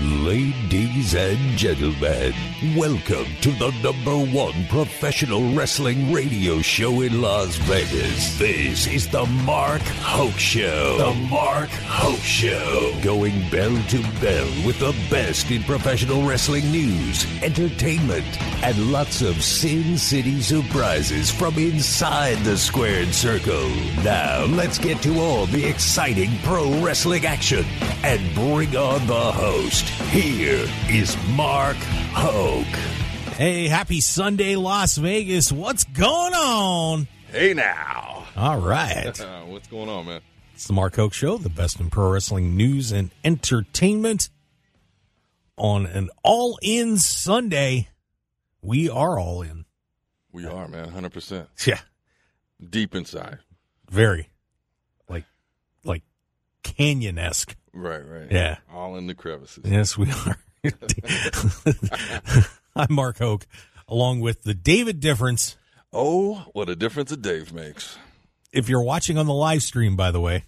Ladies 0.00 1.16
and 1.16 1.58
gentlemen, 1.58 2.32
welcome 2.76 3.26
to 3.40 3.50
the 3.50 3.72
number 3.82 4.16
one 4.32 4.54
professional 4.68 5.52
wrestling 5.54 6.12
radio 6.12 6.62
show 6.62 7.00
in 7.00 7.20
Las 7.20 7.56
Vegas. 7.56 8.38
This 8.38 8.86
is 8.86 9.08
the 9.08 9.26
Mark 9.26 9.82
Hoke 9.82 10.38
Show. 10.38 10.98
The 10.98 11.28
Mark 11.28 11.70
Hoke 11.70 12.20
Show. 12.20 12.96
Going 13.02 13.40
bell 13.50 13.76
to 13.88 14.02
bell 14.20 14.46
with 14.64 14.78
the 14.78 14.94
best 15.10 15.50
in 15.50 15.64
professional 15.64 16.24
wrestling 16.24 16.70
news, 16.70 17.26
entertainment, 17.42 18.40
and 18.62 18.92
lots 18.92 19.20
of 19.20 19.42
Sin 19.42 19.98
City 19.98 20.40
surprises 20.40 21.28
from 21.28 21.58
inside 21.58 22.38
the 22.44 22.56
squared 22.56 23.12
circle. 23.12 23.68
Now, 24.04 24.44
let's 24.44 24.78
get 24.78 25.02
to 25.02 25.18
all 25.18 25.46
the 25.46 25.64
exciting 25.64 26.30
pro 26.44 26.80
wrestling 26.84 27.26
action 27.26 27.64
and 28.04 28.20
bring 28.34 28.76
on 28.76 29.04
the 29.08 29.32
host. 29.32 29.87
Here 30.10 30.66
is 30.90 31.16
Mark 31.34 31.76
Hoke. 32.12 32.64
Hey, 33.36 33.68
happy 33.68 34.00
Sunday, 34.00 34.56
Las 34.56 34.96
Vegas. 34.96 35.50
What's 35.52 35.84
going 35.84 36.34
on? 36.34 37.08
Hey 37.30 37.54
now. 37.54 38.24
All 38.36 38.58
right. 38.60 39.06
What's 39.46 39.66
going 39.68 39.88
on, 39.88 40.06
man? 40.06 40.20
It's 40.54 40.66
the 40.66 40.72
Mark 40.72 40.96
Hoke 40.96 41.12
Show, 41.14 41.38
the 41.38 41.48
best 41.48 41.78
in 41.80 41.88
pro 41.90 42.10
wrestling 42.10 42.56
news 42.56 42.90
and 42.92 43.10
entertainment. 43.24 44.28
On 45.56 45.86
an 45.86 46.10
all 46.22 46.58
in 46.62 46.98
Sunday, 46.98 47.88
we 48.62 48.88
are 48.88 49.18
all 49.18 49.42
in. 49.42 49.64
We 50.32 50.46
are, 50.46 50.68
man, 50.68 50.90
100%. 50.90 51.46
Yeah, 51.66 51.80
Deep 52.70 52.94
inside. 52.94 53.38
very. 53.90 54.30
Like, 55.08 55.24
like 55.84 56.02
canyon 56.62 57.18
esque. 57.18 57.56
Right, 57.78 58.04
right. 58.04 58.26
Yeah. 58.30 58.56
All 58.72 58.96
in 58.96 59.06
the 59.06 59.14
crevices. 59.14 59.64
Yes, 59.64 59.96
we 59.96 60.10
are. 60.10 60.36
I'm 62.74 62.92
Mark 62.92 63.18
Hoke, 63.18 63.46
along 63.86 64.18
with 64.18 64.42
the 64.42 64.52
David 64.52 64.98
Difference. 64.98 65.56
Oh, 65.92 66.46
what 66.52 66.68
a 66.68 66.74
difference 66.74 67.12
a 67.12 67.16
Dave 67.16 67.52
makes. 67.52 67.96
If 68.52 68.68
you're 68.68 68.82
watching 68.82 69.16
on 69.16 69.26
the 69.26 69.32
live 69.32 69.62
stream, 69.62 69.94
by 69.94 70.10
the 70.10 70.20
way, 70.20 70.44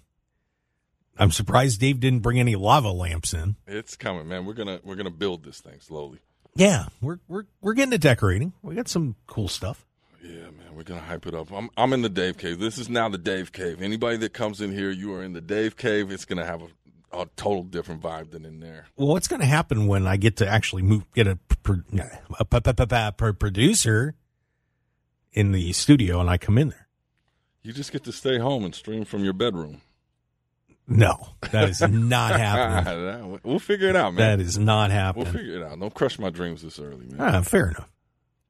I'm 1.16 1.30
surprised 1.30 1.78
Dave 1.80 2.00
didn't 2.00 2.20
bring 2.20 2.40
any 2.40 2.56
lava 2.56 2.90
lamps 2.90 3.32
in. 3.32 3.54
It's 3.64 3.94
coming, 3.94 4.26
man. 4.26 4.44
We're 4.44 4.54
gonna 4.54 4.80
we're 4.82 4.96
gonna 4.96 5.10
build 5.10 5.44
this 5.44 5.60
thing 5.60 5.78
slowly. 5.78 6.18
Yeah, 6.56 6.86
we're 7.00 7.20
we're 7.28 7.44
we're 7.60 7.74
getting 7.74 7.92
to 7.92 7.98
decorating. 7.98 8.54
We 8.60 8.74
got 8.74 8.88
some 8.88 9.14
cool 9.28 9.46
stuff. 9.46 9.86
Yeah, 10.22 10.50
man. 10.50 10.74
We're 10.74 10.82
gonna 10.82 11.00
hype 11.00 11.26
it 11.26 11.34
up. 11.34 11.52
I'm 11.52 11.70
I'm 11.76 11.92
in 11.92 12.02
the 12.02 12.08
Dave 12.08 12.38
Cave. 12.38 12.58
This 12.58 12.78
is 12.78 12.88
now 12.88 13.08
the 13.08 13.18
Dave 13.18 13.52
Cave. 13.52 13.82
Anybody 13.82 14.16
that 14.18 14.32
comes 14.32 14.60
in 14.60 14.72
here, 14.72 14.90
you 14.90 15.14
are 15.14 15.22
in 15.22 15.32
the 15.32 15.40
Dave 15.40 15.76
Cave. 15.76 16.10
It's 16.10 16.24
gonna 16.24 16.44
have 16.44 16.62
a, 16.62 16.68
a 17.12 17.26
total 17.36 17.62
different 17.62 18.02
vibe 18.02 18.30
than 18.30 18.44
in 18.44 18.60
there. 18.60 18.86
Well, 18.96 19.08
what's 19.08 19.28
going 19.28 19.40
to 19.40 19.46
happen 19.46 19.86
when 19.86 20.06
I 20.06 20.16
get 20.16 20.36
to 20.38 20.48
actually 20.48 20.82
move, 20.82 21.04
get 21.12 21.26
a, 21.26 21.38
a, 22.38 22.44
p- 22.44 23.12
pro- 23.16 23.32
producer 23.32 24.14
in 25.32 25.52
the 25.52 25.72
studio 25.72 26.20
and 26.20 26.30
I 26.30 26.38
come 26.38 26.58
in 26.58 26.70
there? 26.70 26.88
You 27.62 27.72
just 27.72 27.92
get 27.92 28.04
to 28.04 28.12
stay 28.12 28.38
home 28.38 28.64
and 28.64 28.74
stream 28.74 29.04
from 29.04 29.22
your 29.24 29.32
bedroom. 29.34 29.80
No, 30.88 31.28
that 31.52 31.68
is 31.68 31.80
not 31.82 32.32
happening. 32.40 33.38
we'll 33.44 33.58
figure 33.60 33.88
it 33.88 33.96
out, 33.96 34.14
man. 34.14 34.38
That 34.38 34.44
is 34.44 34.58
not 34.58 34.90
happening. 34.90 35.24
We'll 35.26 35.34
figure 35.34 35.56
it 35.58 35.62
out. 35.62 35.78
Don't 35.78 35.94
crush 35.94 36.18
my 36.18 36.30
dreams 36.30 36.62
this 36.62 36.78
early, 36.80 37.06
man. 37.06 37.16
Ah, 37.20 37.42
fair 37.42 37.68
enough. 37.68 37.88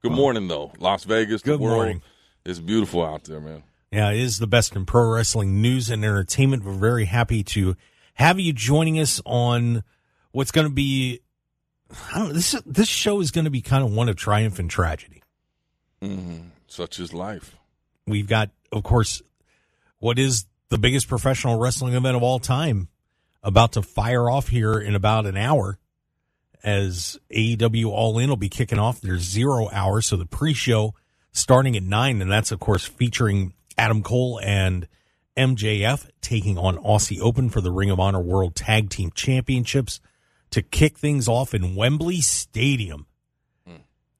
Good 0.00 0.12
morning, 0.12 0.48
though. 0.48 0.72
Las 0.78 1.04
Vegas, 1.04 1.42
the 1.42 1.50
Good 1.52 1.60
world 1.60 1.76
morning. 1.76 2.02
It's 2.46 2.58
beautiful 2.58 3.04
out 3.04 3.24
there, 3.24 3.40
man. 3.40 3.62
Yeah, 3.92 4.10
it 4.12 4.20
is 4.20 4.38
the 4.38 4.46
best 4.46 4.74
in 4.74 4.86
pro 4.86 5.10
wrestling 5.10 5.60
news 5.60 5.90
and 5.90 6.02
entertainment. 6.04 6.64
We're 6.64 6.72
very 6.72 7.04
happy 7.04 7.42
to 7.42 7.76
have 8.20 8.38
you 8.38 8.52
joining 8.52 9.00
us 9.00 9.20
on 9.24 9.82
what's 10.32 10.50
going 10.50 10.66
to 10.66 10.72
be. 10.72 11.20
I 12.12 12.18
don't 12.18 12.28
know. 12.28 12.34
This 12.34 12.54
this 12.66 12.88
show 12.88 13.20
is 13.20 13.30
going 13.30 13.46
to 13.46 13.50
be 13.50 13.62
kind 13.62 13.82
of 13.82 13.92
one 13.92 14.08
of 14.08 14.16
triumph 14.16 14.58
and 14.58 14.70
tragedy. 14.70 15.22
hmm 16.02 16.38
Such 16.66 17.00
is 17.00 17.14
life. 17.14 17.56
We've 18.06 18.28
got, 18.28 18.50
of 18.72 18.82
course, 18.82 19.22
what 19.98 20.18
is 20.18 20.44
the 20.68 20.78
biggest 20.78 21.08
professional 21.08 21.58
wrestling 21.58 21.94
event 21.94 22.16
of 22.16 22.22
all 22.22 22.38
time 22.38 22.88
about 23.42 23.72
to 23.72 23.82
fire 23.82 24.30
off 24.30 24.48
here 24.48 24.78
in 24.78 24.94
about 24.94 25.26
an 25.26 25.36
hour 25.36 25.78
as 26.62 27.18
AEW 27.34 27.86
All 27.86 28.18
In 28.18 28.28
will 28.28 28.36
be 28.36 28.50
kicking 28.50 28.78
off 28.78 29.00
their 29.00 29.18
zero 29.18 29.70
hour. 29.72 30.02
So 30.02 30.16
the 30.16 30.26
pre 30.26 30.52
show 30.52 30.94
starting 31.32 31.74
at 31.76 31.82
nine, 31.82 32.20
and 32.20 32.30
that's, 32.30 32.52
of 32.52 32.60
course, 32.60 32.84
featuring 32.84 33.54
Adam 33.78 34.02
Cole 34.02 34.38
and 34.44 34.86
MJF 35.40 36.08
taking 36.20 36.58
on 36.58 36.76
Aussie 36.76 37.18
Open 37.20 37.48
for 37.48 37.62
the 37.62 37.70
Ring 37.70 37.90
of 37.90 37.98
Honor 37.98 38.20
World 38.20 38.54
Tag 38.54 38.90
Team 38.90 39.10
Championships 39.14 39.98
to 40.50 40.60
kick 40.60 40.98
things 40.98 41.28
off 41.28 41.54
in 41.54 41.74
Wembley 41.74 42.20
Stadium 42.20 43.06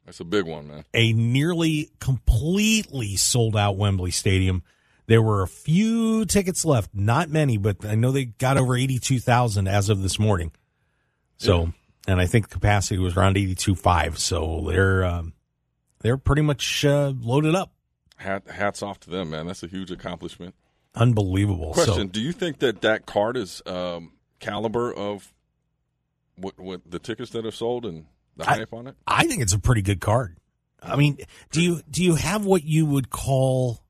That's 0.06 0.20
a 0.20 0.25
big 0.25 0.44
one, 0.47 0.66
man. 0.66 0.84
a 0.94 1.12
nearly 1.12 1.91
completely 2.00 3.16
sold 3.16 3.54
out 3.54 3.76
Wembley 3.76 4.10
Stadium. 4.10 4.62
There 5.06 5.22
were 5.22 5.42
a 5.42 5.48
few 5.48 6.25
tickets 6.25 6.64
left, 6.64 6.91
not 6.94 7.28
many, 7.28 7.58
but 7.58 7.84
I 7.84 7.97
know 7.97 8.10
they 8.10 8.25
got 8.25 8.56
over 8.56 8.76
82,000 8.76 9.69
as 9.69 9.88
of 9.88 10.02
this 10.02 10.19
morning. 10.19 10.52
So, 11.37 11.72
and 12.08 12.20
I 12.20 12.26
think 12.26 12.48
the 12.48 12.54
capacity 12.54 12.98
was 12.98 13.16
around 13.16 13.37
82.5. 13.37 14.19
So 14.19 14.64
they're, 14.66 15.04
um, 15.04 15.34
they're 16.00 16.16
pretty 16.16 16.42
much 16.42 16.84
uh, 16.84 17.12
loaded 17.20 17.54
up. 17.54 17.72
Hat, 18.16 18.48
hats 18.48 18.82
off 18.82 18.98
to 19.00 19.10
them, 19.10 19.31
man. 19.31 19.47
That's 19.47 19.62
a 19.62 19.69
huge 19.69 19.91
accomplishment. 19.91 20.54
Unbelievable. 20.95 21.73
Question: 21.73 21.95
So, 21.95 22.05
Do 22.05 22.21
you 22.21 22.33
think 22.33 22.59
that 22.61 22.81
that 22.83 23.06
card 23.06 23.37
is 23.37 23.62
um, 23.67 24.12
caliber 24.41 24.93
of 24.93 25.33
what, 26.37 26.59
what 26.59 26.81
the 26.89 26.99
tickets 26.99 27.31
that 27.31 27.47
are 27.47 27.53
sold 27.53 27.87
and 27.87 28.06
the 28.37 28.49
I- 28.51 28.56
hype 28.59 28.73
on 28.73 28.87
it? 28.89 28.97
I 29.06 29.27
think 29.27 29.43
it's 29.43 29.53
a 29.53 29.59
pretty 29.59 29.83
good 29.83 30.00
card. 30.00 30.37
I 30.83 30.97
mean, 30.97 31.19
do 31.50 31.61
you, 31.61 31.83
do 31.91 32.03
you 32.03 32.15
have 32.15 32.47
what 32.47 32.65
you 32.65 32.87
would 32.87 33.11
call 33.11 33.81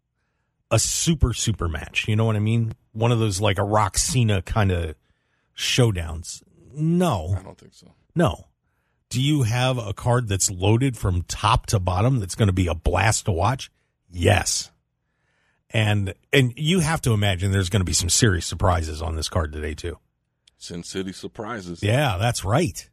a 0.73 0.79
super, 0.81 1.33
super 1.33 1.69
match? 1.69 2.09
You 2.09 2.17
know 2.17 2.25
what 2.25 2.35
I 2.35 2.41
mean? 2.41 2.73
One 2.93 3.13
of 3.13 3.21
those 3.21 3.41
like 3.41 3.59
a 3.59 3.63
Rock 3.63 3.97
Cena 3.97 4.43
kind 4.43 4.73
of 4.73 4.97
showdowns. 5.57 6.43
No. 6.75 7.37
I 7.39 7.43
don't 7.43 7.57
think 7.57 7.75
so. 7.75 7.95
No. 8.17 8.47
Do 9.09 9.23
you 9.23 9.43
have 9.43 9.79
a 9.79 9.93
card 9.93 10.29
that's 10.29 10.51
loaded 10.51 10.97
from 10.97 11.23
top 11.23 11.67
to 11.67 11.79
bottom 11.79 12.19
that's 12.19 12.35
going 12.35 12.49
to 12.49 12.53
be 12.53 12.67
a 12.67 12.75
blast 12.75 13.27
to 13.27 13.33
watch? 13.33 13.71
Yes. 14.11 14.71
And 15.73 16.15
and 16.33 16.53
you 16.57 16.81
have 16.81 17.01
to 17.03 17.13
imagine 17.13 17.53
there's 17.53 17.69
going 17.71 17.81
to 17.81 17.85
be 17.87 17.93
some 17.93 18.09
serious 18.09 18.47
surprises 18.47 19.01
on 19.03 19.15
this 19.17 19.29
card 19.29 19.53
today 19.53 19.75
too. 19.75 19.99
Sin 20.59 20.83
City 20.83 21.13
surprises. 21.13 21.83
Yeah, 21.83 22.17
that's 22.19 22.45
right. 22.45 22.89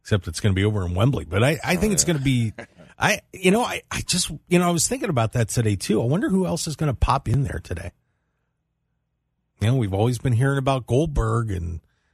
Except 0.00 0.26
it's 0.28 0.40
going 0.40 0.54
to 0.54 0.58
be 0.58 0.64
over 0.64 0.86
in 0.86 0.94
Wembley, 0.94 1.24
but 1.24 1.42
I, 1.44 1.58
I 1.62 1.76
think 1.76 1.92
it's 1.92 2.04
going 2.04 2.16
to 2.18 2.22
be 2.24 2.52
I 2.98 3.20
you 3.32 3.50
know 3.50 3.62
I 3.62 3.82
I 3.90 4.02
just 4.06 4.30
you 4.48 4.58
know 4.58 4.68
I 4.68 4.70
was 4.70 4.86
thinking 4.88 5.08
about 5.10 5.32
that 5.32 5.48
today 5.48 5.74
too. 5.76 6.00
I 6.00 6.04
wonder 6.04 6.28
who 6.28 6.46
else 6.46 6.66
is 6.68 6.76
going 6.76 6.90
to 6.92 6.94
pop 6.98 7.28
in 7.28 7.42
there 7.44 7.60
today. 7.62 7.90
You 9.60 9.68
know, 9.68 9.76
we've 9.76 9.92
always 9.92 10.18
been 10.18 10.32
hearing 10.32 10.58
about 10.58 10.86
Goldberg 10.86 11.50
and 11.50 11.72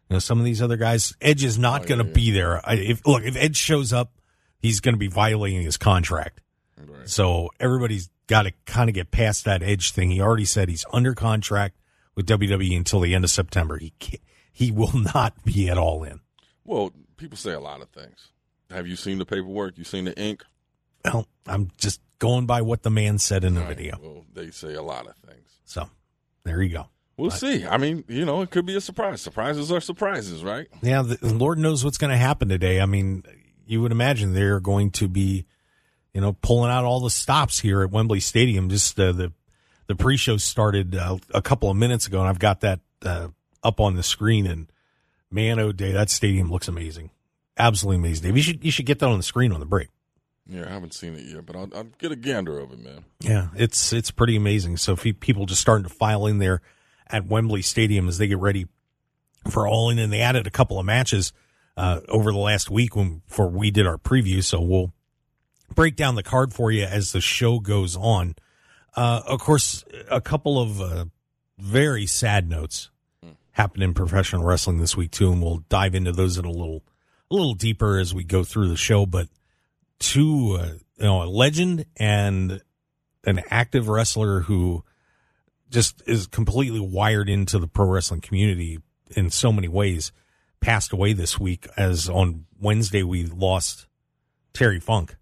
you 0.09 0.15
know 0.15 0.19
some 0.19 0.39
of 0.39 0.45
these 0.45 0.61
other 0.63 0.77
guys. 0.77 1.15
Edge 1.21 1.45
is 1.45 1.59
not 1.59 1.83
Oh, 1.83 1.89
going 1.89 2.01
to 2.01 2.07
yeah, 2.07 2.13
be 2.13 2.31
there. 2.33 2.67
I, 2.69 2.75
if 2.75 3.07
look, 3.07 3.23
if 3.23 3.37
Edge 3.37 3.57
shows 3.57 3.93
up, 3.93 4.13
he's 4.59 4.81
going 4.81 4.95
to 4.95 4.99
be 4.99 5.09
violating 5.09 5.63
his 5.63 5.77
contract. 5.77 6.41
Right. 6.77 7.09
So 7.09 7.51
everybody's 7.61 8.11
got 8.27 8.43
to 8.43 8.53
kind 8.65 8.89
of 8.89 8.95
get 8.95 9.11
past 9.11 9.45
that 9.45 9.63
Edge 9.63 9.93
thing. 9.93 10.11
He 10.11 10.21
already 10.21 10.45
said 10.45 10.69
he's 10.69 10.85
under 10.93 11.15
contract 11.15 11.77
with 12.15 12.27
WWE 12.27 12.77
until 12.77 13.01
the 13.01 13.15
end 13.15 13.25
of 13.25 13.31
September. 13.31 13.79
He 13.79 13.93
he 14.53 14.71
will 14.71 14.97
not 15.15 15.45
be 15.45 15.69
at 15.69 15.79
all 15.79 16.03
in. 16.05 16.21
Well, 16.65 16.93
people 17.17 17.37
say 17.37 17.53
a 17.53 17.61
lot 17.61 17.83
of 17.83 17.89
things. 17.91 18.31
Have 18.71 18.87
you 18.87 18.97
seen 18.97 19.19
the 19.19 19.27
paperwork? 19.27 19.79
You 19.79 19.85
seen 19.85 20.05
the 20.07 20.19
ink? 20.19 20.43
Well, 21.05 21.29
I'm 21.47 21.71
just 21.77 22.01
going 22.19 22.47
by 22.47 22.63
what 22.63 22.83
the 22.83 22.91
man 22.91 23.19
said 23.19 23.45
in 23.45 23.55
the 23.55 23.61
Right. 23.61 23.77
video. 23.77 23.99
Well, 24.03 24.25
they 24.33 24.51
say 24.51 24.75
a 24.75 24.83
lot 24.83 25.07
of 25.07 25.15
things. 25.17 25.49
So 25.65 25.89
there 26.45 26.61
you 26.63 26.71
go. 26.73 26.87
We'll 27.19 27.31
see. 27.31 27.65
I 27.65 27.77
mean, 27.79 28.05
you 28.09 28.25
know, 28.25 28.43
it 28.43 28.51
could 28.51 28.67
be 28.67 28.75
a 28.77 28.81
surprise. 28.81 29.23
Surprises 29.23 29.71
are 29.71 29.81
surprises, 29.81 30.43
right? 30.43 30.67
Yeah, 30.83 31.03
the 31.03 31.33
Lord 31.35 31.59
knows 31.59 31.85
what's 31.85 31.97
going 31.99 32.11
to 32.11 32.17
happen 32.17 32.49
today. 32.49 32.81
I 32.81 32.87
mean, 32.87 33.23
you 33.67 33.81
would 33.83 33.93
imagine 33.93 34.35
they're 34.35 34.61
going 34.61 34.91
to 34.93 35.09
be, 35.09 35.47
you 36.17 36.23
know, 36.23 36.33
pulling 36.33 36.71
out 36.71 36.85
all 36.85 37.01
the 37.01 37.11
stops 37.11 37.59
here 37.59 37.83
at 37.83 37.91
Wembley 37.91 38.21
Stadium. 38.21 38.71
Just 38.71 38.99
uh, 38.99 39.13
the 39.13 39.35
the 39.87 39.95
pre-show 39.95 40.39
started 40.39 40.97
uh, 40.97 41.19
a 41.35 41.43
couple 41.43 41.71
of 41.71 41.77
minutes 41.77 42.07
ago, 42.07 42.21
and 42.21 42.29
I've 42.29 42.39
got 42.39 42.63
that 42.63 42.81
uh, 43.03 43.29
up 43.63 43.81
on 43.81 43.97
the 43.97 44.03
screen. 44.03 44.47
And 44.47 44.73
man, 45.31 45.59
oh 45.59 45.73
day, 45.73 45.93
that 45.93 46.09
stadium 46.09 46.51
looks 46.51 46.69
amazing, 46.69 47.11
absolutely 47.59 47.99
amazing. 47.99 48.29
Dave, 48.29 48.37
you 48.39 48.43
should 48.43 48.65
you 48.65 48.71
should 48.71 48.87
get 48.87 48.99
that 49.01 49.11
on 49.11 49.19
the 49.19 49.23
screen 49.23 49.53
on 49.53 49.61
the 49.61 49.67
break. 49.67 49.89
Yeah, 50.47 50.65
I 50.67 50.71
haven't 50.71 50.95
seen 50.95 51.17
it 51.17 51.25
yet, 51.27 51.45
but 51.45 51.55
I'll, 51.55 51.69
I'll 51.75 51.89
get 51.99 52.13
a 52.13 52.17
gander 52.17 52.61
of 52.61 52.73
it, 52.73 52.79
man. 52.79 53.05
Yeah, 53.21 53.49
it's 53.55 53.93
it's 53.93 54.11
pretty 54.11 54.37
amazing. 54.37 54.79
So 54.79 54.97
people 54.97 55.45
just 55.45 55.61
starting 55.61 55.87
to 55.87 55.95
file 55.95 56.25
in 56.25 56.39
there 56.39 56.63
at 57.09 57.27
Wembley 57.27 57.61
Stadium 57.61 58.09
as 58.09 58.17
they 58.17 58.27
get 58.27 58.39
ready 58.39 58.69
for 59.51 59.69
All 59.69 59.91
In, 59.91 59.99
and 59.99 60.11
they 60.11 60.23
added 60.23 60.47
a 60.47 60.51
couple 60.51 60.81
of 60.81 60.87
matches 60.87 61.35
uh, 61.77 62.01
over 62.09 62.33
the 62.33 62.39
last 62.39 62.71
week 62.71 62.97
when 62.97 63.21
before 63.29 63.51
we 63.51 63.71
did 63.71 63.87
our 63.87 63.99
preview. 63.99 64.43
So 64.43 64.63
we'll 64.63 64.95
break 65.75 65.97
down 65.97 66.15
the 66.15 66.23
card 66.23 66.53
for 66.53 66.71
you 66.71 66.85
as 66.85 67.13
the 67.13 67.21
show 67.21 67.59
goes 67.59 67.97
on. 67.97 68.35
Uh, 68.95 69.23
of 69.27 69.41
course, 69.41 69.85
a 70.11 70.21
couple 70.21 70.59
of 70.61 70.81
uh, 70.81 71.05
very 71.59 72.07
sad 72.07 72.49
notes 72.49 72.91
happened 73.53 73.83
in 73.83 73.95
professional 73.95 74.45
wrestling 74.45 74.79
this 74.79 74.97
week 74.97 75.11
too, 75.11 75.33
and 75.33 75.43
we'll 75.43 75.65
dive 75.69 75.95
into 75.95 76.13
those 76.13 76.39
in 76.39 76.45
a 76.45 76.51
little 76.51 76.83
a 77.31 77.35
little 77.35 77.55
deeper 77.55 77.99
as 77.99 78.15
we 78.15 78.23
go 78.23 78.45
through 78.45 78.69
the 78.69 78.77
show, 78.77 79.05
but 79.05 79.29
two, 79.99 80.57
uh, 80.61 80.75
you 80.99 81.05
know, 81.05 81.23
a 81.23 81.25
legend 81.25 81.87
and 81.97 82.61
an 83.25 83.43
active 83.51 83.89
wrestler 83.89 84.41
who 84.41 84.85
just 85.71 86.03
is 86.07 86.27
completely 86.27 86.81
wired 86.81 87.29
into 87.29 87.59
the 87.59 87.67
pro 87.67 87.87
wrestling 87.87 88.21
community 88.21 88.79
in 89.17 89.31
so 89.31 89.51
many 89.51 89.69
ways 89.69 90.13
passed 90.61 90.93
away 90.93 91.13
this 91.13 91.39
week 91.39 91.67
as 91.77 92.09
on 92.09 92.47
Wednesday 92.61 93.03
we 93.03 93.25
lost 93.25 93.87
Terry 94.53 94.81
Funk. 94.81 95.17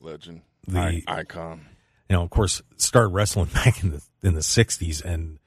Legend. 0.00 0.42
The- 0.66 0.78
I- 0.78 1.02
icon. 1.06 1.66
You 2.08 2.16
know, 2.16 2.22
of 2.22 2.30
course, 2.30 2.60
started 2.76 3.08
wrestling 3.08 3.50
back 3.54 3.82
in 3.84 3.90
the 3.90 4.02
in 4.22 4.34
the 4.34 4.42
sixties 4.42 5.00
and 5.00 5.38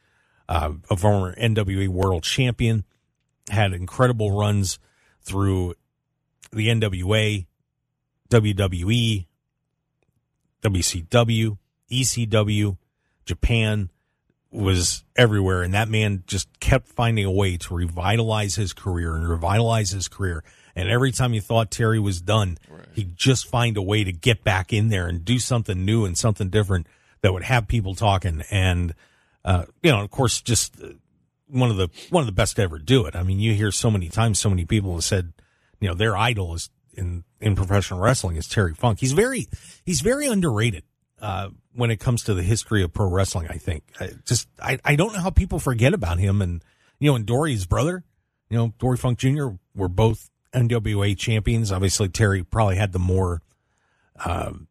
uh, 0.47 0.73
a 0.89 0.95
former 0.95 1.35
NWA 1.35 1.87
world 1.87 2.23
champion, 2.23 2.85
had 3.49 3.73
incredible 3.73 4.31
runs 4.31 4.79
through 5.21 5.75
the 6.51 6.67
NWA, 6.67 7.45
WWE, 8.29 9.25
WCW, 10.61 11.57
ECW, 11.91 12.77
Japan, 13.25 13.89
was 14.51 15.03
everywhere. 15.15 15.63
And 15.63 15.73
that 15.73 15.89
man 15.89 16.23
just 16.27 16.59
kept 16.59 16.87
finding 16.87 17.25
a 17.25 17.31
way 17.31 17.57
to 17.57 17.73
revitalize 17.73 18.55
his 18.55 18.73
career 18.73 19.15
and 19.15 19.27
revitalize 19.27 19.91
his 19.91 20.07
career. 20.07 20.43
And 20.75 20.89
every 20.89 21.11
time 21.11 21.33
you 21.33 21.41
thought 21.41 21.69
Terry 21.69 21.99
was 21.99 22.21
done, 22.21 22.57
he'd 22.93 23.15
just 23.15 23.47
find 23.47 23.77
a 23.77 23.81
way 23.81 24.03
to 24.03 24.11
get 24.11 24.43
back 24.43 24.73
in 24.73 24.89
there 24.89 25.07
and 25.07 25.23
do 25.23 25.37
something 25.39 25.85
new 25.85 26.05
and 26.05 26.17
something 26.17 26.49
different 26.49 26.87
that 27.21 27.31
would 27.31 27.43
have 27.43 27.67
people 27.67 27.93
talking. 27.93 28.43
And, 28.49 28.95
uh, 29.45 29.65
you 29.83 29.91
know, 29.91 30.01
of 30.01 30.09
course, 30.09 30.41
just 30.41 30.81
uh, 30.81 30.89
one 31.47 31.69
of 31.69 31.77
the, 31.77 31.89
one 32.09 32.21
of 32.21 32.25
the 32.25 32.33
best 32.33 32.55
to 32.55 32.63
ever 32.63 32.79
do 32.79 33.05
it. 33.05 33.15
I 33.15 33.23
mean, 33.23 33.39
you 33.39 33.53
hear 33.53 33.71
so 33.71 33.91
many 33.91 34.09
times, 34.09 34.39
so 34.39 34.49
many 34.49 34.65
people 34.65 34.93
have 34.95 35.03
said, 35.03 35.33
you 35.79 35.87
know, 35.87 35.93
their 35.93 36.17
idol 36.17 36.55
is 36.55 36.69
in, 36.95 37.23
in 37.39 37.55
professional 37.55 37.99
wrestling 37.99 38.35
is 38.37 38.47
Terry 38.47 38.73
Funk. 38.73 38.99
He's 38.99 39.13
very, 39.13 39.47
he's 39.85 40.01
very 40.01 40.25
underrated. 40.25 40.83
Uh, 41.21 41.49
when 41.75 41.89
it 41.89 42.01
comes 42.01 42.23
to 42.23 42.33
the 42.33 42.43
history 42.43 42.83
of 42.83 42.93
pro 42.93 43.07
wrestling, 43.07 43.47
I 43.49 43.57
think 43.57 43.83
I 43.99 44.11
just 44.25 44.47
I, 44.61 44.77
I 44.83 44.97
don't 44.97 45.13
know 45.13 45.19
how 45.19 45.29
people 45.29 45.57
forget 45.57 45.93
about 45.93 46.19
him 46.19 46.41
and 46.41 46.61
you 46.99 47.09
know 47.09 47.15
and 47.15 47.25
Dory's 47.25 47.65
brother, 47.65 48.03
you 48.49 48.57
know 48.57 48.73
Dory 48.77 48.97
Funk 48.97 49.19
Jr. 49.19 49.47
were 49.73 49.87
both 49.87 50.29
NWA 50.53 51.17
champions. 51.17 51.71
Obviously, 51.71 52.09
Terry 52.09 52.43
probably 52.43 52.75
had 52.75 52.91
the 52.91 52.99
more 52.99 53.41
um, 54.25 54.67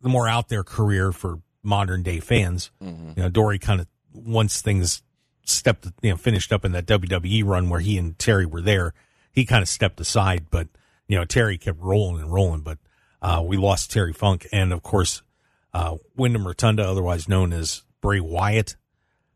the 0.00 0.08
more 0.08 0.28
out 0.28 0.48
there 0.48 0.62
career 0.62 1.12
for 1.12 1.40
modern 1.62 2.02
day 2.02 2.20
fans. 2.20 2.70
You 3.16 3.22
know, 3.22 3.28
Dory 3.28 3.58
kind 3.58 3.80
of 3.80 3.86
once 4.12 4.60
things 4.62 5.02
stepped 5.44 5.86
you 6.02 6.10
know 6.10 6.16
finished 6.16 6.52
up 6.52 6.64
in 6.64 6.72
that 6.72 6.86
WWE 6.86 7.44
run 7.44 7.68
where 7.68 7.80
he 7.80 7.98
and 7.98 8.18
Terry 8.18 8.46
were 8.46 8.60
there, 8.62 8.94
he 9.32 9.44
kind 9.44 9.62
of 9.62 9.68
stepped 9.68 10.00
aside, 10.00 10.46
but 10.50 10.68
you 11.06 11.16
know 11.16 11.24
Terry 11.24 11.58
kept 11.58 11.80
rolling 11.80 12.22
and 12.22 12.32
rolling. 12.32 12.60
But 12.60 12.78
uh, 13.20 13.42
we 13.44 13.56
lost 13.56 13.90
Terry 13.90 14.12
Funk, 14.12 14.46
and 14.52 14.72
of 14.72 14.82
course 14.82 15.22
uh, 15.74 15.96
Windham 16.16 16.46
Rotunda, 16.46 16.88
otherwise 16.88 17.28
known 17.28 17.52
as 17.52 17.82
Bray 18.00 18.20
Wyatt, 18.20 18.76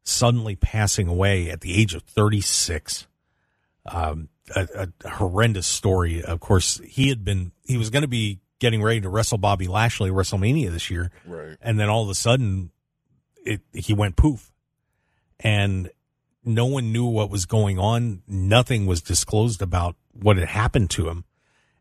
suddenly 0.02 0.56
passing 0.56 1.08
away 1.08 1.50
at 1.50 1.60
the 1.60 1.74
age 1.80 1.94
of 1.94 2.02
36. 2.02 3.06
Um, 3.84 4.28
a, 4.54 4.88
a 5.04 5.08
horrendous 5.08 5.66
story. 5.66 6.22
Of 6.22 6.40
course, 6.40 6.80
he 6.84 7.08
had 7.08 7.24
been, 7.24 7.52
he 7.64 7.76
was 7.76 7.90
going 7.90 8.02
to 8.02 8.08
be 8.08 8.40
getting 8.58 8.82
ready 8.82 9.00
to 9.00 9.08
wrestle 9.08 9.38
Bobby 9.38 9.66
Lashley 9.66 10.10
at 10.10 10.14
WrestleMania 10.14 10.70
this 10.70 10.90
year. 10.90 11.10
Right. 11.26 11.56
And 11.60 11.80
then 11.80 11.88
all 11.88 12.04
of 12.04 12.08
a 12.08 12.14
sudden, 12.14 12.70
it, 13.44 13.60
he 13.72 13.92
went 13.92 14.16
poof. 14.16 14.52
And 15.40 15.90
no 16.44 16.66
one 16.66 16.92
knew 16.92 17.06
what 17.06 17.30
was 17.30 17.46
going 17.46 17.78
on. 17.78 18.22
Nothing 18.28 18.86
was 18.86 19.02
disclosed 19.02 19.62
about 19.62 19.96
what 20.12 20.36
had 20.36 20.48
happened 20.48 20.90
to 20.90 21.08
him. 21.08 21.24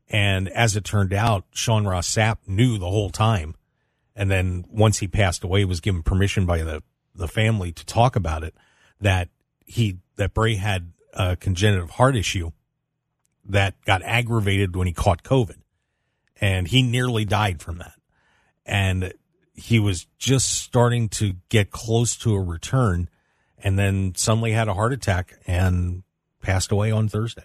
And 0.10 0.50
as 0.50 0.76
it 0.76 0.84
turned 0.84 1.14
out, 1.14 1.46
Sean 1.54 1.86
Ross 1.86 2.10
Sapp 2.10 2.38
knew 2.48 2.78
the 2.78 2.90
whole 2.90 3.12
time. 3.12 3.56
And 4.16 4.30
then 4.30 4.66
once 4.70 5.00
he 5.00 5.08
passed 5.08 5.44
away, 5.44 5.64
was 5.66 5.80
given 5.80 6.04
permission 6.04 6.46
by 6.46 6.64
the, 6.64 6.84
the 7.16 7.28
family 7.28 7.72
to 7.72 7.86
talk 7.86 8.16
about 8.16 8.44
it 8.44 8.56
that 9.00 9.30
he, 9.66 10.00
that 10.18 10.34
Bray 10.34 10.56
had 10.56 10.92
a 11.14 11.36
congenital 11.36 11.88
heart 11.88 12.16
issue 12.16 12.52
that 13.46 13.76
got 13.86 14.02
aggravated 14.04 14.76
when 14.76 14.88
he 14.88 14.94
caught 14.94 15.24
COVID 15.24 15.58
and 16.40 16.68
he 16.68 16.82
nearly 16.82 17.26
died 17.26 17.62
from 17.62 17.78
that. 17.78 17.94
And 18.66 19.14
he 19.54 19.80
was 19.80 20.08
just 20.18 20.48
starting 20.52 21.10
to 21.10 21.34
get 21.50 21.72
close 21.72 22.16
to 22.18 22.36
a 22.36 22.42
return 22.42 23.10
and 23.58 23.78
then 23.78 24.14
suddenly 24.16 24.52
had 24.52 24.68
a 24.68 24.74
heart 24.74 24.94
attack 24.94 25.34
and 25.46 26.04
passed 26.42 26.72
away 26.72 26.92
on 26.92 27.08
Thursday. 27.08 27.44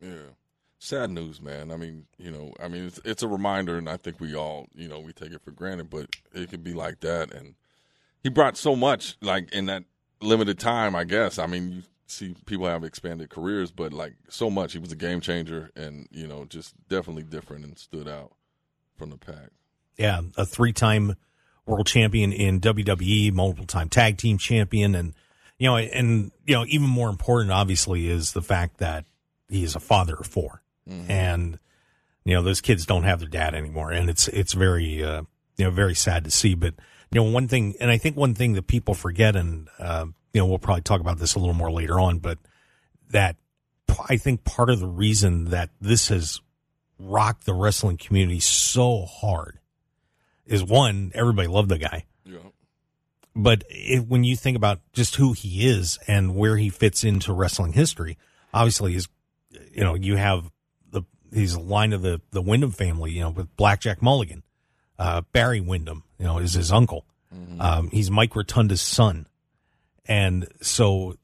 Yeah. 0.00 0.32
Sad 0.80 1.10
news, 1.10 1.40
man. 1.40 1.72
I 1.72 1.76
mean, 1.76 2.06
you 2.18 2.30
know, 2.30 2.52
I 2.62 2.68
mean, 2.68 2.86
it's, 2.86 3.00
it's 3.04 3.22
a 3.24 3.28
reminder, 3.28 3.76
and 3.76 3.88
I 3.88 3.96
think 3.96 4.20
we 4.20 4.36
all, 4.36 4.68
you 4.74 4.86
know, 4.86 5.00
we 5.00 5.12
take 5.12 5.32
it 5.32 5.42
for 5.42 5.50
granted, 5.50 5.90
but 5.90 6.06
it 6.32 6.50
could 6.50 6.62
be 6.62 6.72
like 6.72 7.00
that. 7.00 7.32
And 7.34 7.56
he 8.22 8.28
brought 8.28 8.56
so 8.56 8.76
much, 8.76 9.16
like 9.20 9.52
in 9.52 9.66
that 9.66 9.84
limited 10.20 10.58
time, 10.60 10.94
I 10.94 11.02
guess. 11.02 11.38
I 11.38 11.46
mean, 11.46 11.72
you 11.72 11.82
see 12.08 12.34
people 12.46 12.66
have 12.66 12.84
expanded 12.84 13.30
careers, 13.30 13.70
but 13.70 13.92
like 13.92 14.14
so 14.28 14.50
much. 14.50 14.72
He 14.72 14.78
was 14.78 14.92
a 14.92 14.96
game 14.96 15.20
changer, 15.20 15.70
and 15.76 16.08
you 16.10 16.26
know, 16.26 16.44
just 16.44 16.74
definitely 16.88 17.22
different 17.22 17.64
and 17.64 17.78
stood 17.78 18.08
out 18.08 18.32
from 18.96 19.10
the 19.10 19.18
pack. 19.18 19.50
Yeah, 19.96 20.20
a 20.36 20.46
three-time 20.46 21.16
world 21.66 21.86
champion 21.86 22.32
in 22.32 22.60
WWE, 22.60 23.32
multiple-time 23.32 23.88
tag 23.88 24.16
team 24.16 24.38
champion, 24.38 24.94
and 24.94 25.14
you 25.58 25.68
know, 25.68 25.76
and 25.76 26.32
you 26.46 26.54
know, 26.54 26.64
even 26.68 26.88
more 26.88 27.08
important, 27.08 27.52
obviously, 27.52 28.08
is 28.08 28.32
the 28.32 28.42
fact 28.42 28.78
that 28.78 29.04
he 29.48 29.64
is 29.64 29.74
a 29.74 29.80
father 29.80 30.14
of 30.14 30.26
4 30.26 30.62
and 31.08 31.58
you 32.24 32.34
know, 32.34 32.42
those 32.42 32.60
kids 32.60 32.84
don't 32.84 33.04
have 33.04 33.20
their 33.20 33.28
dad 33.28 33.54
anymore, 33.54 33.90
and 33.90 34.10
it's 34.10 34.28
it's 34.28 34.52
very 34.52 35.02
uh, 35.02 35.22
you 35.56 35.64
know 35.64 35.70
very 35.70 35.94
sad 35.94 36.24
to 36.24 36.30
see. 36.30 36.54
But 36.54 36.74
you 37.10 37.20
know, 37.20 37.30
one 37.30 37.48
thing, 37.48 37.74
and 37.80 37.90
I 37.90 37.96
think 37.96 38.16
one 38.16 38.34
thing 38.34 38.52
that 38.52 38.66
people 38.66 38.92
forget, 38.92 39.34
and 39.34 39.68
uh, 39.78 40.06
you 40.32 40.40
know, 40.40 40.46
we'll 40.46 40.58
probably 40.58 40.82
talk 40.82 41.00
about 41.00 41.18
this 41.18 41.34
a 41.34 41.38
little 41.38 41.54
more 41.54 41.70
later 41.70 41.98
on, 41.98 42.18
but 42.18 42.38
that 43.10 43.36
I 44.08 44.16
think 44.16 44.44
part 44.44 44.70
of 44.70 44.80
the 44.80 44.86
reason 44.86 45.46
that 45.46 45.70
this 45.80 46.08
has 46.08 46.40
rocked 46.98 47.46
the 47.46 47.54
wrestling 47.54 47.96
community 47.96 48.40
so 48.40 49.06
hard 49.06 49.58
is 50.46 50.62
one, 50.64 51.12
everybody 51.14 51.48
loved 51.48 51.68
the 51.68 51.78
guy. 51.78 52.04
Yeah. 52.24 52.38
But 53.34 53.64
it, 53.68 54.06
when 54.08 54.24
you 54.24 54.36
think 54.36 54.56
about 54.56 54.80
just 54.92 55.16
who 55.16 55.32
he 55.32 55.68
is 55.68 55.98
and 56.08 56.34
where 56.34 56.56
he 56.56 56.70
fits 56.70 57.04
into 57.04 57.32
wrestling 57.32 57.72
history, 57.72 58.18
obviously 58.52 58.94
is, 58.94 59.08
you 59.72 59.84
know, 59.84 59.94
you 59.94 60.16
have 60.16 60.50
the, 60.90 61.02
he's 61.32 61.54
a 61.54 61.60
line 61.60 61.92
of 61.92 62.02
the, 62.02 62.20
the 62.32 62.42
Windham 62.42 62.72
family, 62.72 63.12
you 63.12 63.20
know, 63.20 63.30
with 63.30 63.54
Blackjack 63.56 64.02
Mulligan, 64.02 64.42
uh, 64.98 65.22
Barry 65.32 65.60
Windham, 65.60 66.02
you 66.18 66.24
know, 66.24 66.38
is 66.38 66.54
his 66.54 66.72
uncle. 66.72 67.04
Um, 67.60 67.90
he's 67.90 68.10
Mike 68.10 68.34
Rotunda's 68.34 68.80
son. 68.80 69.26
And 70.08 70.48
so 70.62 71.16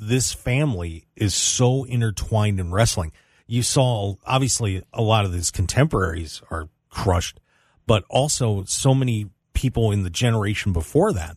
this 0.00 0.32
family 0.32 1.08
is 1.16 1.34
so 1.34 1.84
intertwined 1.84 2.60
in 2.60 2.72
wrestling. 2.72 3.12
You 3.46 3.62
saw 3.62 4.14
obviously 4.24 4.82
a 4.92 5.02
lot 5.02 5.24
of 5.26 5.32
his 5.32 5.50
contemporaries 5.50 6.40
are 6.50 6.68
crushed, 6.88 7.40
but 7.86 8.04
also 8.08 8.64
so 8.64 8.94
many 8.94 9.30
people 9.52 9.90
in 9.90 10.04
the 10.04 10.10
generation 10.10 10.72
before 10.72 11.12
that 11.12 11.36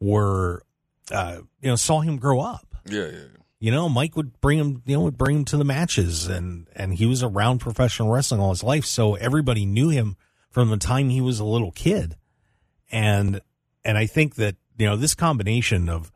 were, 0.00 0.62
uh, 1.10 1.38
you 1.60 1.68
know, 1.68 1.76
saw 1.76 2.00
him 2.00 2.16
grow 2.16 2.40
up. 2.40 2.76
Yeah, 2.86 3.06
yeah. 3.06 3.18
You 3.58 3.70
know, 3.70 3.88
Mike 3.88 4.16
would 4.16 4.40
bring 4.40 4.58
him, 4.58 4.82
you 4.86 4.96
know, 4.96 5.02
would 5.02 5.18
bring 5.18 5.38
him 5.38 5.44
to 5.46 5.56
the 5.56 5.64
matches 5.64 6.28
and, 6.28 6.68
and 6.76 6.94
he 6.94 7.06
was 7.06 7.22
around 7.22 7.58
professional 7.58 8.10
wrestling 8.10 8.40
all 8.40 8.50
his 8.50 8.62
life. 8.62 8.84
So 8.84 9.14
everybody 9.14 9.66
knew 9.66 9.88
him 9.88 10.16
from 10.50 10.70
the 10.70 10.76
time 10.76 11.08
he 11.08 11.20
was 11.20 11.40
a 11.40 11.44
little 11.44 11.72
kid. 11.72 12.16
And, 12.92 13.40
and 13.84 13.98
I 13.98 14.06
think 14.06 14.36
that, 14.36 14.56
you 14.76 14.86
know, 14.86 14.96
this 14.96 15.14
combination 15.14 15.88
of, 15.88 16.12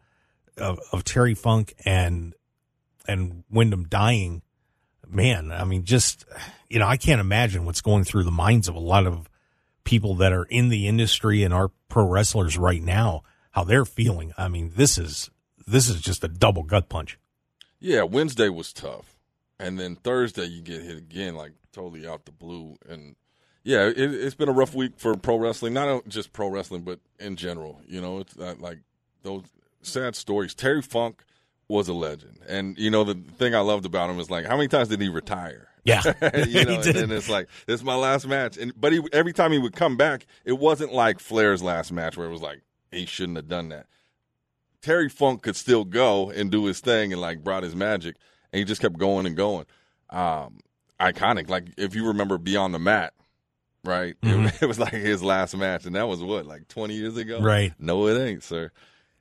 of, 0.56 0.80
of 0.92 1.04
Terry 1.04 1.34
Funk 1.34 1.74
and, 1.84 2.34
and 3.06 3.44
Windham 3.50 3.84
dying, 3.84 4.42
man, 5.06 5.52
I 5.52 5.64
mean, 5.64 5.84
just, 5.84 6.24
you 6.68 6.78
know, 6.78 6.86
I 6.86 6.96
can't 6.96 7.20
imagine 7.20 7.64
what's 7.64 7.80
going 7.80 8.04
through 8.04 8.24
the 8.24 8.30
minds 8.30 8.68
of 8.68 8.74
a 8.74 8.80
lot 8.80 9.06
of 9.06 9.28
people 9.84 10.16
that 10.16 10.32
are 10.32 10.44
in 10.44 10.68
the 10.68 10.86
industry 10.86 11.42
and 11.42 11.54
are 11.54 11.70
pro 11.88 12.06
wrestlers 12.06 12.58
right 12.58 12.82
now, 12.82 13.22
how 13.52 13.64
they're 13.64 13.86
feeling. 13.86 14.32
I 14.36 14.48
mean, 14.48 14.72
this 14.76 14.98
is, 14.98 15.30
this 15.66 15.88
is 15.88 16.00
just 16.00 16.24
a 16.24 16.28
double 16.28 16.62
gut 16.62 16.88
punch. 16.88 17.18
Yeah, 17.80 18.02
Wednesday 18.02 18.48
was 18.48 18.72
tough, 18.72 19.16
and 19.58 19.78
then 19.78 19.94
Thursday 19.94 20.46
you 20.46 20.62
get 20.62 20.82
hit 20.82 20.98
again, 20.98 21.36
like 21.36 21.52
totally 21.72 22.06
out 22.06 22.24
the 22.24 22.32
blue. 22.32 22.76
And 22.88 23.14
yeah, 23.68 23.86
it, 23.88 23.98
it's 23.98 24.34
been 24.34 24.48
a 24.48 24.52
rough 24.52 24.74
week 24.74 24.92
for 24.96 25.14
pro 25.16 25.36
wrestling, 25.36 25.74
not 25.74 26.08
just 26.08 26.32
pro 26.32 26.48
wrestling, 26.48 26.82
but 26.82 27.00
in 27.20 27.36
general. 27.36 27.80
You 27.86 28.00
know, 28.00 28.20
it's 28.20 28.36
not 28.36 28.60
like 28.60 28.78
those 29.22 29.44
sad 29.82 30.16
stories. 30.16 30.54
Terry 30.54 30.82
Funk 30.82 31.22
was 31.68 31.88
a 31.88 31.92
legend, 31.92 32.38
and 32.48 32.78
you 32.78 32.90
know 32.90 33.04
the 33.04 33.14
thing 33.14 33.54
I 33.54 33.60
loved 33.60 33.84
about 33.86 34.10
him 34.10 34.18
is 34.18 34.30
like 34.30 34.46
how 34.46 34.56
many 34.56 34.68
times 34.68 34.88
did 34.88 35.00
he 35.02 35.10
retire? 35.10 35.68
Yeah, 35.84 36.02
you 36.46 36.64
know, 36.64 36.70
he 36.70 36.76
and 36.76 36.82
did. 36.82 36.96
then 36.96 37.10
it's 37.12 37.28
like 37.28 37.48
this 37.66 37.80
is 37.80 37.84
my 37.84 37.94
last 37.96 38.26
match, 38.26 38.56
and 38.56 38.72
but 38.80 38.92
he 38.92 39.02
every 39.12 39.34
time 39.34 39.52
he 39.52 39.58
would 39.58 39.74
come 39.74 39.96
back, 39.98 40.26
it 40.46 40.58
wasn't 40.58 40.92
like 40.94 41.20
Flair's 41.20 41.62
last 41.62 41.92
match 41.92 42.16
where 42.16 42.26
it 42.26 42.32
was 42.32 42.42
like 42.42 42.62
he 42.90 43.06
shouldn't 43.06 43.36
have 43.36 43.48
done 43.48 43.68
that. 43.68 43.86
Terry 44.80 45.08
Funk 45.08 45.42
could 45.42 45.56
still 45.56 45.84
go 45.84 46.30
and 46.30 46.50
do 46.50 46.64
his 46.66 46.80
thing 46.80 47.12
and 47.12 47.20
like 47.20 47.44
brought 47.44 47.62
his 47.64 47.76
magic, 47.76 48.16
and 48.52 48.58
he 48.58 48.64
just 48.64 48.80
kept 48.80 48.96
going 48.98 49.26
and 49.26 49.36
going. 49.36 49.66
um, 50.10 50.60
iconic. 51.00 51.48
Like 51.50 51.66
if 51.76 51.94
you 51.94 52.06
remember 52.06 52.38
Beyond 52.38 52.74
the 52.74 52.78
Mat, 52.78 53.12
right? 53.84 54.16
Mhm. 54.22 54.48
It, 54.48 54.62
it 54.62 54.66
was 54.66 54.78
like 54.78 54.92
his 54.92 55.22
last 55.22 55.56
match, 55.56 55.86
and 55.86 55.94
that 55.96 56.08
was 56.08 56.22
what 56.22 56.46
like 56.46 56.68
twenty 56.68 56.94
years 56.94 57.16
ago. 57.16 57.40
Right. 57.40 57.72
No, 57.78 58.06
it 58.08 58.18
ain't, 58.20 58.42
sir. 58.42 58.70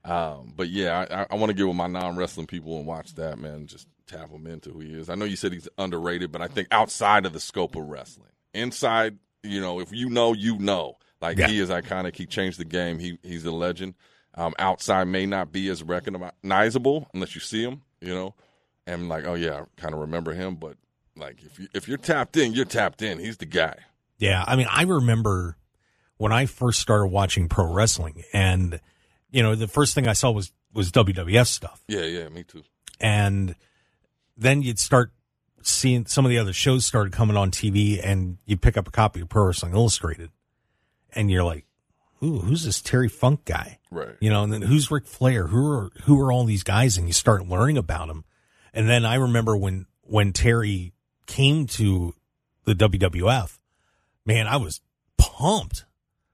Um, 0.06 0.54
but 0.56 0.70
yeah, 0.70 1.06
I, 1.10 1.22
I, 1.22 1.28
I 1.32 1.36
want 1.36 1.50
to 1.50 1.54
get 1.54 1.68
with 1.68 1.76
my 1.76 1.88
non 1.88 2.16
wrestling 2.16 2.48
people 2.48 2.78
and 2.78 2.86
watch 2.88 3.16
that 3.16 3.38
man. 3.40 3.68
Just 3.68 3.88
tap 4.08 4.30
him 4.30 4.48
into 4.48 4.70
who 4.72 4.80
he 4.80 4.94
is. 4.94 5.10
I 5.10 5.16
know 5.16 5.26
you 5.26 5.36
said 5.36 5.52
he's 5.52 5.68
underrated, 5.78 6.32
but 6.32 6.42
I 6.42 6.48
think 6.48 6.70
outside 6.72 7.26
of 7.26 7.34
the 7.34 7.40
scope 7.42 7.76
of 7.76 7.84
wrestling, 7.84 8.30
inside, 8.54 9.18
you 9.44 9.60
know, 9.60 9.80
if 9.82 9.92
you 9.92 10.10
know, 10.10 10.34
you 10.34 10.58
know. 10.60 10.98
Like 11.20 11.38
Yeah. 11.40 11.48
he 11.48 11.60
is 11.60 11.70
iconic. 11.70 12.16
He 12.16 12.26
changed 12.28 12.60
the 12.60 12.64
game. 12.66 13.00
He 13.00 13.18
he's 13.24 13.44
a 13.44 13.52
legend. 13.52 13.96
Um, 14.36 14.54
outside 14.60 15.06
may 15.06 15.26
not 15.26 15.52
be 15.52 15.68
as 15.70 15.82
recognizable 15.82 17.08
unless 17.14 17.34
you 17.36 17.42
see 17.42 17.64
him, 17.64 17.82
you 18.02 18.14
know. 18.14 18.36
And 18.86 19.10
like, 19.10 19.26
oh 19.26 19.34
yeah, 19.34 19.62
I 19.62 19.64
kind 19.82 19.94
of 19.94 20.00
remember 20.00 20.34
him, 20.34 20.56
but 20.56 20.78
like 21.16 21.42
if 21.44 21.60
you 21.60 21.68
if 21.74 21.88
you're 21.88 21.98
tapped 21.98 22.38
in, 22.38 22.54
you're 22.54 22.66
tapped 22.66 23.02
in. 23.02 23.18
He's 23.20 23.38
the 23.38 23.46
guy. 23.48 23.76
Yeah, 24.18 24.44
I 24.46 24.56
mean, 24.56 24.68
I 24.70 24.84
remember 24.84 25.58
when 26.18 26.32
I 26.32 26.46
first 26.48 26.80
started 26.80 27.08
watching 27.08 27.48
pro 27.50 27.72
wrestling, 27.72 28.24
and 28.34 28.80
you 29.32 29.44
know, 29.44 29.56
the 29.56 29.68
first 29.68 29.94
thing 29.96 30.08
I 30.08 30.14
saw 30.14 30.32
was 30.32 30.52
was 30.74 30.92
WWF 30.92 31.48
stuff, 31.48 31.84
Yeah, 31.88 32.02
yeah, 32.04 32.30
me 32.30 32.44
too. 32.44 32.64
and 33.00 33.56
then 34.38 34.62
you'd 34.62 34.80
start 34.80 35.12
seeing 35.64 36.06
some 36.06 36.24
of 36.26 36.30
the 36.30 36.38
other 36.38 36.54
shows 36.54 36.86
started 36.86 37.12
coming 37.14 37.36
on 37.38 37.52
TV, 37.52 38.00
and 38.04 38.38
you 38.46 38.58
pick 38.58 38.78
up 38.78 38.88
a 38.88 38.92
copy 38.92 39.22
of 39.22 39.30
Pro 39.30 39.46
Wrestling 39.46 39.74
Illustrated, 39.74 40.30
and 41.14 41.30
you're 41.32 41.44
like, 41.44 41.66
"Ooh, 42.24 42.40
who's 42.40 42.64
this 42.64 42.82
Terry 42.82 43.10
Funk 43.10 43.46
guy?" 43.46 43.80
Right. 43.92 44.16
You 44.20 44.30
know, 44.30 44.44
and 44.44 44.52
then 44.54 44.62
who's 44.64 44.90
Ric 44.92 45.06
Flair? 45.08 45.48
Who 45.48 45.66
are 45.72 45.92
who 46.04 46.20
are 46.22 46.32
all 46.32 46.46
these 46.46 46.64
guys? 46.64 46.98
And 46.98 47.08
you 47.08 47.14
start 47.14 47.48
learning 47.48 47.78
about 47.78 48.08
them. 48.08 48.26
And 48.74 48.88
then 48.90 49.06
I 49.06 49.16
remember 49.16 49.56
when 49.58 49.86
when 50.02 50.34
Terry 50.34 50.94
came 51.26 51.66
to 51.68 52.14
the 52.66 52.74
WWF, 52.76 53.58
man, 54.28 54.46
I 54.46 54.58
was 54.58 54.82
pumped. 55.18 55.86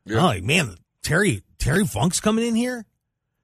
Yeah. 0.06 0.18
I'm 0.18 0.24
like, 0.24 0.44
man, 0.44 0.76
Terry 1.02 1.44
Terry 1.60 1.86
Funk's 1.86 2.20
coming 2.20 2.46
in 2.46 2.56
here. 2.56 2.86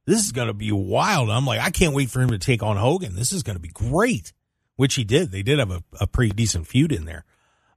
This 0.06 0.26
is 0.26 0.32
gonna 0.34 0.54
be 0.54 0.72
wild. 0.72 1.30
I'm 1.30 1.46
like, 1.46 1.62
I 1.62 1.70
can't 1.70 1.94
wait 1.94 2.10
for 2.10 2.20
him 2.20 2.32
to 2.32 2.40
take 2.40 2.64
on 2.64 2.76
Hogan. 2.76 3.16
This 3.16 3.32
is 3.32 3.44
gonna 3.44 3.60
be 3.60 3.70
great. 3.70 4.34
Which 4.76 4.96
he 4.96 5.04
did. 5.04 5.32
They 5.32 5.44
did 5.44 5.60
have 5.60 5.72
a, 5.72 5.84
a 6.00 6.08
pretty 6.08 6.32
decent 6.32 6.66
feud 6.66 6.92
in 6.92 7.04
there. 7.06 7.26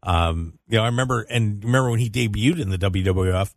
Um, 0.05 0.59
you 0.69 0.79
know, 0.79 0.85
I 0.85 0.87
remember 0.87 1.23
and 1.29 1.63
remember 1.63 1.91
when 1.91 2.01
he 2.01 2.09
debuted 2.09 2.61
in 2.61 2.71
the 2.71 2.79
WWF, 2.79 3.55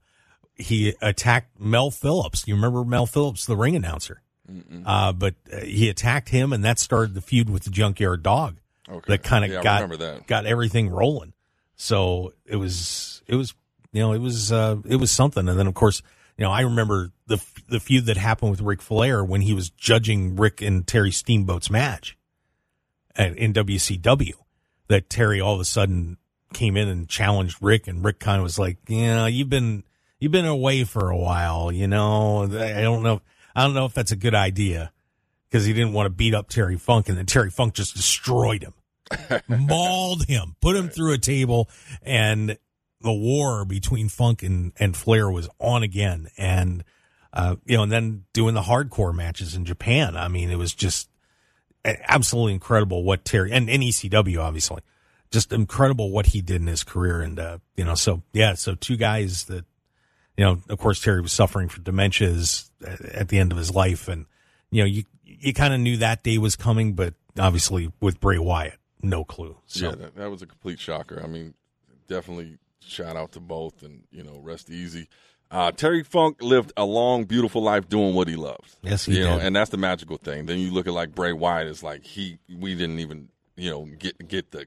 he 0.56 0.94
attacked 1.02 1.60
Mel 1.60 1.92
Phillips. 1.92 2.48
You 2.48 2.56
remember 2.56 2.84
Mel 2.84 3.06
Phillips, 3.06 3.46
the 3.46 3.56
ring 3.56 3.76
announcer? 3.76 4.22
Uh, 4.86 5.12
but 5.12 5.34
uh, 5.52 5.62
he 5.62 5.90
attacked 5.90 6.30
him, 6.30 6.54
and 6.54 6.64
that 6.66 6.78
started 6.78 7.16
the 7.16 7.22
feud 7.22 7.50
with 7.50 7.64
the 7.64 7.72
Junkyard 7.72 8.22
Dog. 8.22 8.58
Okay. 8.88 9.14
That 9.14 9.24
kind 9.24 9.44
of 9.44 9.52
Yeah, 9.52 9.64
got 9.64 10.28
got 10.28 10.46
everything 10.46 10.90
rolling. 10.90 11.34
So 11.76 12.34
it 12.46 12.56
was 12.56 13.22
it 13.28 13.36
was 13.36 13.54
you 13.92 14.02
know 14.02 14.14
it 14.14 14.20
was 14.22 14.52
uh, 14.52 14.78
it 14.86 14.98
was 14.98 15.12
something. 15.12 15.48
And 15.48 15.60
then 15.60 15.68
of 15.68 15.74
course 15.74 16.02
you 16.38 16.44
know 16.44 16.52
I 16.52 16.62
remember 16.62 17.12
the 17.28 17.44
the 17.70 17.80
feud 17.80 18.06
that 18.06 18.18
happened 18.18 18.52
with 18.52 18.62
Ric 18.62 18.82
Flair 18.82 19.24
when 19.24 19.42
he 19.42 19.54
was 19.54 19.70
judging 19.70 20.36
Rick 20.36 20.62
and 20.62 20.86
Terry 20.86 21.12
Steamboat's 21.12 21.70
match 21.70 22.18
at, 23.16 23.38
in 23.38 23.54
WCW. 23.54 24.34
That 24.88 25.10
Terry 25.10 25.42
all 25.42 25.56
of 25.56 25.60
a 25.60 25.66
sudden 25.66 26.18
came 26.54 26.78
in 26.78 26.88
and 26.88 27.10
challenged 27.10 27.58
Rick, 27.60 27.88
and 27.88 28.06
Rick 28.06 28.20
kind 28.20 28.38
of 28.38 28.44
was 28.44 28.60
like, 28.60 28.78
"Yeah, 28.88 29.26
you've 29.26 29.50
been 29.50 29.84
you've 30.20 30.32
been 30.32 30.46
away 30.46 30.84
for 30.84 31.10
a 31.10 31.18
while. 31.18 31.72
You 31.72 31.88
know, 31.88 32.44
I 32.44 32.82
don't 32.82 33.02
know, 33.02 33.22
I 33.56 33.64
don't 33.64 33.74
know 33.74 33.86
if 33.86 33.94
that's 33.94 34.12
a 34.12 34.16
good 34.16 34.36
idea." 34.36 34.92
Because 35.50 35.66
he 35.66 35.74
didn't 35.74 35.94
want 35.94 36.08
to 36.08 36.12
beat 36.12 36.34
up 36.34 36.50
Terry 36.50 36.78
Funk, 36.78 37.08
and 37.08 37.18
then 37.18 37.26
Terry 37.26 37.50
Funk 37.50 37.76
just 37.76 37.96
destroyed 37.96 38.62
him 38.62 38.74
mauled 39.48 40.26
him, 40.26 40.56
put 40.62 40.76
him 40.76 40.90
through 40.90 41.14
a 41.14 41.18
table, 41.18 41.70
and 42.02 42.58
the 43.02 43.14
war 43.14 43.66
between 43.66 44.10
Funk 44.10 44.44
and, 44.44 44.74
and 44.80 44.96
Flair 44.98 45.30
was 45.30 45.48
on 45.60 45.84
again. 45.84 46.28
And, 46.38 46.84
uh, 47.34 47.56
you 47.66 47.78
know, 47.78 47.84
and 47.84 47.92
then 47.92 48.26
doing 48.34 48.56
the 48.56 48.62
hardcore 48.62 49.14
matches 49.14 49.56
in 49.56 49.66
Japan. 49.66 50.18
I 50.18 50.28
mean, 50.28 50.50
it 50.50 50.58
was 50.58 50.74
just 50.74 51.10
absolutely 51.86 52.54
incredible 52.54 53.04
what 53.04 53.26
Terry 53.26 53.52
and, 53.52 53.70
and 53.70 53.84
ECW, 53.84 54.40
obviously, 54.40 54.82
just 55.32 55.54
incredible 55.54 56.12
what 56.12 56.28
he 56.28 56.42
did 56.42 56.62
in 56.62 56.68
his 56.68 56.84
career. 56.84 57.22
And, 57.22 57.40
uh, 57.40 57.60
you 57.76 57.86
know, 57.86 57.96
so 57.96 58.24
yeah, 58.34 58.56
so 58.56 58.76
two 58.76 58.98
guys 58.98 59.46
that, 59.46 59.66
you 60.38 60.44
know, 60.44 60.62
of 60.70 60.80
course, 60.80 61.00
Terry 61.02 61.22
was 61.22 61.32
suffering 61.32 61.70
from 61.70 61.84
dementias 61.84 62.70
at, 62.84 63.30
the 63.30 63.38
end 63.38 63.52
of 63.52 63.58
his 63.58 63.74
life. 63.74 64.08
And, 64.08 64.26
you 64.72 64.82
know, 64.82 64.88
you, 64.88 65.04
you 65.24 65.54
kind 65.54 65.74
of 65.74 65.80
knew 65.80 65.98
that 65.98 66.24
day 66.24 66.38
was 66.38 66.56
coming, 66.56 66.94
but 66.94 67.14
obviously 67.40 67.92
with 68.02 68.20
Bray 68.20 68.38
Wyatt, 68.38 68.80
no 69.06 69.24
clue. 69.24 69.58
So, 69.66 69.90
Yeah, 69.90 69.96
that, 69.96 70.16
that 70.16 70.32
was 70.32 70.42
a 70.42 70.46
complete 70.46 70.80
shocker. 70.80 71.22
I 71.24 71.28
mean, 71.28 71.54
definitely 72.08 72.58
shout 72.80 73.16
out 73.16 73.32
to 73.34 73.40
both, 73.40 73.84
and 73.84 74.04
you 74.12 74.24
know, 74.24 74.40
rest 74.40 74.70
easy. 74.70 75.08
Uh, 75.52 75.72
Terry 75.72 76.04
Funk 76.04 76.42
lived 76.42 76.74
a 76.76 76.86
long, 76.86 77.26
beautiful 77.26 77.62
life 77.62 77.88
doing 77.88 78.16
what 78.16 78.28
he 78.28 78.36
loved. 78.36 78.76
Yes, 78.82 79.06
he 79.06 79.18
you 79.18 79.24
know, 79.24 79.38
did. 79.38 79.48
and 79.48 79.56
that's 79.56 79.70
the 79.70 79.78
magical 79.78 80.18
thing. 80.18 80.48
Then 80.48 80.60
you 80.60 80.72
look 80.72 80.88
at 80.88 80.94
like 80.94 81.14
Bray 81.14 81.34
Wyatt 81.34 81.68
is 81.68 81.84
like 81.84 82.04
he 82.04 82.40
we 82.50 82.76
didn't 82.76 83.00
even 83.00 83.30
you 83.56 83.70
know 83.70 83.86
get 83.86 84.28
get 84.28 84.52
the 84.52 84.66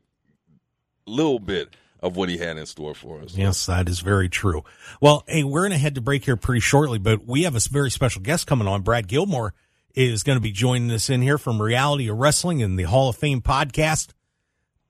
little 1.06 1.40
bit 1.40 1.74
of 2.00 2.16
what 2.16 2.28
he 2.28 2.38
had 2.38 2.56
in 2.56 2.66
store 2.66 2.94
for 2.94 3.20
us. 3.20 3.34
Yes, 3.34 3.66
that 3.66 3.88
is 3.88 4.00
very 4.00 4.28
true. 4.28 4.62
Well, 5.00 5.24
hey, 5.26 5.42
we're 5.42 5.62
going 5.62 5.72
to 5.72 5.78
head 5.78 5.96
to 5.96 6.00
break 6.00 6.24
here 6.24 6.36
pretty 6.36 6.60
shortly, 6.60 6.98
but 6.98 7.26
we 7.26 7.42
have 7.42 7.56
a 7.56 7.60
very 7.70 7.90
special 7.90 8.22
guest 8.22 8.46
coming 8.46 8.68
on. 8.68 8.82
Brad 8.82 9.08
Gilmore 9.08 9.52
is 9.94 10.22
going 10.22 10.36
to 10.36 10.42
be 10.42 10.52
joining 10.52 10.90
us 10.92 11.10
in 11.10 11.22
here 11.22 11.38
from 11.38 11.60
Reality 11.60 12.08
of 12.08 12.18
Wrestling 12.18 12.62
and 12.62 12.78
the 12.78 12.84
Hall 12.84 13.08
of 13.08 13.16
Fame 13.16 13.40
podcast 13.40 14.12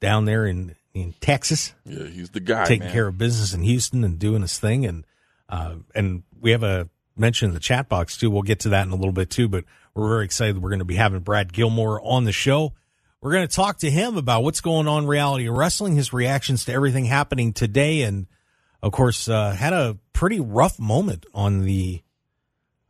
down 0.00 0.24
there 0.24 0.46
in, 0.46 0.74
in 0.94 1.14
Texas, 1.20 1.74
Yeah, 1.84 2.06
he's 2.06 2.30
the 2.30 2.40
guy. 2.40 2.64
taking 2.64 2.84
man. 2.86 2.92
care 2.92 3.06
of 3.08 3.18
business 3.18 3.52
in 3.54 3.62
Houston 3.62 4.04
and 4.04 4.18
doing 4.18 4.42
his 4.42 4.58
thing. 4.58 4.86
And, 4.86 5.04
uh, 5.48 5.76
and 5.94 6.22
we 6.40 6.50
have 6.52 6.62
a 6.62 6.88
mention 7.16 7.48
in 7.48 7.54
the 7.54 7.60
chat 7.60 7.88
box 7.88 8.16
too. 8.16 8.30
We'll 8.30 8.42
get 8.42 8.60
to 8.60 8.68
that 8.70 8.86
in 8.86 8.92
a 8.92 8.96
little 8.96 9.12
bit 9.12 9.30
too, 9.30 9.48
but 9.48 9.64
we're 9.94 10.08
very 10.08 10.24
excited. 10.24 10.62
We're 10.62 10.70
going 10.70 10.78
to 10.80 10.84
be 10.84 10.94
having 10.96 11.20
Brad 11.20 11.52
Gilmore 11.52 12.00
on 12.04 12.24
the 12.24 12.32
show. 12.32 12.74
We're 13.20 13.32
going 13.32 13.48
to 13.48 13.54
talk 13.54 13.78
to 13.78 13.90
him 13.90 14.16
about 14.16 14.44
what's 14.44 14.60
going 14.60 14.86
on 14.86 15.02
in 15.02 15.08
reality 15.08 15.48
wrestling, 15.48 15.96
his 15.96 16.12
reactions 16.12 16.64
to 16.66 16.72
everything 16.72 17.04
happening 17.06 17.52
today, 17.52 18.02
and 18.02 18.28
of 18.80 18.92
course, 18.92 19.28
uh, 19.28 19.50
had 19.50 19.72
a 19.72 19.98
pretty 20.12 20.38
rough 20.38 20.78
moment 20.78 21.26
on 21.34 21.64
the 21.64 22.02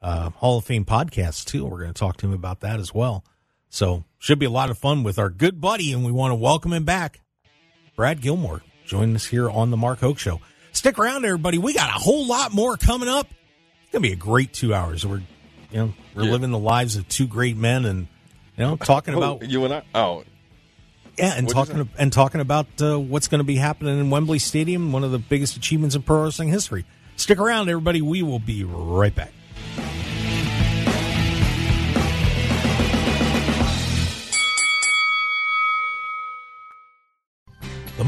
uh, 0.03 0.29
Hall 0.31 0.59
of 0.59 0.65
Fame 0.67 0.85
podcast 0.85 1.47
too. 1.47 1.65
We're 1.65 1.79
going 1.81 1.95
to 1.95 1.99
talk 1.99 2.19
to 2.19 2.27
him 2.27 2.35
about 2.35 2.61
that 2.61 2.79
as 2.79 2.93
well. 2.93 3.25
So 3.71 4.05
should 4.19 4.39
be 4.39 4.47
a 4.47 4.51
lot 4.51 4.71
of 4.71 4.79
fun 4.79 5.03
with 5.03 5.19
our 5.19 5.31
good 5.31 5.61
buddy, 5.61 5.93
and 5.93 6.05
we 6.05 6.13
want 6.13 6.31
to 6.33 6.35
welcome 6.37 6.73
him 6.73 6.85
back, 6.85 7.21
Brad 7.97 8.21
Gilmore, 8.21 8.63
joining 8.87 9.15
us 9.15 9.27
here 9.27 9.49
on 9.51 9.71
the 9.71 9.77
Mark 9.77 10.01
Hoke 10.01 10.19
Show. 10.19 10.41
Stick 10.73 10.99
around, 10.99 11.25
everybody. 11.25 11.59
We 11.59 11.75
got 11.75 11.89
a 11.91 11.99
whole 11.99 12.27
lot 12.27 12.53
more 12.53 12.77
coming 12.77 13.09
up. 13.09 13.27
It's 13.83 13.93
gonna 13.93 14.03
be 14.03 14.13
a 14.13 14.17
great 14.17 14.53
two 14.53 14.75
hours. 14.75 15.05
We're, 15.07 15.23
you 15.71 15.79
know, 15.79 15.95
we're 16.15 16.25
Yeah. 16.25 16.31
living 16.33 16.51
the 16.51 16.59
lives 16.59 16.97
of 16.97 17.09
two 17.09 17.27
great 17.27 17.57
men, 17.57 17.85
and 17.85 18.07
you 18.57 18.65
know, 18.65 18.77
talking 18.77 19.15
Who, 19.15 19.23
about 19.23 19.49
you 19.49 19.65
and 19.65 19.75
I. 19.75 19.83
Oh, 19.95 20.25
yeah, 21.19 21.35
and 21.37 21.47
What'd 21.47 21.69
talking 21.69 21.89
and 21.99 22.13
talking 22.13 22.41
about 22.41 22.67
uh, 22.81 22.99
what's 22.99 23.29
going 23.29 23.41
to 23.41 23.45
be 23.45 23.57
happening 23.57 23.99
in 23.99 24.09
Wembley 24.11 24.39
Stadium, 24.39 24.93
one 24.93 25.05
of 25.05 25.11
the 25.11 25.19
biggest 25.19 25.57
achievements 25.57 25.95
in 25.97 26.03
pro 26.03 26.23
wrestling 26.25 26.49
history. 26.49 26.85
Stick 27.17 27.39
around, 27.39 27.69
everybody. 27.69 28.01
We 28.01 28.23
will 28.23 28.39
be 28.39 28.63
right 28.65 29.15
back. 29.15 29.33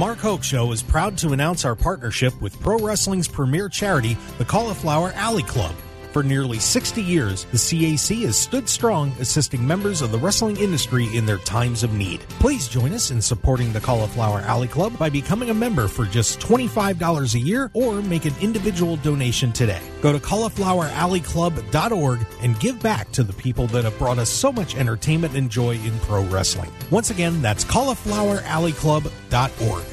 Mark 0.00 0.16
Hoke 0.16 0.42
Show 0.42 0.72
is 0.72 0.82
proud 0.82 1.18
to 1.18 1.34
announce 1.34 1.66
our 1.66 1.74
partnership 1.74 2.32
with 2.40 2.58
pro 2.58 2.78
wrestling's 2.78 3.28
premier 3.28 3.68
charity, 3.68 4.16
the 4.38 4.46
Cauliflower 4.46 5.12
Alley 5.12 5.42
Club. 5.42 5.74
For 6.12 6.22
nearly 6.24 6.58
60 6.58 7.00
years, 7.02 7.44
the 7.44 7.56
CAC 7.56 8.24
has 8.24 8.36
stood 8.36 8.68
strong 8.68 9.12
assisting 9.20 9.64
members 9.64 10.02
of 10.02 10.10
the 10.10 10.18
wrestling 10.18 10.56
industry 10.56 11.06
in 11.16 11.24
their 11.24 11.38
times 11.38 11.84
of 11.84 11.92
need. 11.92 12.18
Please 12.40 12.66
join 12.66 12.92
us 12.92 13.12
in 13.12 13.22
supporting 13.22 13.72
the 13.72 13.78
Cauliflower 13.78 14.40
Alley 14.40 14.66
Club 14.66 14.98
by 14.98 15.08
becoming 15.08 15.50
a 15.50 15.54
member 15.54 15.86
for 15.86 16.06
just 16.06 16.40
$25 16.40 17.34
a 17.34 17.38
year 17.38 17.70
or 17.74 18.02
make 18.02 18.24
an 18.24 18.34
individual 18.40 18.96
donation 18.96 19.52
today. 19.52 19.80
Go 20.00 20.12
to 20.12 20.18
caulifloweralleyclub.org 20.18 22.26
and 22.42 22.58
give 22.58 22.82
back 22.82 23.12
to 23.12 23.22
the 23.22 23.34
people 23.34 23.68
that 23.68 23.84
have 23.84 23.96
brought 23.96 24.18
us 24.18 24.30
so 24.30 24.50
much 24.50 24.74
entertainment 24.74 25.36
and 25.36 25.48
joy 25.48 25.76
in 25.76 25.96
pro 26.00 26.24
wrestling. 26.24 26.72
Once 26.90 27.10
again, 27.10 27.40
that's 27.40 27.64
caulifloweralleyclub.org. 27.64 29.84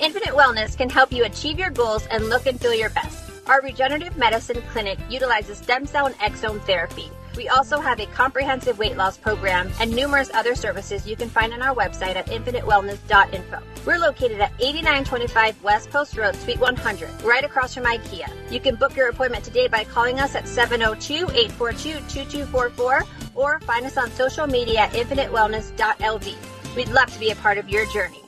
Infinite 0.00 0.28
Wellness 0.28 0.76
can 0.76 0.88
help 0.90 1.12
you 1.12 1.24
achieve 1.24 1.58
your 1.58 1.70
goals 1.70 2.06
and 2.06 2.28
look 2.28 2.46
and 2.46 2.60
feel 2.60 2.74
your 2.74 2.90
best. 2.90 3.27
Our 3.48 3.62
regenerative 3.62 4.18
medicine 4.18 4.60
clinic 4.72 4.98
utilizes 5.08 5.58
stem 5.58 5.86
cell 5.86 6.06
and 6.06 6.16
exosome 6.16 6.60
therapy. 6.66 7.10
We 7.34 7.48
also 7.48 7.80
have 7.80 7.98
a 8.00 8.06
comprehensive 8.06 8.78
weight 8.78 8.96
loss 8.96 9.16
program 9.16 9.70
and 9.80 9.94
numerous 9.94 10.30
other 10.34 10.54
services 10.54 11.06
you 11.06 11.16
can 11.16 11.30
find 11.30 11.54
on 11.54 11.62
our 11.62 11.74
website 11.74 12.16
at 12.16 12.26
infinitewellness.info. 12.26 13.62
We're 13.86 13.98
located 13.98 14.40
at 14.40 14.52
8925 14.58 15.62
West 15.62 15.88
Post 15.90 16.18
Road, 16.18 16.34
Suite 16.36 16.58
100, 16.58 17.22
right 17.22 17.44
across 17.44 17.72
from 17.74 17.84
IKEA. 17.84 18.28
You 18.50 18.60
can 18.60 18.74
book 18.74 18.94
your 18.96 19.08
appointment 19.08 19.44
today 19.44 19.68
by 19.68 19.84
calling 19.84 20.20
us 20.20 20.34
at 20.34 20.44
702-842-2244 20.44 23.06
or 23.34 23.60
find 23.60 23.86
us 23.86 23.96
on 23.96 24.10
social 24.10 24.46
media 24.46 24.80
at 24.80 24.92
infinitewellness.lv. 24.92 26.34
We'd 26.76 26.88
love 26.88 27.10
to 27.14 27.20
be 27.20 27.30
a 27.30 27.36
part 27.36 27.56
of 27.56 27.70
your 27.70 27.86
journey. 27.86 28.20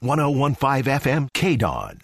1015 0.00 0.84
FM 0.84 1.28
KDAWN. 1.32 2.00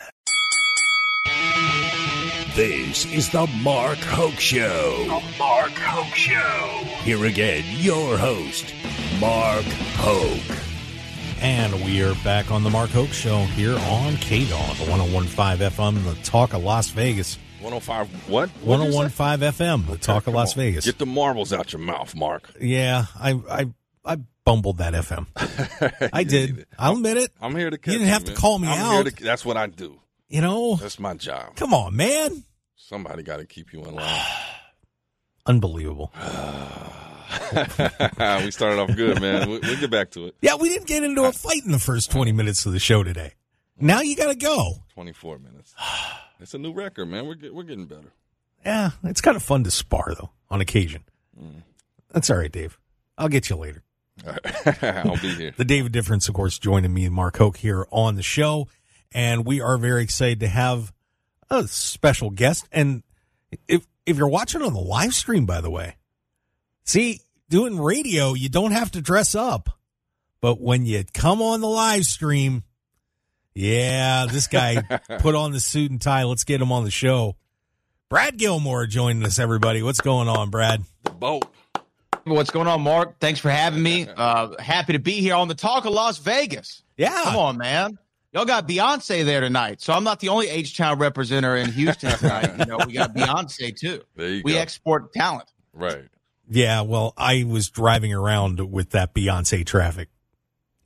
This 2.54 3.06
is 3.06 3.30
the 3.30 3.46
Mark 3.62 3.98
Hoke 3.98 4.40
Show. 4.40 5.04
The 5.04 5.38
Mark 5.38 5.70
Hoke 5.70 6.14
Show. 6.14 6.66
Here 7.04 7.24
again, 7.24 7.62
your 7.76 8.18
host, 8.18 8.74
Mark 9.20 9.64
Hoke. 9.96 10.58
And 11.40 11.72
we 11.84 12.02
are 12.02 12.14
back 12.24 12.50
on 12.50 12.64
the 12.64 12.70
Mark 12.70 12.90
Hoke 12.90 13.12
Show 13.12 13.44
here 13.44 13.74
on 13.74 14.14
KDAWN, 14.14 14.84
the 14.84 14.90
1015 14.90 15.70
FM, 15.70 16.04
the 16.04 16.22
talk 16.22 16.52
of 16.52 16.62
Las 16.64 16.90
Vegas. 16.90 17.38
105 17.60 18.28
what? 18.28 18.48
What'd 18.50 18.92
1015 18.94 19.48
FM, 19.52 19.86
the 19.86 19.96
talk 19.98 20.26
of 20.26 20.34
Las 20.34 20.54
on. 20.54 20.58
Vegas. 20.64 20.84
Get 20.84 20.98
the 20.98 21.06
marbles 21.06 21.52
out 21.52 21.72
your 21.72 21.80
mouth, 21.80 22.14
Mark. 22.16 22.50
Yeah, 22.60 23.04
I 23.18 23.30
I 23.48 23.66
I 24.04 24.16
bumbled 24.44 24.78
that 24.78 24.94
FM. 24.94 25.26
I 26.12 26.24
did. 26.24 26.66
I'll 26.78 26.94
admit 26.96 27.16
it. 27.16 27.30
I'm 27.40 27.54
here 27.54 27.70
to 27.70 27.78
catch 27.78 27.92
You 27.92 27.98
didn't 28.00 28.12
have 28.12 28.24
to 28.24 28.34
call 28.34 28.58
me 28.58 28.66
I'm 28.68 28.78
out. 28.80 28.92
Here 28.94 29.04
to, 29.04 29.24
that's 29.24 29.44
what 29.44 29.56
I 29.56 29.66
do. 29.68 30.00
You 30.30 30.40
know, 30.40 30.76
That's 30.76 31.00
my 31.00 31.14
job. 31.14 31.56
come 31.56 31.74
on, 31.74 31.96
man. 31.96 32.44
Somebody 32.76 33.24
got 33.24 33.38
to 33.38 33.46
keep 33.46 33.72
you 33.72 33.84
in 33.84 33.96
line. 33.96 34.24
Unbelievable. 35.46 36.14
we 37.52 38.50
started 38.52 38.78
off 38.78 38.94
good, 38.94 39.20
man. 39.20 39.50
We, 39.50 39.58
we'll 39.58 39.80
get 39.80 39.90
back 39.90 40.12
to 40.12 40.26
it. 40.26 40.36
Yeah, 40.40 40.54
we 40.54 40.68
didn't 40.68 40.86
get 40.86 41.02
into 41.02 41.24
a 41.24 41.32
fight 41.32 41.64
in 41.64 41.72
the 41.72 41.80
first 41.80 42.12
20 42.12 42.30
minutes 42.30 42.64
of 42.64 42.72
the 42.72 42.78
show 42.78 43.02
today. 43.02 43.34
Now 43.78 44.02
you 44.02 44.14
got 44.14 44.28
to 44.28 44.36
go. 44.36 44.84
24 44.94 45.38
minutes. 45.38 45.74
It's 46.42 46.54
a 46.54 46.58
new 46.58 46.72
record, 46.72 47.04
man. 47.04 47.26
We're 47.26 47.34
get, 47.34 47.54
we're 47.54 47.64
getting 47.64 47.84
better. 47.84 48.14
Yeah, 48.64 48.92
it's 49.04 49.20
kind 49.20 49.36
of 49.36 49.42
fun 49.42 49.62
to 49.64 49.70
spar, 49.70 50.14
though, 50.18 50.30
on 50.48 50.62
occasion. 50.62 51.04
Mm. 51.38 51.64
That's 52.14 52.30
all 52.30 52.38
right, 52.38 52.50
Dave. 52.50 52.78
I'll 53.18 53.28
get 53.28 53.50
you 53.50 53.56
later. 53.56 53.82
Right. 54.24 54.82
I'll 54.82 55.20
be 55.20 55.34
here. 55.34 55.52
The 55.54 55.66
David 55.66 55.92
Difference, 55.92 56.30
of 56.30 56.34
course, 56.34 56.58
joining 56.58 56.94
me 56.94 57.04
and 57.04 57.14
Mark 57.14 57.36
Hoke 57.36 57.58
here 57.58 57.86
on 57.90 58.14
the 58.14 58.22
show. 58.22 58.68
And 59.12 59.44
we 59.44 59.60
are 59.60 59.76
very 59.76 60.02
excited 60.02 60.40
to 60.40 60.48
have 60.48 60.92
a 61.50 61.66
special 61.66 62.30
guest. 62.30 62.66
And 62.70 63.02
if, 63.66 63.86
if 64.06 64.16
you're 64.16 64.28
watching 64.28 64.62
on 64.62 64.72
the 64.72 64.80
live 64.80 65.14
stream, 65.14 65.46
by 65.46 65.60
the 65.60 65.70
way, 65.70 65.96
see, 66.84 67.20
doing 67.48 67.80
radio, 67.80 68.34
you 68.34 68.48
don't 68.48 68.72
have 68.72 68.92
to 68.92 69.00
dress 69.00 69.34
up. 69.34 69.70
But 70.40 70.60
when 70.60 70.86
you 70.86 71.04
come 71.12 71.42
on 71.42 71.60
the 71.60 71.68
live 71.68 72.04
stream, 72.04 72.62
yeah, 73.54 74.26
this 74.26 74.46
guy 74.46 74.80
put 75.18 75.34
on 75.34 75.52
the 75.52 75.60
suit 75.60 75.90
and 75.90 76.00
tie. 76.00 76.24
Let's 76.24 76.44
get 76.44 76.62
him 76.62 76.72
on 76.72 76.84
the 76.84 76.90
show. 76.90 77.36
Brad 78.08 78.38
Gilmore 78.38 78.86
joining 78.86 79.24
us, 79.24 79.38
everybody. 79.38 79.82
What's 79.82 80.00
going 80.00 80.28
on, 80.28 80.50
Brad? 80.50 80.82
The 81.04 81.10
boat. 81.10 81.44
What's 82.24 82.50
going 82.50 82.66
on, 82.66 82.80
Mark? 82.82 83.18
Thanks 83.18 83.40
for 83.40 83.50
having 83.50 83.82
me. 83.82 84.06
Uh, 84.16 84.60
happy 84.60 84.92
to 84.92 84.98
be 84.98 85.12
here 85.12 85.34
on 85.34 85.48
the 85.48 85.54
Talk 85.54 85.84
of 85.84 85.92
Las 85.92 86.18
Vegas. 86.18 86.82
Yeah. 86.96 87.22
Come 87.24 87.36
on, 87.36 87.56
man. 87.56 87.98
Y'all 88.32 88.44
got 88.44 88.68
Beyonce 88.68 89.24
there 89.24 89.40
tonight, 89.40 89.80
so 89.80 89.92
I'm 89.92 90.04
not 90.04 90.20
the 90.20 90.28
only 90.28 90.48
H 90.48 90.76
Town 90.76 90.98
representative 90.98 91.66
in 91.68 91.72
Houston 91.74 92.16
tonight. 92.16 92.58
you 92.58 92.64
know, 92.66 92.78
we 92.86 92.92
got 92.92 93.12
Beyonce 93.14 93.74
too. 93.76 94.02
There 94.16 94.28
you 94.28 94.42
we 94.44 94.52
go. 94.52 94.58
export 94.58 95.12
talent. 95.12 95.50
right. 95.72 96.04
Yeah, 96.52 96.80
well, 96.80 97.14
I 97.16 97.44
was 97.44 97.70
driving 97.70 98.12
around 98.12 98.72
with 98.72 98.90
that 98.90 99.14
Beyonce 99.14 99.64
traffic. 99.64 100.08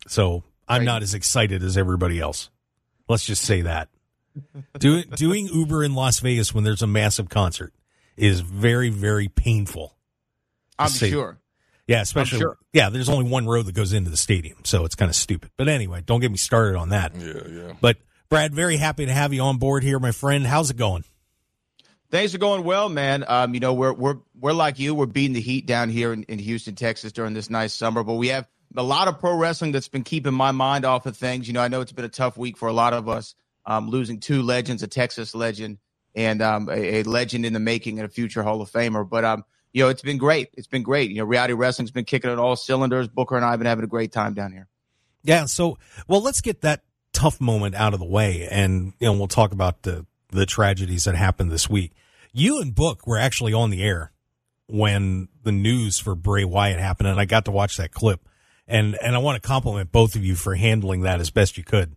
So 0.08 0.42
I'm 0.68 0.80
Right. 0.80 0.84
not 0.84 1.02
as 1.02 1.14
excited 1.14 1.62
as 1.62 1.78
everybody 1.78 2.20
else. 2.20 2.50
Let's 3.08 3.24
just 3.24 3.42
say 3.42 3.62
that. 3.62 3.88
doing 4.78 5.04
doing 5.16 5.46
Uber 5.46 5.82
in 5.84 5.94
Las 5.94 6.20
Vegas 6.20 6.52
when 6.54 6.64
there's 6.64 6.82
a 6.82 6.86
massive 6.86 7.28
concert 7.30 7.72
is 8.16 8.40
very, 8.40 8.88
very 8.90 9.28
painful. 9.28 9.96
I'm 10.78 10.88
Say- 10.88 11.10
sure. 11.10 11.38
Yeah, 11.86 12.00
especially 12.00 12.38
sure. 12.38 12.56
yeah, 12.72 12.88
there's 12.88 13.08
only 13.10 13.28
one 13.30 13.46
road 13.46 13.66
that 13.66 13.74
goes 13.74 13.92
into 13.92 14.10
the 14.10 14.16
stadium, 14.16 14.58
so 14.64 14.84
it's 14.84 14.94
kind 14.94 15.10
of 15.10 15.14
stupid. 15.14 15.50
But 15.58 15.68
anyway, 15.68 16.02
don't 16.04 16.20
get 16.20 16.30
me 16.30 16.38
started 16.38 16.78
on 16.78 16.90
that. 16.90 17.14
Yeah, 17.14 17.42
yeah. 17.46 17.72
But 17.80 17.98
Brad, 18.30 18.54
very 18.54 18.76
happy 18.76 19.04
to 19.06 19.12
have 19.12 19.34
you 19.34 19.42
on 19.42 19.58
board 19.58 19.82
here, 19.82 19.98
my 19.98 20.12
friend. 20.12 20.46
How's 20.46 20.70
it 20.70 20.78
going? 20.78 21.04
Things 22.10 22.34
are 22.34 22.38
going 22.38 22.64
well, 22.64 22.88
man. 22.88 23.24
Um, 23.28 23.52
you 23.54 23.60
know, 23.60 23.74
we're 23.74 23.92
we're 23.92 24.16
we're 24.38 24.52
like 24.52 24.78
you. 24.78 24.94
We're 24.94 25.06
beating 25.06 25.34
the 25.34 25.40
heat 25.40 25.66
down 25.66 25.90
here 25.90 26.12
in, 26.12 26.22
in 26.24 26.38
Houston, 26.38 26.74
Texas 26.74 27.12
during 27.12 27.34
this 27.34 27.50
nice 27.50 27.74
summer. 27.74 28.02
But 28.02 28.14
we 28.14 28.28
have 28.28 28.48
a 28.76 28.82
lot 28.82 29.08
of 29.08 29.18
pro 29.18 29.36
wrestling 29.36 29.72
that's 29.72 29.88
been 29.88 30.04
keeping 30.04 30.32
my 30.32 30.52
mind 30.52 30.86
off 30.86 31.04
of 31.04 31.16
things. 31.16 31.46
You 31.46 31.52
know, 31.52 31.60
I 31.60 31.68
know 31.68 31.82
it's 31.82 31.92
been 31.92 32.04
a 32.04 32.08
tough 32.08 32.38
week 32.38 32.56
for 32.56 32.68
a 32.68 32.72
lot 32.72 32.94
of 32.94 33.08
us, 33.10 33.34
um, 33.66 33.90
losing 33.90 34.20
two 34.20 34.42
legends, 34.42 34.82
a 34.82 34.86
Texas 34.86 35.34
legend 35.34 35.78
and 36.14 36.42
um, 36.42 36.68
a, 36.68 37.00
a 37.00 37.02
legend 37.02 37.44
in 37.44 37.52
the 37.52 37.60
making 37.60 37.98
and 37.98 38.06
a 38.06 38.08
future 38.08 38.42
Hall 38.42 38.60
of 38.60 38.70
Famer. 38.70 39.08
But 39.08 39.24
um, 39.24 39.44
you 39.74 39.82
know, 39.82 39.90
it's 39.90 40.02
been 40.02 40.18
great. 40.18 40.50
It's 40.54 40.68
been 40.68 40.84
great. 40.84 41.10
You 41.10 41.18
know, 41.18 41.24
reality 41.24 41.52
wrestling's 41.52 41.90
been 41.90 42.04
kicking 42.04 42.30
on 42.30 42.38
all 42.38 42.54
cylinders. 42.54 43.08
Booker 43.08 43.36
and 43.36 43.44
I 43.44 43.50
have 43.50 43.58
been 43.58 43.66
having 43.66 43.84
a 43.84 43.88
great 43.88 44.12
time 44.12 44.32
down 44.32 44.52
here. 44.52 44.68
Yeah. 45.24 45.46
So, 45.46 45.78
well, 46.06 46.22
let's 46.22 46.40
get 46.40 46.62
that 46.62 46.84
tough 47.12 47.40
moment 47.40 47.74
out 47.74 47.92
of 47.92 47.98
the 47.98 48.06
way, 48.06 48.48
and 48.50 48.92
you 49.00 49.08
know, 49.08 49.12
we'll 49.12 49.26
talk 49.26 49.52
about 49.52 49.82
the 49.82 50.06
the 50.30 50.46
tragedies 50.46 51.04
that 51.04 51.16
happened 51.16 51.50
this 51.50 51.68
week. 51.68 51.92
You 52.32 52.60
and 52.60 52.74
Book 52.74 53.06
were 53.06 53.18
actually 53.18 53.52
on 53.52 53.70
the 53.70 53.82
air 53.82 54.12
when 54.66 55.28
the 55.42 55.52
news 55.52 55.98
for 55.98 56.14
Bray 56.14 56.44
Wyatt 56.44 56.78
happened, 56.78 57.08
and 57.08 57.20
I 57.20 57.24
got 57.24 57.44
to 57.46 57.50
watch 57.50 57.76
that 57.76 57.92
clip. 57.92 58.28
And 58.68 58.96
and 59.02 59.16
I 59.16 59.18
want 59.18 59.42
to 59.42 59.46
compliment 59.46 59.90
both 59.90 60.14
of 60.14 60.24
you 60.24 60.36
for 60.36 60.54
handling 60.54 61.00
that 61.02 61.20
as 61.20 61.30
best 61.30 61.58
you 61.58 61.64
could. 61.64 61.96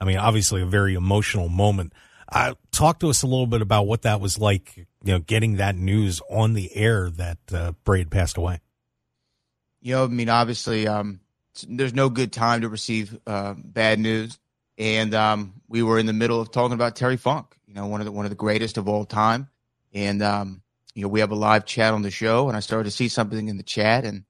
I 0.00 0.04
mean, 0.04 0.16
obviously, 0.16 0.62
a 0.62 0.66
very 0.66 0.94
emotional 0.94 1.48
moment. 1.48 1.92
Uh, 2.28 2.54
talk 2.72 2.98
to 3.00 3.08
us 3.08 3.22
a 3.22 3.26
little 3.26 3.46
bit 3.46 3.62
about 3.62 3.86
what 3.86 4.02
that 4.02 4.20
was 4.20 4.38
like. 4.38 4.76
You 4.76 5.12
know, 5.12 5.18
getting 5.20 5.56
that 5.56 5.76
news 5.76 6.20
on 6.28 6.54
the 6.54 6.74
air 6.74 7.08
that 7.10 7.38
uh, 7.52 7.72
Bray 7.84 8.00
had 8.00 8.10
passed 8.10 8.36
away. 8.36 8.60
you 9.80 9.94
know, 9.94 10.04
I 10.04 10.08
mean, 10.08 10.28
obviously, 10.28 10.88
um, 10.88 11.20
there's 11.68 11.94
no 11.94 12.08
good 12.08 12.32
time 12.32 12.62
to 12.62 12.68
receive 12.68 13.16
uh, 13.26 13.54
bad 13.56 14.00
news, 14.00 14.38
and 14.76 15.14
um, 15.14 15.54
we 15.68 15.82
were 15.82 15.98
in 15.98 16.06
the 16.06 16.12
middle 16.12 16.40
of 16.40 16.50
talking 16.50 16.74
about 16.74 16.96
Terry 16.96 17.16
Funk, 17.16 17.56
you 17.66 17.74
know, 17.74 17.86
one 17.86 18.00
of 18.00 18.04
the 18.04 18.12
one 18.12 18.26
of 18.26 18.30
the 18.30 18.36
greatest 18.36 18.78
of 18.78 18.88
all 18.88 19.04
time, 19.04 19.48
and 19.94 20.22
um, 20.22 20.60
you 20.94 21.02
know, 21.02 21.08
we 21.08 21.20
have 21.20 21.30
a 21.30 21.36
live 21.36 21.64
chat 21.64 21.94
on 21.94 22.02
the 22.02 22.10
show, 22.10 22.48
and 22.48 22.56
I 22.56 22.60
started 22.60 22.84
to 22.84 22.90
see 22.90 23.08
something 23.08 23.48
in 23.48 23.56
the 23.58 23.62
chat, 23.62 24.04
and 24.04 24.24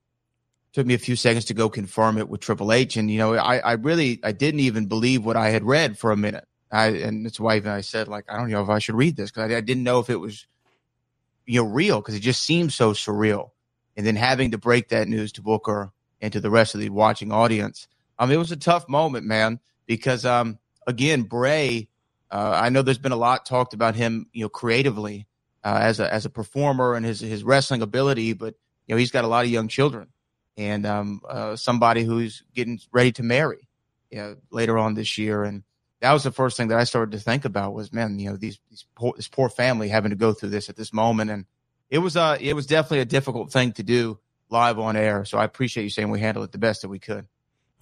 took 0.74 0.87
me 0.87 0.92
a 0.92 0.98
few 0.98 1.16
seconds 1.16 1.46
to 1.46 1.54
go 1.54 1.70
confirm 1.70 2.18
it 2.18 2.28
with 2.28 2.42
Triple 2.42 2.70
H, 2.72 2.98
and 2.98 3.11
you 3.11 3.18
know, 3.18 3.35
I, 3.35 3.56
I 3.56 3.72
really 3.72 4.20
I 4.22 4.32
didn't 4.32 4.61
even 4.61 4.87
believe 4.87 5.24
what 5.24 5.37
I 5.37 5.48
had 5.48 5.64
read 5.64 5.98
for 5.98 6.12
a 6.12 6.16
minute, 6.16 6.46
I 6.76 6.86
and 6.88 7.24
that's 7.24 7.40
why 7.40 7.56
even 7.56 7.72
I 7.72 7.80
said 7.80 8.08
like 8.08 8.24
I 8.28 8.36
don't 8.36 8.50
know 8.50 8.62
if 8.62 8.68
I 8.68 8.78
should 8.78 8.94
read 8.94 9.16
this 9.16 9.30
because 9.30 9.50
I, 9.50 9.56
I 9.56 9.60
didn't 9.60 9.84
know 9.84 9.98
if 9.98 10.10
it 10.10 10.16
was 10.16 10.46
you 11.46 11.62
know 11.62 11.68
real 11.68 12.00
because 12.00 12.14
it 12.14 12.20
just 12.20 12.42
seemed 12.42 12.72
so 12.72 12.92
surreal 12.92 13.50
and 13.96 14.06
then 14.06 14.16
having 14.16 14.50
to 14.50 14.58
break 14.58 14.88
that 14.88 15.08
news 15.08 15.32
to 15.32 15.42
Booker 15.42 15.92
and 16.20 16.32
to 16.32 16.40
the 16.40 16.50
rest 16.50 16.74
of 16.74 16.80
the 16.80 16.90
watching 16.90 17.32
audience. 17.32 17.88
Um, 18.18 18.30
it 18.30 18.36
was 18.36 18.52
a 18.52 18.56
tough 18.56 18.88
moment, 18.88 19.26
man, 19.26 19.60
because 19.86 20.24
um, 20.24 20.58
again, 20.86 21.22
Bray. 21.22 21.88
Uh, 22.28 22.58
I 22.60 22.70
know 22.70 22.82
there's 22.82 22.98
been 22.98 23.12
a 23.12 23.16
lot 23.16 23.46
talked 23.46 23.72
about 23.72 23.94
him, 23.94 24.26
you 24.32 24.42
know, 24.42 24.48
creatively 24.48 25.28
uh, 25.62 25.78
as 25.80 26.00
a 26.00 26.12
as 26.12 26.24
a 26.26 26.30
performer 26.30 26.94
and 26.94 27.06
his 27.06 27.20
his 27.20 27.44
wrestling 27.44 27.82
ability, 27.82 28.32
but 28.32 28.54
you 28.86 28.94
know 28.94 28.98
he's 28.98 29.12
got 29.12 29.24
a 29.24 29.28
lot 29.28 29.44
of 29.44 29.50
young 29.50 29.68
children 29.68 30.08
and 30.56 30.86
um, 30.86 31.20
uh, 31.28 31.56
somebody 31.56 32.02
who's 32.02 32.42
getting 32.54 32.80
ready 32.92 33.12
to 33.12 33.22
marry 33.22 33.68
you 34.10 34.18
know, 34.18 34.36
later 34.50 34.78
on 34.78 34.94
this 34.94 35.18
year, 35.18 35.44
and 35.44 35.62
that 36.00 36.12
was 36.12 36.24
the 36.24 36.32
first 36.32 36.56
thing 36.56 36.68
that 36.68 36.78
I 36.78 36.85
started 36.85 37.12
to 37.12 37.18
think 37.18 37.44
about 37.44 37.74
was, 37.74 37.92
man, 37.92 38.18
you 38.18 38.30
know, 38.30 38.37
these, 38.37 38.59
these 38.70 38.85
poor, 38.94 39.12
this 39.16 39.28
poor 39.28 39.48
family 39.48 39.88
having 39.88 40.11
to 40.11 40.16
go 40.16 40.32
through 40.32 40.50
this 40.50 40.68
at 40.68 40.76
this 40.76 40.92
moment, 40.92 41.30
and 41.30 41.46
it 41.90 41.98
was 41.98 42.16
uh 42.16 42.37
it 42.40 42.54
was 42.54 42.66
definitely 42.66 43.00
a 43.00 43.04
difficult 43.04 43.52
thing 43.52 43.72
to 43.72 43.82
do 43.82 44.18
live 44.50 44.78
on 44.78 44.96
air. 44.96 45.24
So 45.24 45.38
I 45.38 45.44
appreciate 45.44 45.85
you 45.85 45.90
saying 45.90 46.11
we 46.11 46.20
handled 46.20 46.44
it 46.44 46.52
the 46.52 46.59
best 46.59 46.82
that 46.82 46.88
we 46.88 46.98
could. 46.98 47.26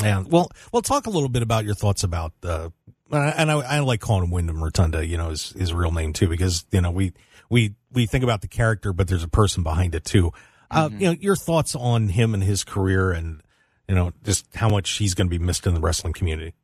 Yeah. 0.01 0.25
Well, 0.27 0.51
well, 0.73 0.83
talk 0.83 1.07
a 1.07 1.11
little 1.11 1.29
bit 1.29 1.43
about 1.43 1.65
your 1.65 1.75
thoughts 1.75 2.03
about, 2.03 2.33
uh, 2.43 2.71
and 3.11 3.51
I, 3.51 3.55
I 3.55 3.79
like 3.81 4.01
calling 4.01 4.25
him 4.25 4.31
Windham 4.31 4.63
Rotunda, 4.63 5.07
you 5.07 5.17
know, 5.17 5.31
his, 5.31 5.51
his 5.51 5.73
real 5.73 5.93
name 5.93 6.13
too, 6.13 6.29
because, 6.29 6.67
you 6.73 6.81
know, 6.81 6.91
we, 6.91 7.13
we, 7.49 7.75
we 7.93 8.07
think 8.07 8.25
about 8.25 8.41
the 8.41 8.49
character, 8.49 8.93
but 8.93 9.07
there's 9.07 9.23
a 9.23 9.29
person 9.29 9.63
behind 9.63 9.95
it 9.95 10.05
too. 10.05 10.33
Uh, 10.71 10.89
you 10.93 11.07
know, 11.07 11.13
your 11.13 11.37
thoughts 11.37 11.77
on 11.77 12.09
him 12.09 12.35
and 12.35 12.43
his 12.43 12.65
career 12.65 13.13
and, 13.13 13.41
you 13.89 13.95
know, 13.95 14.13
just 14.25 14.47
how 14.57 14.69
much 14.69 14.91
he's 14.97 15.15
going 15.15 15.29
to 15.29 15.39
be 15.39 15.39
missed 15.39 15.67
in 15.67 15.75
the 15.75 15.81
wrestling 15.81 16.13
community. 16.13 16.55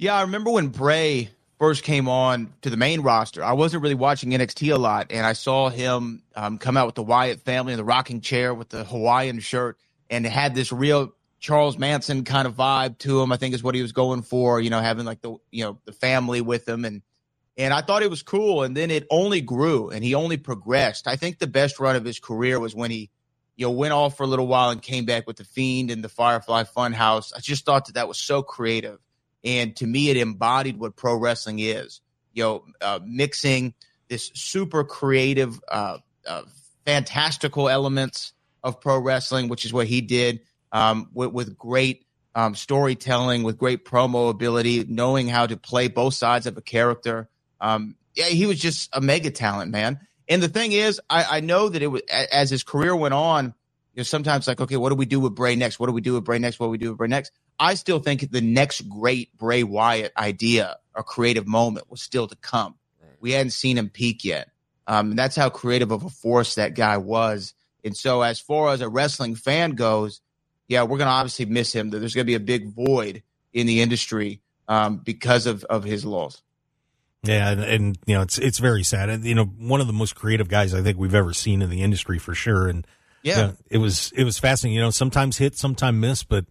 Yeah, 0.00 0.14
I 0.14 0.22
remember 0.22 0.52
when 0.52 0.68
Bray 0.68 1.28
first 1.58 1.82
came 1.82 2.08
on 2.08 2.52
to 2.62 2.70
the 2.70 2.76
main 2.76 3.00
roster. 3.00 3.42
I 3.42 3.54
wasn't 3.54 3.82
really 3.82 3.96
watching 3.96 4.30
NXT 4.30 4.72
a 4.72 4.78
lot, 4.78 5.08
and 5.10 5.26
I 5.26 5.32
saw 5.32 5.70
him 5.70 6.22
um, 6.36 6.58
come 6.58 6.76
out 6.76 6.86
with 6.86 6.94
the 6.94 7.02
Wyatt 7.02 7.40
family 7.40 7.72
in 7.72 7.78
the 7.78 7.84
rocking 7.84 8.20
chair 8.20 8.54
with 8.54 8.68
the 8.68 8.84
Hawaiian 8.84 9.40
shirt, 9.40 9.76
and 10.08 10.24
it 10.24 10.30
had 10.30 10.54
this 10.54 10.70
real 10.70 11.12
Charles 11.40 11.78
Manson 11.78 12.22
kind 12.22 12.46
of 12.46 12.54
vibe 12.54 12.98
to 12.98 13.20
him. 13.20 13.32
I 13.32 13.38
think 13.38 13.56
is 13.56 13.62
what 13.64 13.74
he 13.74 13.82
was 13.82 13.90
going 13.90 14.22
for. 14.22 14.60
You 14.60 14.70
know, 14.70 14.80
having 14.80 15.04
like 15.04 15.20
the 15.20 15.36
you 15.50 15.64
know 15.64 15.80
the 15.84 15.92
family 15.92 16.40
with 16.42 16.68
him, 16.68 16.84
and 16.84 17.02
and 17.56 17.74
I 17.74 17.80
thought 17.80 18.04
it 18.04 18.10
was 18.10 18.22
cool. 18.22 18.62
And 18.62 18.76
then 18.76 18.92
it 18.92 19.04
only 19.10 19.40
grew, 19.40 19.90
and 19.90 20.04
he 20.04 20.14
only 20.14 20.36
progressed. 20.36 21.08
I 21.08 21.16
think 21.16 21.40
the 21.40 21.48
best 21.48 21.80
run 21.80 21.96
of 21.96 22.04
his 22.04 22.20
career 22.20 22.60
was 22.60 22.74
when 22.74 22.90
he. 22.90 23.10
You 23.56 23.66
know, 23.66 23.72
went 23.72 23.92
off 23.92 24.16
for 24.16 24.22
a 24.22 24.26
little 24.28 24.46
while 24.46 24.70
and 24.70 24.80
came 24.80 25.04
back 25.04 25.26
with 25.26 25.38
the 25.38 25.42
Fiend 25.42 25.90
and 25.90 26.04
the 26.04 26.08
Firefly 26.08 26.62
Funhouse. 26.62 27.32
I 27.36 27.40
just 27.40 27.64
thought 27.64 27.86
that 27.86 27.96
that 27.96 28.06
was 28.06 28.16
so 28.16 28.40
creative 28.40 29.00
and 29.44 29.76
to 29.76 29.86
me 29.86 30.10
it 30.10 30.16
embodied 30.16 30.78
what 30.78 30.96
pro 30.96 31.16
wrestling 31.16 31.58
is 31.58 32.00
you 32.32 32.42
know 32.42 32.64
uh, 32.80 33.00
mixing 33.04 33.74
this 34.08 34.30
super 34.34 34.84
creative 34.84 35.60
uh, 35.68 35.98
uh, 36.26 36.42
fantastical 36.84 37.68
elements 37.68 38.32
of 38.62 38.80
pro 38.80 38.98
wrestling 38.98 39.48
which 39.48 39.64
is 39.64 39.72
what 39.72 39.86
he 39.86 40.00
did 40.00 40.40
um, 40.72 41.08
with, 41.12 41.32
with 41.32 41.56
great 41.56 42.04
um, 42.34 42.54
storytelling, 42.54 43.42
with 43.42 43.58
great 43.58 43.84
promo 43.84 44.30
ability, 44.30 44.84
knowing 44.88 45.26
how 45.26 45.46
to 45.46 45.56
play 45.56 45.88
both 45.88 46.14
sides 46.14 46.46
of 46.46 46.56
a 46.56 46.62
character. 46.62 47.28
Um, 47.60 47.96
yeah, 48.14 48.26
he 48.26 48.46
was 48.46 48.60
just 48.60 48.90
a 48.92 49.00
mega 49.00 49.32
talent, 49.32 49.72
man. 49.72 49.98
And 50.28 50.40
the 50.40 50.48
thing 50.48 50.70
is, 50.70 51.00
I, 51.10 51.38
I 51.38 51.40
know 51.40 51.68
that 51.68 51.82
it 51.82 51.88
was 51.88 52.02
as 52.08 52.50
his 52.50 52.62
career 52.62 52.94
went 52.94 53.14
on. 53.14 53.46
You 53.46 54.00
know, 54.00 54.02
sometimes 54.04 54.46
like, 54.46 54.60
okay, 54.60 54.76
what 54.76 54.90
do 54.90 54.94
we 54.94 55.06
do 55.06 55.18
with 55.18 55.34
Bray 55.34 55.56
next? 55.56 55.80
What 55.80 55.86
do 55.86 55.92
we 55.92 56.00
do 56.00 56.14
with 56.14 56.24
Bray 56.24 56.38
next? 56.38 56.60
What 56.60 56.66
do 56.66 56.70
we 56.70 56.78
do 56.78 56.90
with 56.90 56.98
Bray 56.98 57.08
next? 57.08 57.32
I 57.58 57.74
still 57.74 57.98
think 57.98 58.30
the 58.30 58.40
next 58.40 58.88
great 58.88 59.36
Bray 59.36 59.62
Wyatt 59.62 60.12
idea 60.16 60.76
or 60.94 61.02
creative 61.02 61.46
moment 61.46 61.90
was 61.90 62.02
still 62.02 62.26
to 62.26 62.36
come. 62.36 62.74
Right. 63.02 63.16
We 63.20 63.32
hadn't 63.32 63.50
seen 63.50 63.78
him 63.78 63.88
peak 63.88 64.24
yet. 64.24 64.50
Um, 64.86 65.10
and 65.10 65.18
that's 65.18 65.36
how 65.36 65.50
creative 65.50 65.90
of 65.90 66.04
a 66.04 66.10
force 66.10 66.54
that 66.54 66.74
guy 66.74 66.96
was. 66.96 67.54
And 67.84 67.96
so, 67.96 68.22
as 68.22 68.40
far 68.40 68.72
as 68.72 68.80
a 68.80 68.88
wrestling 68.88 69.34
fan 69.34 69.72
goes, 69.72 70.20
yeah, 70.66 70.82
we're 70.82 70.98
going 70.98 71.08
to 71.08 71.12
obviously 71.12 71.46
miss 71.46 71.72
him. 71.72 71.90
There's 71.90 72.14
going 72.14 72.24
to 72.24 72.30
be 72.30 72.34
a 72.34 72.40
big 72.40 72.68
void 72.68 73.22
in 73.52 73.66
the 73.66 73.80
industry 73.80 74.40
um, 74.66 74.98
because 74.98 75.46
of, 75.46 75.64
of 75.64 75.84
his 75.84 76.04
loss. 76.04 76.42
Yeah, 77.22 77.50
and, 77.50 77.60
and, 77.62 77.98
you 78.06 78.14
know 78.14 78.22
it's 78.22 78.38
it's 78.38 78.58
very 78.58 78.84
sad. 78.84 79.08
And 79.08 79.24
you 79.24 79.34
know, 79.34 79.44
one 79.44 79.80
of 79.80 79.88
the 79.88 79.92
most 79.92 80.14
creative 80.14 80.48
guys 80.48 80.72
I 80.72 80.82
think 80.82 80.98
we've 80.98 81.14
ever 81.14 81.32
seen 81.32 81.62
in 81.62 81.70
the 81.70 81.82
industry 81.82 82.18
for 82.18 82.34
sure. 82.34 82.68
And 82.68 82.86
yeah, 83.22 83.36
you 83.36 83.42
know, 83.42 83.56
it 83.70 83.78
was 83.78 84.12
it 84.14 84.24
was 84.24 84.38
fascinating. 84.38 84.76
You 84.76 84.82
know, 84.82 84.90
sometimes 84.90 85.36
hit, 85.36 85.56
sometimes 85.56 85.98
miss, 85.98 86.22
but 86.22 86.46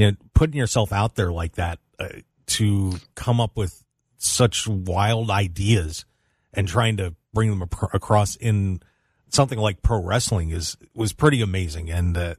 you 0.00 0.10
know, 0.10 0.16
putting 0.32 0.56
yourself 0.56 0.94
out 0.94 1.14
there 1.14 1.30
like 1.30 1.56
that 1.56 1.78
uh, 1.98 2.08
to 2.46 2.94
come 3.14 3.38
up 3.38 3.54
with 3.54 3.84
such 4.16 4.66
wild 4.66 5.30
ideas 5.30 6.06
and 6.54 6.66
trying 6.66 6.96
to 6.96 7.14
bring 7.34 7.50
them 7.50 7.60
across 7.92 8.34
in 8.36 8.80
something 9.28 9.58
like 9.58 9.82
pro 9.82 10.02
wrestling 10.02 10.52
is 10.52 10.78
was 10.94 11.12
pretty 11.12 11.42
amazing. 11.42 11.90
And 11.90 12.16
uh, 12.16 12.34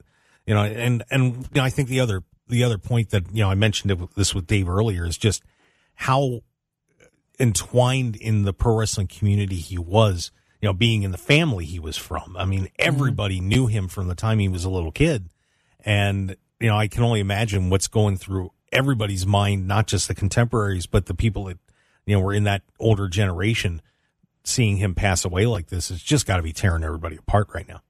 you 0.48 0.56
know, 0.56 0.64
and 0.64 1.04
and 1.12 1.36
you 1.36 1.46
know, 1.54 1.64
I 1.64 1.70
think 1.70 1.88
the 1.88 2.00
other 2.00 2.24
the 2.48 2.64
other 2.64 2.80
point 2.80 3.12
that 3.12 3.32
you 3.32 3.44
know 3.44 3.52
I 3.52 3.56
mentioned 3.56 4.10
this 4.16 4.34
with 4.34 4.48
Dave 4.48 4.68
earlier 4.68 5.06
is 5.06 5.20
just 5.20 5.44
how 5.94 6.42
entwined 7.40 8.16
in 8.16 8.42
the 8.42 8.54
pro 8.54 8.76
wrestling 8.76 9.06
community 9.06 9.58
he 9.58 9.78
was. 9.78 10.32
You 10.62 10.70
know, 10.70 10.74
being 10.74 11.04
in 11.04 11.12
the 11.12 11.18
family 11.20 11.66
he 11.66 11.80
was 11.80 11.96
from. 11.96 12.36
I 12.38 12.46
mean, 12.46 12.70
everybody 12.80 13.38
mm-hmm. 13.38 13.50
knew 13.50 13.68
him 13.68 13.88
from 13.88 14.08
the 14.08 14.16
time 14.16 14.40
he 14.40 14.50
was 14.50 14.66
a 14.66 14.70
little 14.70 14.92
kid, 14.92 15.30
and 15.86 16.36
you 16.62 16.68
know, 16.68 16.78
I 16.78 16.88
can 16.88 17.04
only 17.04 17.20
imagine 17.20 17.70
what's 17.70 17.88
going 17.88 18.18
through 18.18 18.52
everybody's 18.72 19.26
mind, 19.26 19.68
not 19.68 19.88
just 19.88 20.08
the 20.08 20.16
contemporaries, 20.16 20.86
but 20.86 21.08
the 21.08 21.14
people 21.14 21.46
that 21.46 21.58
you 22.06 22.16
know 22.16 22.22
were 22.22 22.34
in 22.34 22.44
that 22.46 22.62
older 22.80 23.08
generation. 23.08 23.82
Seeing 24.44 24.78
him 24.78 24.96
pass 24.96 25.24
away 25.24 25.46
like 25.46 25.68
this, 25.68 25.92
it's 25.92 26.02
just 26.02 26.26
got 26.26 26.38
to 26.38 26.44
be 26.44 26.52
tearing 26.52 26.84
everybody 26.84 27.16
apart 27.16 27.50
right 27.54 27.68
now. 27.68 27.84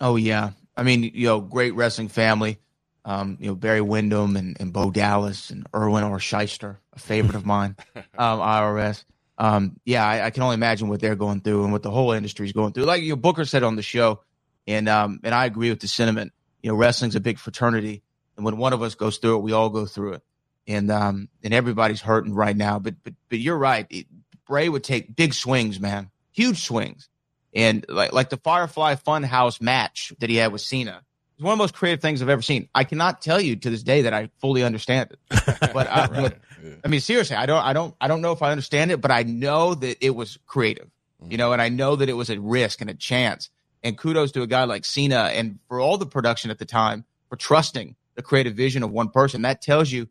Oh 0.00 0.14
yeah, 0.14 0.50
I 0.76 0.84
mean, 0.84 1.02
you 1.02 1.26
know, 1.26 1.40
great 1.40 1.74
wrestling 1.74 2.08
family. 2.08 2.58
Um, 3.04 3.36
you 3.40 3.48
know, 3.48 3.54
Barry 3.54 3.80
Windham 3.80 4.36
and, 4.36 4.56
and 4.60 4.72
Bo 4.72 4.90
Dallas 4.90 5.50
and 5.50 5.66
Irwin 5.74 6.04
R. 6.04 6.18
Schyster, 6.18 6.76
a 6.92 6.98
favorite 6.98 7.34
of 7.36 7.46
mine, 7.46 7.76
um, 8.16 8.40
IRS. 8.40 9.04
Um, 9.38 9.76
yeah, 9.84 10.06
I, 10.06 10.26
I, 10.26 10.30
can 10.30 10.42
only 10.42 10.54
imagine 10.54 10.88
what 10.88 11.00
they're 11.00 11.14
going 11.14 11.40
through 11.40 11.64
and 11.64 11.72
what 11.72 11.82
the 11.82 11.90
whole 11.90 12.12
industry 12.12 12.46
is 12.46 12.52
going 12.52 12.72
through. 12.72 12.84
Like 12.84 13.02
you 13.02 13.10
know, 13.10 13.16
Booker 13.16 13.44
said 13.44 13.62
on 13.62 13.76
the 13.76 13.82
show, 13.82 14.20
and 14.66 14.88
um, 14.88 15.20
and 15.24 15.34
I 15.34 15.46
agree 15.46 15.68
with 15.70 15.80
the 15.80 15.88
sentiment. 15.88 16.32
You 16.66 16.72
know, 16.72 16.78
wrestling's 16.78 17.14
a 17.14 17.20
big 17.20 17.38
fraternity, 17.38 18.02
and 18.36 18.44
when 18.44 18.56
one 18.56 18.72
of 18.72 18.82
us 18.82 18.96
goes 18.96 19.18
through 19.18 19.36
it, 19.36 19.42
we 19.42 19.52
all 19.52 19.70
go 19.70 19.86
through 19.86 20.14
it, 20.14 20.22
and 20.66 20.90
um, 20.90 21.28
and 21.44 21.54
everybody's 21.54 22.00
hurting 22.00 22.34
right 22.34 22.56
now. 22.56 22.80
But 22.80 22.96
but 23.04 23.14
but 23.28 23.38
you're 23.38 23.56
right. 23.56 23.86
It, 23.88 24.06
Bray 24.48 24.68
would 24.68 24.82
take 24.82 25.14
big 25.14 25.32
swings, 25.32 25.78
man, 25.78 26.10
huge 26.32 26.64
swings, 26.64 27.08
and 27.54 27.86
like 27.88 28.12
like 28.12 28.30
the 28.30 28.36
Firefly 28.36 28.96
Funhouse 28.96 29.60
match 29.60 30.12
that 30.18 30.28
he 30.28 30.34
had 30.34 30.50
with 30.50 30.60
Cena. 30.60 31.02
It's 31.36 31.44
one 31.44 31.52
of 31.52 31.58
the 31.58 31.62
most 31.62 31.74
creative 31.74 32.02
things 32.02 32.20
I've 32.20 32.28
ever 32.30 32.42
seen. 32.42 32.68
I 32.74 32.82
cannot 32.82 33.22
tell 33.22 33.40
you 33.40 33.54
to 33.54 33.70
this 33.70 33.84
day 33.84 34.02
that 34.02 34.12
I 34.12 34.30
fully 34.40 34.64
understand 34.64 35.12
it. 35.12 35.18
But, 35.72 35.86
I, 35.88 36.06
but 36.08 36.38
I 36.84 36.88
mean, 36.88 37.00
seriously, 37.00 37.36
I 37.36 37.46
don't, 37.46 37.62
I 37.62 37.74
don't, 37.74 37.94
I 38.00 38.08
don't 38.08 38.22
know 38.22 38.32
if 38.32 38.42
I 38.42 38.50
understand 38.50 38.90
it, 38.90 39.00
but 39.00 39.12
I 39.12 39.22
know 39.22 39.74
that 39.74 40.04
it 40.04 40.16
was 40.16 40.36
creative, 40.46 40.90
you 41.28 41.36
know, 41.36 41.52
and 41.52 41.62
I 41.62 41.68
know 41.68 41.94
that 41.94 42.08
it 42.08 42.14
was 42.14 42.28
a 42.28 42.40
risk 42.40 42.80
and 42.80 42.90
a 42.90 42.94
chance. 42.94 43.50
And 43.86 43.96
kudos 43.96 44.32
to 44.32 44.42
a 44.42 44.48
guy 44.48 44.64
like 44.64 44.84
Cena 44.84 45.30
and 45.32 45.60
for 45.68 45.78
all 45.78 45.96
the 45.96 46.06
production 46.06 46.50
at 46.50 46.58
the 46.58 46.64
time 46.64 47.04
for 47.28 47.36
trusting 47.36 47.94
the 48.16 48.22
creative 48.22 48.54
vision 48.54 48.82
of 48.82 48.90
one 48.90 49.10
person. 49.10 49.42
That 49.42 49.62
tells 49.62 49.92
you 49.92 50.08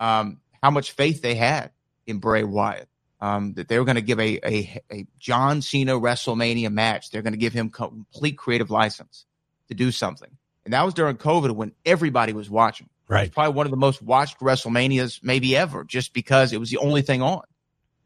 um, 0.00 0.40
how 0.62 0.70
much 0.70 0.92
faith 0.92 1.20
they 1.20 1.34
had 1.34 1.70
in 2.06 2.20
Bray 2.20 2.42
Wyatt 2.42 2.88
um, 3.20 3.52
that 3.52 3.68
they 3.68 3.78
were 3.78 3.84
going 3.84 3.96
to 3.96 4.00
give 4.00 4.18
a, 4.18 4.40
a, 4.42 4.80
a 4.90 5.06
John 5.18 5.60
Cena 5.60 5.92
WrestleMania 5.92 6.72
match. 6.72 7.10
They're 7.10 7.20
going 7.20 7.34
to 7.34 7.38
give 7.38 7.52
him 7.52 7.68
complete 7.68 8.38
creative 8.38 8.70
license 8.70 9.26
to 9.68 9.74
do 9.74 9.90
something. 9.90 10.30
And 10.64 10.72
that 10.72 10.86
was 10.86 10.94
during 10.94 11.18
COVID 11.18 11.50
when 11.52 11.72
everybody 11.84 12.32
was 12.32 12.48
watching. 12.48 12.88
Right. 13.08 13.26
It's 13.26 13.34
probably 13.34 13.52
one 13.52 13.66
of 13.66 13.70
the 13.70 13.76
most 13.76 14.00
watched 14.00 14.40
WrestleManias 14.40 15.22
maybe 15.22 15.54
ever, 15.54 15.84
just 15.84 16.14
because 16.14 16.54
it 16.54 16.60
was 16.60 16.70
the 16.70 16.78
only 16.78 17.02
thing 17.02 17.20
on. 17.20 17.42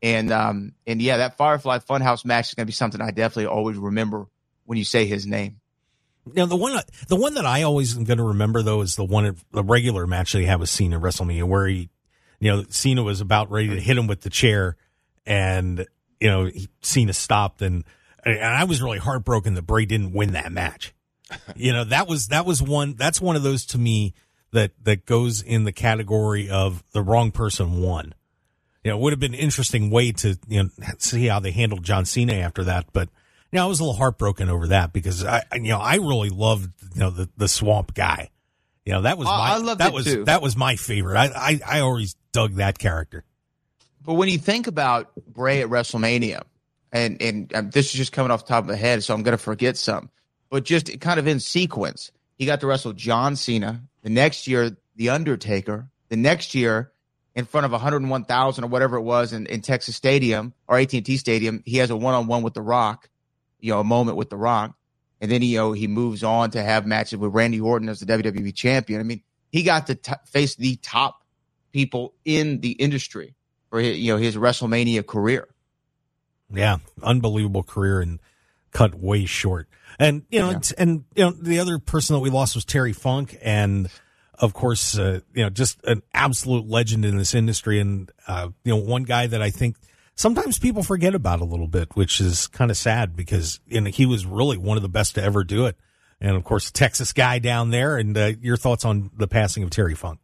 And 0.03 0.33
um 0.33 0.73
and 0.85 1.01
yeah, 1.01 1.19
that 1.19 1.37
Firefly 1.37 1.79
Funhouse 1.79 2.25
match 2.25 2.49
is 2.49 2.55
going 2.55 2.65
to 2.65 2.67
be 2.67 2.73
something 2.73 3.01
I 3.01 3.13
definitely 3.13 3.47
always 3.47 3.77
remember 3.77 4.27
when 4.65 4.79
you 4.79 4.85
say 4.85 5.07
his 5.07 5.27
name. 5.27 5.61
Now 6.25 6.47
the 6.47 6.57
one 6.57 6.81
the 7.09 7.17
one 7.17 7.35
that 7.35 7.47
I 7.47 7.63
always 7.63 7.97
am 7.97 8.05
going 8.05 8.19
to 8.19 8.25
remember 8.25 8.63
though 8.63 8.81
is 8.81 8.95
the 8.95 9.05
one 9.05 9.37
the 9.51 9.65
regular 9.65 10.07
match 10.07 10.33
that 10.33 10.39
he 10.39 10.47
had 10.47 10.61
with 10.61 10.69
Cena 10.69 11.01
WrestleMania 11.01 11.45
where 11.45 11.67
he 11.67 11.91
you 12.39 12.51
know 12.51 12.65
Cena 12.69 13.03
was 13.03 13.21
about 13.21 13.51
ready 13.51 13.69
to 13.69 13.81
hit 13.81 13.99
him 13.99 14.07
with 14.07 14.21
the 14.21 14.31
chair 14.31 14.77
and 15.27 15.87
you 16.21 16.29
know 16.29 16.45
he, 16.47 16.69
Cena 16.81 17.13
stopped, 17.13 17.63
and 17.63 17.85
and 18.25 18.43
I 18.43 18.65
was 18.65 18.81
really 18.81 18.99
heartbroken 18.99 19.55
that 19.55 19.63
Bray 19.63 19.85
didn't 19.85 20.13
win 20.13 20.33
that 20.33 20.53
match. 20.53 20.95
you 21.57 21.73
know 21.73 21.85
that 21.85 22.09
was 22.09 22.29
that 22.29 22.47
was 22.47 22.63
one 22.63 22.95
that's 22.95 23.21
one 23.21 23.37
of 23.37 23.43
those 23.43 23.67
to 23.67 23.79
me 23.79 24.15
that 24.53 24.73
that 24.85 25.07
goes 25.07 25.43
in 25.43 25.65
the 25.65 25.73
category 25.73 26.49
of 26.49 26.85
the 26.93 27.03
wrong 27.03 27.31
person 27.31 27.83
won. 27.83 28.15
You 28.85 28.91
know, 28.91 28.99
it 28.99 29.01
would 29.01 29.13
have 29.13 29.21
been 29.21 29.35
an 29.35 29.41
interesting 29.41 29.91
way 29.91 30.13
to 30.13 30.39
you 30.49 30.63
know 30.65 30.69
see 30.99 31.27
how 31.27 31.41
they 31.41 31.51
handled 31.51 31.83
John 31.83 32.05
Cena 32.05 32.35
after 32.35 32.65
that, 32.65 32.87
but 32.93 33.09
you 33.53 33.59
know, 33.59 33.65
I 33.65 33.69
was 33.69 33.81
a 33.81 33.85
little 33.85 33.97
heartbroken 33.97 34.49
over 34.49 34.69
that 34.69 34.93
because 34.93 35.25
I 35.25 35.45
you 35.55 35.69
know 35.69 35.79
I 35.79 35.97
really 35.97 36.31
loved 36.31 36.71
you 36.95 37.01
know 37.01 37.11
the 37.11 37.29
the 37.37 37.49
swamp 37.49 37.95
guy. 37.95 38.31
You 38.85 38.95
know 38.95 39.03
that 39.03 39.19
was 39.19 39.27
my 39.27 39.33
I 39.33 39.75
that 39.77 39.93
was 39.93 40.07
too. 40.07 40.25
that 40.25 40.43
was 40.43 40.57
my 40.57 40.77
favorite. 40.77 41.17
I, 41.17 41.27
I 41.35 41.79
I 41.79 41.81
always 41.81 42.17
dug 42.33 42.55
that 42.55 42.79
character. 42.79 43.25
But 44.05 44.15
when 44.15 44.29
you 44.29 44.39
think 44.39 44.67
about 44.67 45.13
Bray 45.27 45.61
at 45.61 45.69
WrestleMania, 45.69 46.43
and 46.93 47.21
and 47.21 47.55
um, 47.55 47.71
this 47.71 47.87
is 47.87 47.93
just 47.93 48.13
coming 48.13 48.31
off 48.31 48.47
the 48.47 48.49
top 48.49 48.65
of 48.65 48.71
my 48.71 48.77
head, 48.77 49.05
so 49.05 49.15
I'm 49.15 49.23
going 49.23 49.37
to 49.37 49.43
forget 49.43 49.77
some. 49.77 50.11
But 50.51 50.65
just 50.65 51.01
kind 51.01 51.21
of 51.21 51.27
in 51.27 51.39
sequence, 51.39 52.11
he 52.37 52.47
got 52.47 52.61
to 52.61 52.67
wrestle 52.67 52.93
John 52.93 53.37
Cena. 53.37 53.83
The 54.03 54.11
next 54.11 54.49
year, 54.49 54.77
The 54.97 55.11
Undertaker. 55.11 55.89
The 56.09 56.17
next 56.17 56.55
year, 56.55 56.93
in 57.35 57.47
front 57.47 57.65
of 57.65 57.73
101,000 57.73 58.65
or 58.65 58.67
whatever 58.67 58.97
it 58.97 59.03
was 59.03 59.33
in, 59.33 59.47
in 59.47 59.63
Texas 59.63 59.97
Stadium 59.97 60.53
or 60.67 60.79
AT&T 60.79 61.17
Stadium, 61.17 61.63
he 61.65 61.79
has 61.79 61.89
a 61.89 61.97
one-on-one 61.97 62.43
with 62.43 62.53
The 62.53 62.61
Rock. 62.61 63.09
You 63.63 63.73
know, 63.73 63.81
a 63.81 63.85
moment 63.85 64.19
with 64.19 64.29
The 64.29 64.37
Rock, 64.37 64.77
and 65.21 65.31
then 65.31 65.41
he 65.41 65.53
you 65.53 65.59
know 65.59 65.73
he 65.73 65.87
moves 65.87 66.23
on 66.23 66.51
to 66.51 66.63
have 66.63 66.87
matches 66.87 67.19
with 67.19 67.33
Randy 67.33 67.61
Orton 67.61 67.89
as 67.89 68.01
the 68.01 68.07
WWE 68.07 68.55
champion. 68.55 69.01
I 69.01 69.05
mean, 69.05 69.23
he 69.51 69.63
got 69.63 69.87
to 69.87 69.95
t- 69.95 70.13
face 70.27 70.57
the 70.57 70.77
top 70.77 71.23
people 71.73 72.13
in 72.25 72.61
the 72.61 72.73
industry 72.73 73.35
for 73.71 73.81
his, 73.81 73.99
you 73.99 74.13
know 74.13 74.19
his 74.19 74.37
WrestleMania 74.37 75.07
career. 75.07 75.49
Yeah, 76.53 76.79
unbelievable 77.03 77.63
career 77.63 78.01
and 78.01 78.21
cut 78.73 78.95
way 78.95 79.25
short. 79.25 79.69
And 79.99 80.25
you 80.31 80.41
know, 80.41 80.51
yeah. 80.51 80.61
and 80.79 81.05
you 81.15 81.25
know, 81.25 81.31
the 81.31 81.59
other 81.59 81.79
person 81.79 82.15
that 82.15 82.21
we 82.21 82.31
lost 82.31 82.55
was 82.55 82.65
Terry 82.65 82.93
Funk, 82.93 83.39
and 83.43 83.89
of 84.35 84.55
course, 84.55 84.99
uh, 84.99 85.21
you 85.35 85.45
know, 85.45 85.51
just 85.51 85.83
an 85.85 86.03
absolute 86.13 86.67
legend 86.67 87.05
in 87.05 87.17
this 87.17 87.35
industry, 87.35 87.79
and 87.79 88.11
uh, 88.27 88.49
you 88.65 88.75
know, 88.75 88.83
one 88.83 89.05
guy 89.05 89.27
that 89.27 89.41
I 89.41 89.51
think 89.51 89.77
sometimes 90.15 90.59
people 90.59 90.83
forget 90.83 91.15
about 91.15 91.41
a 91.41 91.45
little 91.45 91.69
bit, 91.69 91.95
which 91.95 92.21
is 92.21 92.47
kind 92.49 92.71
of 92.71 92.77
sad 92.77 93.17
because 93.17 93.61
you 93.67 93.81
know 93.81 93.91
he 93.91 94.07
was 94.07 94.27
really 94.27 94.57
one 94.57 94.77
of 94.77 94.83
the 94.83 94.89
best 94.89 95.15
to 95.17 95.23
ever 95.23 95.45
do 95.45 95.67
it, 95.67 95.77
and 96.21 96.37
of 96.37 96.45
course, 96.45 96.71
Texas 96.71 97.13
guy 97.13 97.39
down 97.39 97.71
there. 97.71 97.97
And 97.97 98.17
uh, 98.17 98.33
your 98.41 98.57
thoughts 98.57 98.85
on 98.85 99.11
the 99.17 99.29
passing 99.29 99.63
of 99.63 99.71
Terry 99.71 99.95
Funk? 99.95 100.21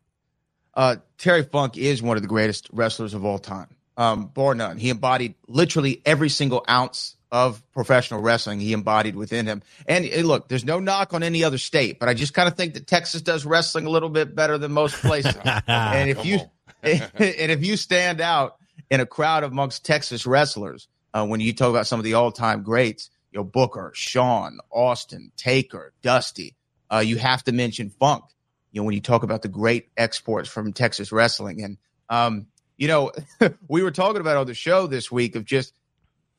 uh, 0.79 0.97
Terry 1.19 1.43
Funk 1.43 1.77
is 1.77 2.01
one 2.01 2.17
of 2.17 2.23
the 2.23 2.29
greatest 2.29 2.69
wrestlers 2.73 3.13
of 3.13 3.25
all 3.25 3.41
time, 3.41 3.67
um, 3.97 4.27
bar 4.27 4.55
none. 4.55 4.79
He 4.79 4.91
embodied 4.91 5.35
literally 5.49 6.01
every 6.07 6.29
single 6.29 6.65
ounce 6.71 7.17
of 7.33 7.61
professional 7.73 8.23
wrestling 8.23 8.61
he 8.61 8.73
embodied 8.73 9.17
within 9.17 9.45
him. 9.45 9.61
And 9.87 10.09
look, 10.25 10.49
there's 10.49 10.65
no 10.65 10.79
knock 10.79 11.13
on 11.13 11.25
any 11.25 11.43
other 11.43 11.59
state, 11.59 11.99
but 11.99 12.09
I 12.09 12.15
just 12.15 12.33
kind 12.33 12.47
of 12.47 12.57
think 12.57 12.75
that 12.75 12.87
Texas 12.87 13.23
does 13.23 13.45
wrestling 13.45 13.87
a 13.87 13.91
little 13.91 14.09
bit 14.09 14.37
better 14.37 14.57
than 14.57 14.71
most 14.71 14.95
places. 14.95 15.37
and 15.67 16.09
if 16.09 16.25
you 16.25 16.39
and 16.85 17.51
if 17.53 17.67
you 17.67 17.77
stand 17.77 18.21
out 18.21 18.57
in 18.91 19.01
a 19.01 19.07
crowd 19.07 19.45
amongst 19.45 19.85
Texas 19.85 20.27
wrestlers, 20.27 20.89
uh, 21.15 21.27
when 21.27 21.41
you 21.41 21.53
talk 21.53 21.71
about 21.71 21.87
some 21.87 22.01
of 22.01 22.05
the 22.05 22.15
all-time 22.15 22.63
greats, 22.63 23.11
you 23.33 23.39
know 23.39 23.45
Booker, 23.45 23.93
Shawn, 23.95 24.59
Austin, 24.71 25.33
Taker, 25.37 25.93
Dusty, 26.03 26.57
uh, 26.91 26.99
you 26.99 27.17
have 27.17 27.45
to 27.45 27.53
mention 27.53 27.91
Funk 27.91 28.25
you 28.73 28.81
know, 28.81 28.85
when 28.85 28.95
you 28.95 29.01
talk 29.01 29.23
about 29.23 29.43
the 29.43 29.49
great 29.49 29.89
exports 29.97 30.49
from 30.49 30.73
Texas 30.73 31.13
wrestling. 31.13 31.63
And, 31.63 31.79
um, 32.09 32.47
you 32.77 32.89
know, 32.89 33.13
we 33.69 33.83
were 33.83 33.91
talking 33.91 34.21
about 34.21 34.37
on 34.37 34.47
the 34.47 34.55
show 34.55 34.87
this 34.87 35.11
week 35.11 35.37
of 35.37 35.45
just 35.45 35.75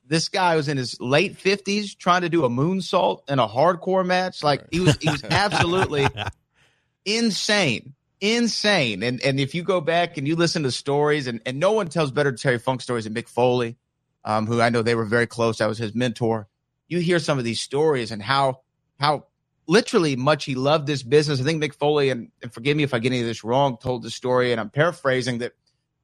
this 0.05 0.29
guy 0.29 0.55
was 0.55 0.67
in 0.67 0.77
his 0.77 0.99
late 0.99 1.37
50s 1.37 1.97
trying 1.97 2.21
to 2.21 2.29
do 2.29 2.45
a 2.45 2.49
moonsault 2.49 3.29
in 3.29 3.39
a 3.39 3.47
hardcore 3.47 4.05
match. 4.05 4.43
Like 4.43 4.65
he 4.71 4.79
was, 4.79 4.97
he 5.01 5.09
was 5.09 5.23
absolutely 5.29 6.07
insane. 7.05 7.93
Insane. 8.21 9.03
And 9.03 9.21
and 9.21 9.39
if 9.39 9.55
you 9.55 9.63
go 9.63 9.81
back 9.81 10.17
and 10.17 10.27
you 10.27 10.35
listen 10.35 10.63
to 10.63 10.71
stories, 10.71 11.27
and, 11.27 11.41
and 11.45 11.59
no 11.59 11.71
one 11.71 11.87
tells 11.87 12.11
better 12.11 12.31
Terry 12.31 12.59
Funk 12.59 12.81
stories 12.81 13.05
than 13.05 13.13
Mick 13.13 13.29
Foley, 13.29 13.77
um, 14.23 14.47
who 14.47 14.61
I 14.61 14.69
know 14.69 14.81
they 14.81 14.95
were 14.95 15.05
very 15.05 15.27
close. 15.27 15.61
I 15.61 15.67
was 15.67 15.77
his 15.77 15.95
mentor. 15.95 16.47
You 16.87 16.99
hear 16.99 17.19
some 17.19 17.37
of 17.37 17.43
these 17.43 17.61
stories 17.61 18.11
and 18.11 18.21
how 18.21 18.61
how 18.99 19.25
literally 19.69 20.15
much 20.15 20.45
he 20.45 20.55
loved 20.55 20.87
this 20.87 21.03
business. 21.03 21.39
I 21.39 21.43
think 21.43 21.63
Mick 21.63 21.75
Foley, 21.75 22.09
and, 22.09 22.31
and 22.41 22.51
forgive 22.51 22.75
me 22.75 22.83
if 22.83 22.93
I 22.93 22.99
get 22.99 23.11
any 23.11 23.21
of 23.21 23.27
this 23.27 23.43
wrong, 23.43 23.77
told 23.77 24.01
the 24.01 24.09
story, 24.09 24.51
and 24.51 24.59
I'm 24.59 24.71
paraphrasing 24.71 25.37
that, 25.37 25.53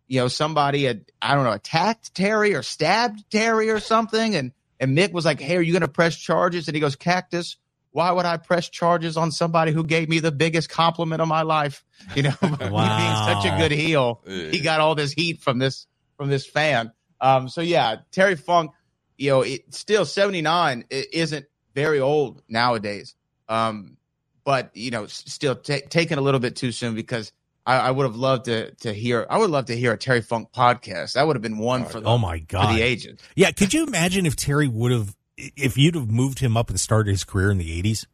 you 0.08 0.20
know, 0.20 0.28
somebody 0.28 0.84
had, 0.84 1.06
I 1.20 1.34
don't 1.34 1.46
know, 1.46 1.52
attacked 1.52 2.14
Terry 2.14 2.54
or 2.54 2.62
stabbed 2.62 3.26
Terry 3.32 3.72
or 3.72 3.80
something. 3.80 4.36
And, 4.36 4.52
and 4.80 4.96
Mick 4.96 5.14
was 5.14 5.26
like, 5.26 5.40
Hey, 5.40 5.58
are 5.58 5.62
you 5.62 5.74
going 5.74 5.82
to 5.82 5.88
press 5.88 6.16
charges? 6.16 6.68
And 6.68 6.76
he 6.76 6.82
goes, 6.82 6.96
Cactus, 6.96 7.58
why 7.96 8.12
would 8.12 8.26
I 8.26 8.36
press 8.36 8.68
charges 8.68 9.16
on 9.16 9.32
somebody 9.32 9.72
who 9.72 9.82
gave 9.82 10.10
me 10.10 10.20
the 10.20 10.34
biggest 10.34 10.70
compliment 10.70 11.22
of 11.22 11.30
my 11.30 11.44
life? 11.44 11.86
You 12.14 12.24
know, 12.24 12.34
me 12.42 12.50
being 12.50 12.60
such 12.60 13.46
a 13.46 13.56
good 13.58 13.72
heel, 13.72 14.22
he 14.28 14.60
got 14.60 14.82
all 14.82 14.96
this 14.96 15.14
heat 15.14 15.42
from 15.42 15.60
this, 15.60 15.88
from 16.18 16.28
this 16.28 16.46
fan. 16.46 16.92
Um, 17.22 17.48
so 17.48 17.62
yeah, 17.62 17.96
Terry 18.12 18.36
Funk, 18.36 18.72
you 19.18 19.30
know, 19.30 19.42
it 19.44 19.74
still 19.74 20.04
79 20.04 20.84
it 20.90 21.14
isn't 21.14 21.46
very 21.74 22.02
old 22.02 22.42
nowadays. 22.50 23.16
Um, 23.48 23.96
but 24.44 24.76
you 24.76 24.92
know, 24.92 25.06
still 25.06 25.56
t- 25.56 25.80
taken 25.80 26.20
a 26.20 26.22
little 26.22 26.42
bit 26.42 26.58
too 26.58 26.74
soon 26.74 26.96
because 26.96 27.32
I, 27.66 27.78
I, 27.78 27.92
would 27.92 28.04
have 28.04 28.18
loved 28.18 28.46
to 28.46 28.72
to 28.72 28.92
hear. 28.94 29.26
I 29.30 29.38
would 29.38 29.52
love 29.52 29.68
to 29.68 29.76
hear 29.78 29.94
a 29.94 29.98
Terry 29.98 30.22
Funk 30.22 30.50
podcast. 30.54 31.14
That 31.14 31.26
would 31.28 31.38
have 31.38 31.42
been 31.42 31.60
one 31.60 31.86
for 31.86 32.02
the, 32.02 32.10
oh 32.10 32.18
my 32.18 32.40
god 32.40 32.68
for 32.68 32.74
the 32.74 32.82
agent. 32.82 33.22
Yeah, 33.38 33.52
could 33.52 33.74
you 33.74 33.88
imagine 33.88 34.26
if 34.26 34.36
Terry 34.36 34.68
would 34.68 34.92
have 34.92 35.16
if 35.38 35.78
you'd 35.78 35.96
have 35.96 36.10
moved 36.12 36.40
him 36.40 36.56
up 36.58 36.70
and 36.70 36.80
started 36.80 37.12
his 37.12 37.24
career 37.24 37.52
in 37.52 37.58
the 37.58 37.72
eighties? 37.78 38.08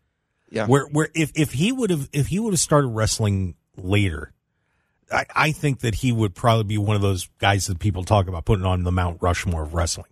Yeah, 0.49 0.67
where 0.67 0.85
where 0.87 1.09
if 1.13 1.31
if 1.35 1.53
he 1.53 1.71
would 1.71 1.89
have 1.89 2.09
if 2.11 2.27
he 2.27 2.39
would 2.39 2.53
have 2.53 2.59
started 2.59 2.87
wrestling 2.87 3.55
later. 3.77 4.33
I, 5.13 5.25
I 5.35 5.51
think 5.51 5.81
that 5.81 5.95
he 5.95 6.13
would 6.13 6.33
probably 6.35 6.63
be 6.63 6.77
one 6.77 6.95
of 6.95 7.01
those 7.01 7.27
guys 7.37 7.67
that 7.67 7.79
people 7.79 8.05
talk 8.05 8.29
about 8.29 8.45
putting 8.45 8.65
on 8.65 8.83
the 8.83 8.93
Mount 8.93 9.17
Rushmore 9.21 9.63
of 9.63 9.73
wrestling. 9.73 10.07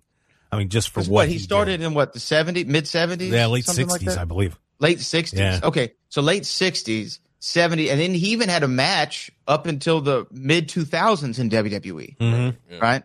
I 0.52 0.58
mean, 0.58 0.68
just 0.68 0.90
for 0.90 1.00
what, 1.02 1.10
what 1.10 1.28
he, 1.28 1.36
he 1.36 1.40
started 1.40 1.78
did. 1.78 1.86
in 1.86 1.94
what 1.94 2.12
the 2.12 2.20
70s, 2.20 2.66
mid 2.66 2.84
70s? 2.84 3.30
Yeah, 3.32 3.46
late 3.46 3.64
60s, 3.64 3.88
like 3.88 4.18
I 4.18 4.26
believe. 4.26 4.60
Late 4.80 4.98
60s. 4.98 5.38
Yeah. 5.38 5.60
Okay. 5.64 5.94
So 6.10 6.22
late 6.22 6.44
60s, 6.44 7.20
70, 7.40 7.90
and 7.90 8.00
then 8.00 8.14
he 8.14 8.32
even 8.32 8.50
had 8.50 8.64
a 8.64 8.68
match 8.68 9.32
up 9.48 9.68
until 9.68 10.02
the 10.02 10.26
mid 10.32 10.68
2000s 10.68 11.40
in 11.40 11.50
WWE, 11.50 12.18
Mhm. 12.18 12.56
Yeah. 12.70 12.80
right? 12.80 13.04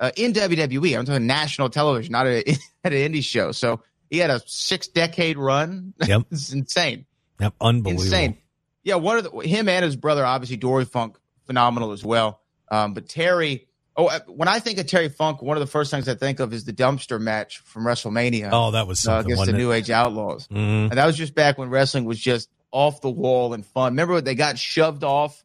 Uh, 0.00 0.10
in 0.16 0.32
WWE, 0.32 0.98
I'm 0.98 1.04
talking 1.04 1.26
national 1.26 1.70
television, 1.70 2.12
not 2.12 2.26
a, 2.26 2.38
at 2.84 2.92
an 2.92 3.12
indie 3.12 3.22
show. 3.24 3.52
So 3.52 3.82
he 4.10 4.18
had 4.18 4.30
a 4.30 4.40
six 4.46 4.88
decade 4.88 5.38
run. 5.38 5.94
Yep. 6.06 6.22
it's 6.30 6.52
insane. 6.52 7.06
Yep, 7.40 7.54
unbelievable. 7.60 8.04
Insane. 8.04 8.38
Yeah, 8.82 8.96
one 8.96 9.16
of 9.18 9.24
the, 9.24 9.30
him 9.40 9.68
and 9.68 9.84
his 9.84 9.96
brother, 9.96 10.24
obviously 10.24 10.56
Dory 10.56 10.84
Funk, 10.84 11.16
phenomenal 11.46 11.92
as 11.92 12.04
well. 12.04 12.40
Um, 12.70 12.92
but 12.94 13.08
Terry, 13.08 13.66
oh, 13.96 14.10
when 14.26 14.48
I 14.48 14.58
think 14.58 14.78
of 14.78 14.86
Terry 14.86 15.08
Funk, 15.08 15.40
one 15.42 15.56
of 15.56 15.60
the 15.60 15.66
first 15.66 15.90
things 15.90 16.08
I 16.08 16.14
think 16.14 16.40
of 16.40 16.52
is 16.52 16.64
the 16.64 16.72
dumpster 16.72 17.20
match 17.20 17.58
from 17.60 17.84
WrestleMania 17.84 18.50
Oh, 18.52 18.72
that 18.72 18.86
was 18.86 19.06
uh, 19.06 19.12
against 19.12 19.28
the 19.30 19.36
wasn't 19.36 19.58
New 19.58 19.72
Age 19.72 19.90
Outlaws. 19.90 20.48
it? 20.50 20.54
Mhm. 20.54 20.90
And 20.90 20.92
that 20.92 21.06
was 21.06 21.16
just 21.16 21.34
back 21.34 21.56
when 21.56 21.70
wrestling 21.70 22.04
was 22.04 22.18
just 22.18 22.48
off 22.72 23.00
the 23.00 23.10
wall 23.10 23.54
and 23.54 23.64
fun. 23.64 23.92
Remember 23.92 24.20
they 24.20 24.34
got 24.34 24.58
shoved 24.58 25.04
off 25.04 25.42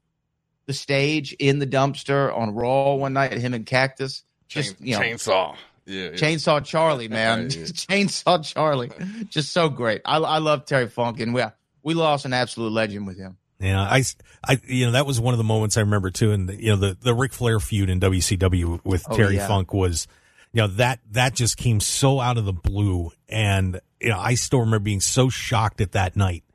the 0.65 0.73
stage 0.73 1.33
in 1.33 1.59
the 1.59 1.67
dumpster 1.67 2.35
on 2.35 2.53
Raw 2.55 2.95
one 2.95 3.13
night, 3.13 3.33
him 3.33 3.53
and 3.53 3.65
Cactus? 3.65 4.23
Just, 4.49 4.81
you 4.81 4.95
know, 4.95 5.01
chainsaw. 5.01 5.55
Yeah, 5.85 6.03
yeah. 6.03 6.09
Chainsaw 6.11 6.65
Charlie, 6.65 7.07
man. 7.07 7.43
Yeah. 7.43 7.47
Chainsaw 7.49 8.43
Charlie. 8.43 8.91
Just 9.29 9.53
so 9.53 9.69
great. 9.69 10.01
I, 10.05 10.17
I 10.17 10.39
love 10.39 10.65
Terry 10.65 10.89
Funk, 10.89 11.19
and 11.19 11.33
we, 11.33 11.43
we 11.83 11.93
lost 11.93 12.25
an 12.25 12.33
absolute 12.33 12.71
legend 12.71 13.07
with 13.07 13.17
him. 13.17 13.37
Yeah, 13.59 13.81
I, 13.81 14.03
I, 14.47 14.59
you 14.67 14.85
know, 14.85 14.93
that 14.93 15.05
was 15.05 15.19
one 15.19 15.33
of 15.33 15.37
the 15.37 15.43
moments 15.43 15.75
I 15.75 15.81
remember 15.81 16.11
too. 16.11 16.31
And 16.31 16.49
you 16.49 16.69
know, 16.69 16.77
the 16.77 16.97
the 16.99 17.13
Ric 17.13 17.33
Flair 17.33 17.59
feud 17.59 17.89
in 17.89 17.99
WCW 17.99 18.79
with 18.85 19.05
Oh, 19.09 19.15
Terry 19.17 19.35
yeah. 19.35 19.47
Funk 19.47 19.73
was, 19.73 20.07
you 20.53 20.61
know, 20.61 20.67
that 20.67 20.99
that 21.11 21.35
just 21.35 21.57
came 21.57 21.81
so 21.81 22.21
out 22.21 22.37
of 22.37 22.45
the 22.45 22.53
blue, 22.53 23.11
and 23.27 23.81
you 23.99 24.09
know, 24.09 24.19
I 24.19 24.35
still 24.35 24.59
remember 24.59 24.79
being 24.79 25.01
so 25.01 25.27
shocked 25.27 25.81
at 25.81 25.91
that 25.91 26.15
night 26.15 26.45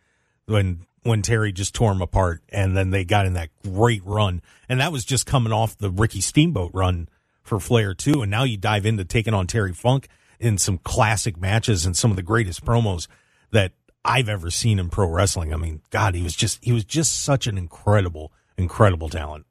when 0.47 0.87
when 1.03 1.21
Terry 1.21 1.53
just 1.53 1.75
tore 1.75 1.93
him 1.93 2.01
apart, 2.01 2.43
and 2.49 2.75
then 2.75 2.89
they 2.89 3.05
got 3.05 3.27
in 3.27 3.35
that 3.35 3.51
great 3.63 4.03
run, 4.07 4.41
and 4.71 4.81
that 4.81 4.91
was 4.91 5.05
just 5.05 5.27
coming 5.27 5.53
off 5.53 5.77
the 5.77 5.91
Ricky 5.91 6.23
Steamboat 6.23 6.71
run 6.73 7.09
for 7.45 7.61
Flair 7.61 7.95
too, 7.95 8.23
and 8.23 8.31
now 8.31 8.43
you 8.43 8.57
dive 8.57 8.87
into 8.87 9.05
taking 9.05 9.35
on 9.35 9.47
Terry 9.47 9.73
Funk 9.73 10.09
in 10.41 10.59
some 10.59 10.79
classic 10.79 11.37
matches 11.37 11.87
and 11.87 11.97
some 11.97 12.11
of 12.11 12.17
the 12.17 12.23
greatest 12.23 12.65
promos 12.65 13.07
that 13.53 13.73
I've 14.05 14.29
ever 14.29 14.51
seen 14.51 14.79
in 14.79 14.91
pro 14.91 15.09
wrestling. 15.09 15.55
I 15.55 15.57
mean, 15.57 15.83
God, 15.91 16.15
he 16.15 16.23
was 16.23 16.35
just 16.35 16.65
he 16.65 16.73
was 16.73 16.85
just 16.85 17.23
such 17.23 17.47
an 17.47 17.57
incredible, 17.57 18.33
incredible 18.57 19.09
talent. 19.09 19.47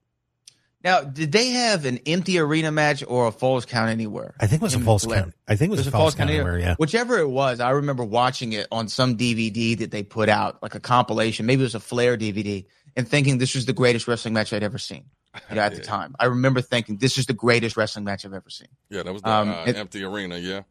Now, 0.84 1.02
did 1.02 1.32
they 1.32 1.48
have 1.48 1.86
an 1.86 2.00
empty 2.06 2.38
arena 2.40 2.70
match 2.70 3.06
or 3.08 3.28
a 3.28 3.32
Falls 3.32 3.66
Count 3.66 3.90
Anywhere? 3.90 4.36
I 4.38 4.48
think 4.48 4.62
it 4.62 4.66
was 4.66 4.74
a 4.74 4.80
Him 4.80 4.84
false 4.84 5.06
and 5.06 5.14
count. 5.14 5.34
I 5.48 5.56
think 5.56 5.70
it 5.70 5.78
was, 5.78 5.88
It 5.88 5.88
a 5.88 5.92
Falls 5.92 6.14
Count 6.14 6.30
Anywhere. 6.30 6.60
Yeah. 6.60 6.76
Whichever 6.76 7.20
it 7.20 7.30
was, 7.30 7.62
I 7.62 7.70
remember 7.70 8.04
watching 8.04 8.52
it 8.52 8.68
on 8.70 8.90
some 8.90 9.16
DVD 9.16 9.78
that 9.80 9.92
they 9.92 10.04
put 10.04 10.28
out, 10.28 10.62
like 10.62 10.76
a 10.76 10.82
compilation. 10.82 11.46
Maybe 11.46 11.62
it 11.62 11.64
was 11.64 11.76
a 11.76 11.80
Flair 11.80 12.18
DVD, 12.18 12.66
and 12.98 13.08
thinking 13.08 13.38
this 13.38 13.56
was 13.56 13.66
the 13.66 13.72
greatest 13.72 14.10
wrestling 14.10 14.34
match 14.34 14.52
I'd 14.52 14.62
ever 14.62 14.78
seen. 14.78 15.06
You 15.50 15.56
know, 15.56 15.62
at 15.62 15.76
the 15.76 15.82
time, 15.96 16.16
I 16.20 16.26
remember 16.26 16.62
thinking 16.62 16.98
this 16.98 17.18
is 17.18 17.26
the 17.26 17.34
greatest 17.34 17.76
wrestling 17.78 18.06
match 18.06 18.26
I've 18.26 18.34
ever 18.34 18.50
seen. 18.50 18.68
Yeah, 18.90 19.04
that 19.04 19.14
was 19.14 19.22
the 19.22 19.30
Um, 19.30 19.50
uh, 19.50 19.66
it- 19.66 19.76
empty 19.76 20.04
arena. 20.04 20.38
Yeah, 20.38 20.62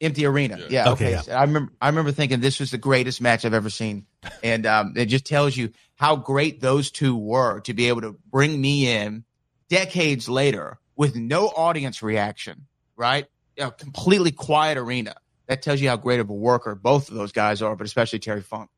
Empty 0.00 0.26
arena, 0.26 0.58
Yeah. 0.58 0.66
yeah. 0.68 0.90
Okay, 0.90 1.04
okay, 1.06 1.10
yeah. 1.12 1.20
So 1.22 1.32
I 1.32 1.42
remember. 1.42 1.72
I 1.80 1.88
remember 1.88 2.12
thinking 2.12 2.40
this 2.40 2.60
was 2.60 2.70
the 2.70 2.76
greatest 2.78 3.20
match 3.22 3.44
I've 3.46 3.54
ever 3.54 3.70
seen, 3.70 4.04
and 4.42 4.66
um, 4.66 4.92
it 4.94 5.06
just 5.06 5.24
tells 5.24 5.56
you 5.56 5.70
how 5.94 6.16
great 6.16 6.60
those 6.60 6.90
two 6.90 7.16
were 7.16 7.60
to 7.60 7.72
be 7.72 7.88
able 7.88 8.02
to 8.02 8.14
bring 8.30 8.60
me 8.60 8.90
in 8.92 9.24
decades 9.70 10.28
later 10.28 10.78
with 10.96 11.16
no 11.16 11.46
audience 11.48 12.02
reaction, 12.02 12.66
right? 12.96 13.26
A 13.58 13.70
completely 13.70 14.32
quiet 14.32 14.76
arena. 14.78 15.14
That 15.46 15.62
tells 15.62 15.80
you 15.80 15.88
how 15.88 15.96
great 15.96 16.20
of 16.20 16.28
a 16.28 16.34
worker 16.34 16.74
both 16.74 17.08
of 17.08 17.14
those 17.14 17.32
guys 17.32 17.62
are, 17.62 17.74
but 17.76 17.86
especially 17.86 18.18
Terry 18.18 18.42
Funk. 18.42 18.68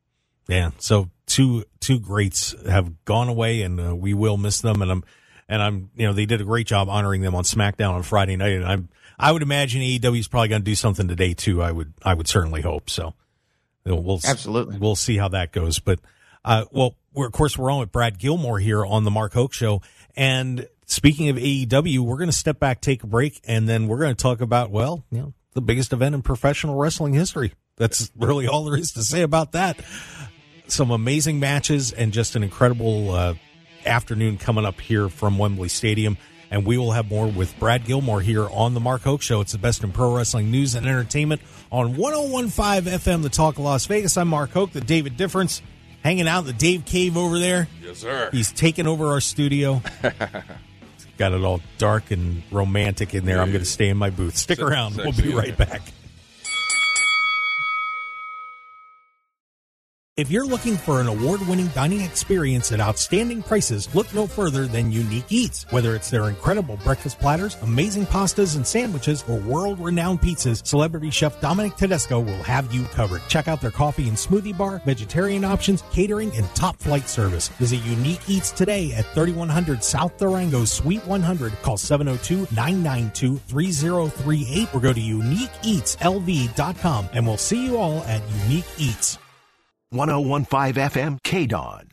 Yeah. 0.47 0.71
So 0.77 1.09
two 1.25 1.65
two 1.81 1.99
greats 1.99 2.55
have 2.67 3.03
gone 3.05 3.27
away, 3.27 3.61
and 3.61 3.79
uh, 3.79 3.95
we 3.95 4.13
will 4.13 4.37
miss 4.37 4.61
them. 4.61 4.81
And 4.81 4.89
I'm 4.89 5.03
and 5.49 5.61
I'm 5.61 5.89
you 5.95 6.07
know 6.07 6.13
they 6.13 6.25
did 6.25 6.39
a 6.39 6.45
great 6.45 6.67
job 6.67 6.87
honoring 6.87 7.21
them 7.21 7.35
on 7.35 7.43
SmackDown 7.43 7.93
on 7.93 8.03
Friday 8.03 8.37
night. 8.37 8.53
And 8.53 8.65
I'm 8.65 8.89
I 9.17 9.31
would 9.31 9.41
imagine 9.41 9.81
AEW 9.81 10.19
is 10.19 10.27
probably 10.27 10.47
going 10.47 10.61
to 10.61 10.65
do 10.65 10.75
something 10.75 11.07
today 11.07 11.33
too. 11.33 11.61
I 11.61 11.71
would 11.71 11.93
I 12.03 12.13
would 12.13 12.27
certainly 12.27 12.61
hope 12.61 12.89
so. 12.89 13.15
We'll 13.85 14.19
Absolutely. 14.23 14.77
we'll 14.77 14.95
see 14.95 15.17
how 15.17 15.29
that 15.29 15.51
goes. 15.51 15.79
But 15.79 15.99
uh, 16.45 16.65
well, 16.71 16.95
we're 17.13 17.25
of 17.25 17.33
course 17.33 17.57
we're 17.57 17.71
on 17.71 17.79
with 17.79 17.91
Brad 17.91 18.19
Gilmore 18.19 18.59
here 18.59 18.85
on 18.85 19.03
the 19.03 19.11
Mark 19.11 19.33
Hoke 19.33 19.51
Show. 19.51 19.81
And 20.15 20.67
speaking 20.85 21.29
of 21.29 21.37
AEW, 21.37 21.99
we're 21.99 22.17
going 22.17 22.29
to 22.29 22.35
step 22.35 22.59
back, 22.59 22.81
take 22.81 23.03
a 23.03 23.07
break, 23.07 23.41
and 23.45 23.67
then 23.67 23.87
we're 23.87 23.99
going 23.99 24.15
to 24.15 24.21
talk 24.21 24.41
about 24.41 24.69
well, 24.69 25.03
you 25.11 25.19
know, 25.19 25.33
the 25.53 25.61
biggest 25.61 25.91
event 25.91 26.13
in 26.13 26.21
professional 26.21 26.75
wrestling 26.75 27.13
history. 27.13 27.53
That's 27.77 28.11
really 28.15 28.47
all 28.47 28.65
there 28.65 28.77
is 28.77 28.91
to 28.91 29.03
say 29.03 29.23
about 29.23 29.53
that 29.53 29.79
some 30.71 30.91
amazing 30.91 31.39
matches 31.39 31.91
and 31.91 32.13
just 32.13 32.35
an 32.35 32.43
incredible 32.43 33.11
uh, 33.11 33.33
afternoon 33.85 34.37
coming 34.37 34.65
up 34.65 34.79
here 34.79 35.09
from 35.09 35.37
Wembley 35.37 35.69
Stadium. 35.69 36.17
And 36.51 36.65
we 36.65 36.79
will 36.79 36.93
have 36.93 37.09
more 37.11 37.27
with 37.27 37.57
Brad 37.59 37.85
Gilmore 37.85 38.21
here 38.21 38.49
on 38.49 38.73
the 38.73 38.79
Mark 38.79 39.03
Hoke 39.03 39.21
Show. 39.21 39.39
It's 39.39 39.51
the 39.51 39.59
best 39.59 39.83
in 39.83 39.91
pro 39.91 40.15
wrestling 40.15 40.49
news 40.49 40.73
and 40.73 40.87
entertainment 40.87 41.41
on 41.71 41.95
1015 41.95 42.91
FM, 42.91 43.21
The 43.21 43.29
Talk 43.29 43.59
of 43.59 43.63
Las 43.63 43.85
Vegas. 43.85 44.17
I'm 44.17 44.29
Mark 44.29 44.49
Hoke, 44.49 44.71
the 44.71 44.81
David 44.81 45.15
Difference, 45.15 45.61
hanging 46.03 46.27
out 46.27 46.39
in 46.39 46.45
the 46.47 46.53
Dave 46.53 46.85
Cave 46.85 47.17
over 47.17 47.37
there. 47.37 47.67
yes, 47.83 47.99
sir. 47.99 48.29
He's 48.31 48.51
taking 48.51 48.87
over 48.87 49.09
our 49.09 49.21
studio. 49.21 49.83
Got 51.19 51.33
it 51.33 51.43
all 51.43 51.61
dark 51.77 52.09
and 52.09 52.41
romantic 52.49 53.13
in 53.13 53.25
there. 53.25 53.39
I'm 53.41 53.49
going 53.49 53.59
to 53.59 53.65
stay 53.65 53.89
in 53.89 53.97
my 53.97 54.09
booth. 54.09 54.35
Stick 54.35 54.59
around. 54.59 54.95
We'll 54.95 55.11
be 55.11 55.31
right 55.33 55.55
back. 55.55 55.81
If 60.19 60.29
you're 60.29 60.45
looking 60.45 60.75
for 60.75 60.99
an 60.99 61.07
award 61.07 61.39
winning 61.47 61.67
dining 61.67 62.01
experience 62.01 62.73
at 62.73 62.81
outstanding 62.81 63.41
prices, 63.41 63.87
look 63.95 64.13
no 64.13 64.27
further 64.27 64.67
than 64.67 64.91
Unique 64.91 65.31
Eats. 65.31 65.65
Whether 65.69 65.95
it's 65.95 66.09
their 66.09 66.27
incredible 66.27 66.75
breakfast 66.83 67.21
platters, 67.21 67.55
amazing 67.61 68.05
pastas 68.05 68.57
and 68.57 68.67
sandwiches, 68.67 69.23
or 69.29 69.37
world 69.37 69.79
renowned 69.79 70.19
pizzas, 70.19 70.67
celebrity 70.67 71.09
chef 71.09 71.39
Dominic 71.39 71.77
Tedesco 71.77 72.19
will 72.19 72.43
have 72.43 72.73
you 72.73 72.83
covered. 72.87 73.21
Check 73.29 73.47
out 73.47 73.61
their 73.61 73.71
coffee 73.71 74.09
and 74.09 74.17
smoothie 74.17 74.57
bar, 74.57 74.81
vegetarian 74.83 75.45
options, 75.45 75.85
catering, 75.93 76.35
and 76.35 76.45
top 76.53 76.75
flight 76.79 77.07
service. 77.07 77.47
Visit 77.57 77.81
Unique 77.85 78.19
Eats 78.27 78.51
today 78.51 78.91
at 78.91 79.05
3100 79.13 79.81
South 79.81 80.17
Durango, 80.17 80.65
Suite 80.65 81.07
100. 81.07 81.53
Call 81.61 81.77
702 81.77 82.53
992 82.53 83.37
3038 83.47 84.75
or 84.75 84.81
go 84.81 84.91
to 84.91 84.99
uniqueeatslv.com 84.99 87.09
and 87.13 87.25
we'll 87.25 87.37
see 87.37 87.63
you 87.63 87.77
all 87.77 88.03
at 88.03 88.21
Unique 88.43 88.65
Eats. 88.77 89.17
1015 89.91 90.75
FM 90.75 91.19
KDAWN. 91.21 91.89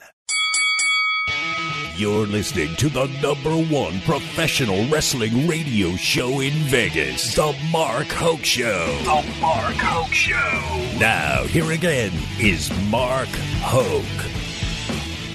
You're 1.98 2.26
listening 2.26 2.76
to 2.76 2.90
the 2.90 3.06
number 3.22 3.56
one 3.74 4.00
professional 4.02 4.86
wrestling 4.90 5.48
radio 5.48 5.92
show 5.96 6.40
in 6.40 6.52
Vegas, 6.68 7.34
The 7.34 7.56
Mark 7.72 8.08
Hoke 8.08 8.44
Show. 8.44 8.98
The 9.02 9.40
Mark 9.40 9.76
Hoke 9.76 10.12
Show. 10.12 10.98
Now, 11.00 11.44
here 11.44 11.72
again 11.72 12.12
is 12.38 12.70
Mark 12.90 13.28
Hoke. 13.62 14.04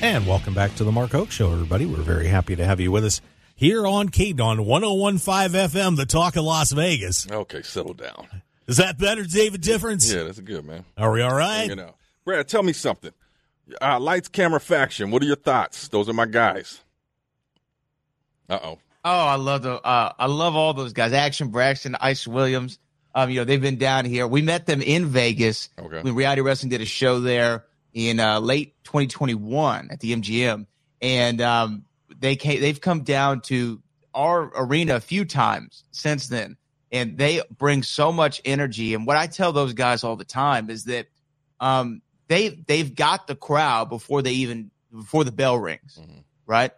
And 0.04 0.28
welcome 0.28 0.54
back 0.54 0.76
to 0.76 0.84
the 0.84 0.92
Mark 0.92 1.14
Hoke 1.14 1.32
Show, 1.32 1.52
everybody. 1.52 1.88
We're 1.88 2.04
very 2.04 2.28
happy 2.28 2.56
to 2.56 2.64
have 2.64 2.80
you 2.80 2.92
with 2.92 3.06
us 3.06 3.22
here 3.56 3.88
on 3.88 4.10
KDAWN 4.10 4.64
1015 4.68 5.50
FM, 5.68 5.98
the 5.98 6.06
talk 6.06 6.36
of 6.36 6.44
Las 6.44 6.72
Vegas. 6.74 7.26
Okay, 7.32 7.64
settle 7.64 7.96
down. 7.96 8.28
Is 8.68 8.78
that 8.78 9.00
better, 9.00 9.24
David 9.24 9.62
Difference? 9.62 10.14
Yeah, 10.14 10.22
that's 10.24 10.40
good, 10.40 10.64
man. 10.64 10.86
Are 10.96 11.12
we 11.12 11.24
all 11.24 11.34
right? 11.34 11.68
You 11.68 11.76
know, 11.76 11.96
Brad, 12.26 12.48
tell 12.48 12.64
me 12.64 12.74
something. 12.74 13.12
Uh, 13.82 14.00
lights, 14.00 14.28
camera, 14.28 14.60
faction. 14.60 15.12
What 15.12 15.22
are 15.24 15.26
your 15.26 15.36
thoughts? 15.36 15.88
Those 15.88 16.10
are 16.10 16.14
my 16.14 16.26
guys. 16.26 16.82
Uh 18.50 18.60
oh. 18.64 18.80
Oh, 19.04 19.10
I 19.26 19.36
love 19.36 19.64
the 19.64 19.74
uh, 19.82 20.14
I 20.18 20.26
love 20.28 20.56
all 20.56 20.74
those 20.74 20.94
guys. 20.94 21.14
Action 21.14 21.50
Braxton, 21.50 21.96
Ice 22.00 22.28
Williams. 22.28 22.80
Um, 23.16 23.30
you 23.30 23.40
know, 23.40 23.46
they've 23.46 23.62
been 23.62 23.78
down 23.78 24.06
here. 24.06 24.28
We 24.28 24.42
met 24.42 24.66
them 24.66 24.82
in 24.82 25.06
Vegas 25.08 25.70
Okay. 25.80 26.02
when 26.02 26.16
Reality 26.16 26.42
Wrestling 26.42 26.70
did 26.70 26.82
a 26.82 26.86
show 26.86 27.20
there 27.20 27.66
in 27.94 28.20
uh, 28.20 28.40
late 28.40 28.74
2021 28.86 29.90
at 29.92 30.00
the 30.00 30.16
MGM, 30.16 30.66
and 31.02 31.42
um, 31.42 31.86
they 32.20 32.36
came, 32.38 32.62
they've 32.62 32.80
come 32.80 33.02
down 33.04 33.42
to 33.42 33.82
our 34.14 34.50
arena 34.56 34.96
a 34.96 35.00
few 35.02 35.26
times 35.26 35.84
since 35.92 36.28
then, 36.28 36.56
and 36.92 37.18
they 37.18 37.42
bring 37.58 37.84
so 37.84 38.12
much 38.14 38.42
energy. 38.46 38.94
And 38.94 39.06
what 39.06 39.18
I 39.18 39.28
tell 39.28 39.52
those 39.52 39.74
guys 39.74 40.04
all 40.06 40.16
the 40.16 40.24
time 40.24 40.70
is 40.70 40.86
that 40.86 41.08
um, 41.60 42.02
they 42.32 42.50
they've 42.50 42.94
got 42.96 43.28
the 43.28 43.36
crowd 43.36 43.90
before 43.90 44.22
they 44.22 44.32
even 44.32 44.72
before 44.92 45.24
the 45.24 45.32
bell 45.32 45.58
rings, 45.58 46.00
right? 46.46 46.72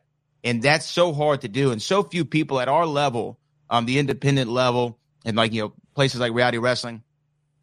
And 0.44 0.62
that's 0.62 0.86
so 0.86 1.13
hard 1.13 1.42
to 1.42 1.48
do, 1.48 1.72
and 1.72 1.82
so 1.82 2.04
few 2.04 2.26
people 2.26 2.60
at 2.60 2.68
our 2.68 2.86
level, 2.86 3.39
um, 3.70 3.86
the 3.86 4.00
independent 4.00 4.50
level, 4.50 5.00
and 5.24 5.38
like 5.38 5.54
you 5.54 5.62
know 5.62 5.74
places 5.96 6.20
like 6.20 6.34
Reality 6.34 6.58
Wrestling, 6.58 7.04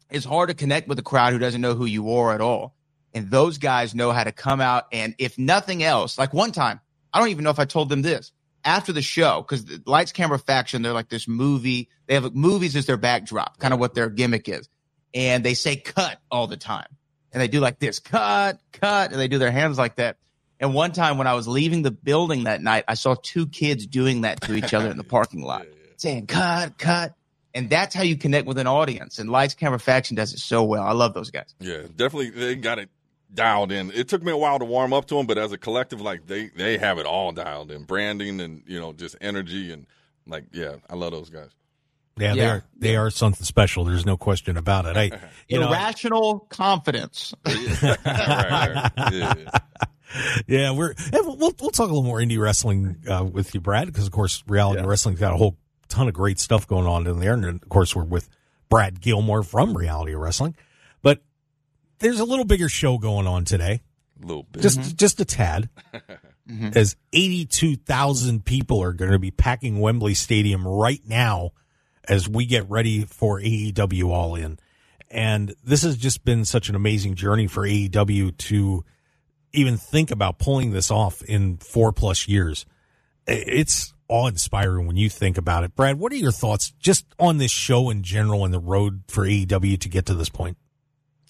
it's 0.09 0.25
hard 0.25 0.49
to 0.49 0.55
connect 0.55 0.87
with 0.87 0.97
a 0.99 1.03
crowd 1.03 1.33
who 1.33 1.39
doesn't 1.39 1.61
know 1.61 1.75
who 1.75 1.85
you 1.85 2.11
are 2.13 2.33
at 2.33 2.41
all. 2.41 2.75
And 3.13 3.29
those 3.29 3.57
guys 3.57 3.93
know 3.93 4.11
how 4.13 4.23
to 4.23 4.31
come 4.31 4.61
out 4.61 4.85
and 4.93 5.13
if 5.17 5.37
nothing 5.37 5.83
else, 5.83 6.17
like 6.17 6.33
one 6.33 6.53
time, 6.53 6.79
I 7.13 7.19
don't 7.19 7.27
even 7.27 7.43
know 7.43 7.49
if 7.49 7.59
I 7.59 7.65
told 7.65 7.89
them 7.89 8.01
this 8.01 8.31
after 8.63 8.93
the 8.93 9.01
show, 9.01 9.41
because 9.41 9.65
the 9.65 9.81
Lights 9.85 10.11
Camera 10.11 10.39
Faction, 10.39 10.81
they're 10.81 10.93
like 10.93 11.09
this 11.09 11.27
movie. 11.27 11.89
They 12.07 12.13
have 12.13 12.33
movies 12.35 12.75
as 12.75 12.85
their 12.85 12.97
backdrop, 12.97 13.59
kind 13.59 13.73
of 13.73 13.79
what 13.79 13.95
their 13.95 14.09
gimmick 14.09 14.47
is. 14.47 14.69
And 15.13 15.43
they 15.43 15.55
say 15.55 15.75
cut 15.75 16.19
all 16.29 16.47
the 16.47 16.57
time. 16.57 16.87
And 17.33 17.41
they 17.41 17.47
do 17.47 17.59
like 17.59 17.79
this, 17.79 17.99
cut, 17.99 18.59
cut, 18.73 19.11
and 19.11 19.19
they 19.19 19.27
do 19.27 19.37
their 19.37 19.51
hands 19.51 19.77
like 19.77 19.95
that. 19.95 20.17
And 20.59 20.73
one 20.73 20.91
time 20.91 21.17
when 21.17 21.27
I 21.27 21.33
was 21.33 21.47
leaving 21.47 21.81
the 21.81 21.91
building 21.91 22.43
that 22.43 22.61
night, 22.61 22.83
I 22.87 22.93
saw 22.93 23.15
two 23.15 23.47
kids 23.47 23.87
doing 23.87 24.21
that 24.21 24.41
to 24.41 24.53
each 24.53 24.73
other 24.73 24.91
in 24.91 24.97
the 24.97 25.03
parking 25.03 25.41
lot, 25.41 25.65
saying 25.97 26.27
cut, 26.27 26.77
cut. 26.77 27.15
And 27.53 27.69
that's 27.69 27.95
how 27.95 28.03
you 28.03 28.15
connect 28.15 28.47
with 28.47 28.57
an 28.57 28.67
audience. 28.67 29.17
And 29.19 29.29
Lights 29.29 29.55
Camera 29.55 29.79
Faction 29.79 30.15
does 30.15 30.33
it 30.33 30.39
so 30.39 30.63
well. 30.63 30.83
I 30.83 30.91
love 30.91 31.13
those 31.13 31.31
guys. 31.31 31.53
Yeah, 31.59 31.81
definitely. 31.95 32.29
They 32.29 32.55
got 32.55 32.79
it 32.79 32.89
dialed 33.33 33.71
in. 33.71 33.91
It 33.91 34.07
took 34.07 34.23
me 34.23 34.31
a 34.31 34.37
while 34.37 34.59
to 34.59 34.65
warm 34.65 34.93
up 34.93 35.05
to 35.07 35.15
them, 35.15 35.25
but 35.25 35.37
as 35.37 35.51
a 35.51 35.57
collective, 35.57 36.01
like 36.01 36.27
they 36.27 36.49
they 36.49 36.77
have 36.77 36.97
it 36.97 37.05
all 37.05 37.31
dialed 37.31 37.71
in. 37.71 37.83
Branding 37.83 38.39
and 38.39 38.63
you 38.67 38.79
know 38.79 38.93
just 38.93 39.15
energy 39.21 39.71
and 39.71 39.85
like 40.27 40.45
yeah, 40.53 40.75
I 40.89 40.95
love 40.95 41.11
those 41.11 41.29
guys. 41.29 41.49
Yeah, 42.17 42.35
they 42.35 42.45
are. 42.45 42.63
They 42.77 42.95
are 42.97 43.09
something 43.09 43.45
special. 43.45 43.85
There's 43.85 44.05
no 44.05 44.17
question 44.17 44.57
about 44.57 44.85
it. 44.85 44.97
I, 44.97 45.19
you 45.47 45.59
know, 45.59 45.69
Irrational 45.69 46.39
confidence. 46.49 47.33
right, 47.45 47.97
right. 48.05 48.91
Yeah. 49.13 49.33
yeah, 50.47 50.71
we're 50.71 50.93
yeah, 51.13 51.19
we'll 51.21 51.37
we'll 51.37 51.55
we'll 51.59 51.69
talk 51.71 51.85
a 51.89 51.93
little 51.93 52.03
more 52.03 52.19
indie 52.19 52.39
wrestling 52.39 52.97
uh, 53.09 53.23
with 53.23 53.53
you, 53.53 53.61
Brad, 53.61 53.87
because 53.87 54.05
of 54.05 54.11
course, 54.11 54.43
reality 54.47 54.81
Yeah. 54.81 54.87
wrestling's 54.87 55.19
got 55.19 55.33
a 55.33 55.37
whole 55.37 55.57
ton 55.87 56.07
of 56.07 56.13
great 56.13 56.39
stuff 56.39 56.67
going 56.67 56.85
on 56.85 57.07
in 57.07 57.19
there, 57.19 57.33
and 57.33 57.45
of 57.45 57.69
course, 57.69 57.95
we're 57.95 58.03
with 58.03 58.29
Brad 58.69 58.99
Gilmore 59.01 59.43
from 59.43 59.75
Reality 59.75 60.13
Wrestling. 60.13 60.55
But 61.01 61.21
there's 61.99 62.19
a 62.19 62.25
little 62.25 62.45
bigger 62.45 62.67
show 62.69 62.97
going 62.97 63.25
on 63.27 63.45
today, 63.45 63.81
A 64.21 64.25
little 64.25 64.43
bit. 64.43 64.61
just 64.61 64.97
just 64.97 65.19
a 65.21 65.25
tad, 65.25 65.69
as 66.75 66.97
eighty 67.13 67.45
two 67.45 67.77
thousand 67.77 68.43
people 68.43 68.83
are 68.83 68.93
going 68.93 69.11
to 69.11 69.19
be 69.19 69.31
packing 69.31 69.79
Wembley 69.79 70.13
Stadium 70.13 70.67
right 70.67 71.01
now 71.05 71.51
as 72.11 72.27
we 72.27 72.45
get 72.45 72.69
ready 72.69 73.05
for 73.05 73.39
AEW 73.39 74.09
All 74.09 74.35
In. 74.35 74.59
And 75.09 75.55
this 75.63 75.83
has 75.83 75.95
just 75.95 76.25
been 76.25 76.43
such 76.43 76.67
an 76.67 76.75
amazing 76.75 77.15
journey 77.15 77.47
for 77.47 77.65
AEW 77.65 78.37
to 78.37 78.83
even 79.53 79.77
think 79.77 80.11
about 80.11 80.37
pulling 80.37 80.71
this 80.71 80.91
off 80.91 81.21
in 81.23 81.57
four 81.57 81.93
plus 81.93 82.27
years. 82.27 82.65
It's 83.25 83.93
awe 84.09 84.27
inspiring 84.27 84.87
when 84.87 84.97
you 84.97 85.09
think 85.09 85.37
about 85.37 85.63
it. 85.63 85.73
Brad, 85.73 85.99
what 85.99 86.11
are 86.11 86.17
your 86.17 86.33
thoughts 86.33 86.71
just 86.79 87.05
on 87.17 87.37
this 87.37 87.51
show 87.51 87.89
in 87.89 88.03
general 88.03 88.43
and 88.43 88.53
the 88.53 88.59
road 88.59 89.03
for 89.07 89.25
AEW 89.25 89.79
to 89.79 89.89
get 89.89 90.05
to 90.07 90.13
this 90.13 90.29
point? 90.29 90.57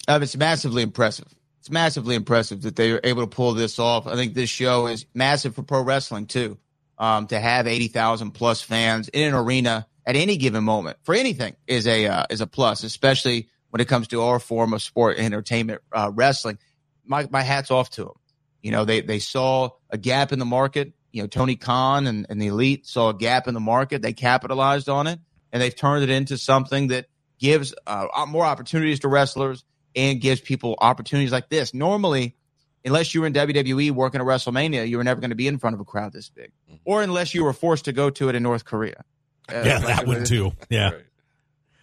Um, 0.08 0.22
it's 0.22 0.36
massively 0.36 0.82
impressive. 0.82 1.28
It's 1.60 1.70
massively 1.70 2.16
impressive 2.16 2.62
that 2.62 2.74
they 2.74 2.90
were 2.90 3.00
able 3.04 3.22
to 3.22 3.28
pull 3.28 3.54
this 3.54 3.78
off. 3.78 4.08
I 4.08 4.16
think 4.16 4.34
this 4.34 4.50
show 4.50 4.88
is 4.88 5.06
massive 5.14 5.54
for 5.54 5.62
pro 5.62 5.82
wrestling 5.82 6.26
too. 6.26 6.58
Um, 6.98 7.26
to 7.28 7.38
have 7.38 7.66
eighty 7.66 7.88
thousand 7.88 8.32
plus 8.32 8.62
fans 8.62 9.08
in 9.08 9.28
an 9.28 9.34
arena 9.34 9.86
at 10.06 10.16
any 10.16 10.36
given 10.36 10.64
moment 10.64 10.98
for 11.02 11.14
anything 11.14 11.56
is 11.66 11.86
a 11.86 12.06
uh, 12.06 12.24
is 12.30 12.40
a 12.40 12.46
plus, 12.46 12.84
especially 12.84 13.48
when 13.70 13.80
it 13.80 13.88
comes 13.88 14.08
to 14.08 14.22
our 14.22 14.38
form 14.38 14.72
of 14.72 14.82
sport 14.82 15.16
and 15.16 15.26
entertainment, 15.26 15.80
uh, 15.92 16.10
wrestling. 16.12 16.58
My 17.04 17.28
my 17.30 17.42
hats 17.42 17.70
off 17.70 17.90
to 17.90 18.04
them. 18.04 18.14
You 18.62 18.70
know, 18.70 18.84
they 18.84 19.00
they 19.00 19.18
saw 19.18 19.70
a 19.90 19.98
gap 19.98 20.32
in 20.32 20.38
the 20.38 20.44
market. 20.44 20.92
You 21.12 21.22
know, 21.22 21.26
Tony 21.26 21.56
Khan 21.56 22.06
and, 22.06 22.26
and 22.28 22.40
the 22.40 22.46
elite 22.46 22.86
saw 22.86 23.10
a 23.10 23.14
gap 23.14 23.46
in 23.46 23.54
the 23.54 23.60
market. 23.60 24.02
They 24.02 24.12
capitalized 24.12 24.88
on 24.88 25.06
it, 25.06 25.18
and 25.52 25.60
they've 25.62 25.74
turned 25.74 26.04
it 26.04 26.10
into 26.10 26.38
something 26.38 26.88
that 26.88 27.06
gives 27.38 27.74
uh, 27.86 28.06
more 28.28 28.44
opportunities 28.44 29.00
to 29.00 29.08
wrestlers 29.08 29.64
and 29.94 30.20
gives 30.20 30.40
people 30.40 30.76
opportunities 30.80 31.32
like 31.32 31.50
this. 31.50 31.74
Normally, 31.74 32.36
unless 32.84 33.14
you 33.14 33.20
were 33.20 33.26
in 33.26 33.32
WWE 33.32 33.90
working 33.90 34.20
at 34.20 34.26
WrestleMania, 34.26 34.88
you 34.88 34.96
were 34.96 35.04
never 35.04 35.20
going 35.20 35.30
to 35.30 35.36
be 35.36 35.48
in 35.48 35.58
front 35.58 35.74
of 35.74 35.80
a 35.80 35.84
crowd 35.84 36.12
this 36.12 36.30
big, 36.30 36.52
or 36.84 37.02
unless 37.02 37.34
you 37.34 37.44
were 37.44 37.52
forced 37.52 37.84
to 37.86 37.92
go 37.92 38.10
to 38.10 38.28
it 38.28 38.34
in 38.34 38.42
North 38.42 38.64
Korea. 38.64 39.04
Uh, 39.50 39.62
Yeah, 39.64 39.78
that 39.80 40.06
one 40.06 40.24
too. 40.24 40.52
Yeah. 40.70 40.90
Right. 40.90 40.94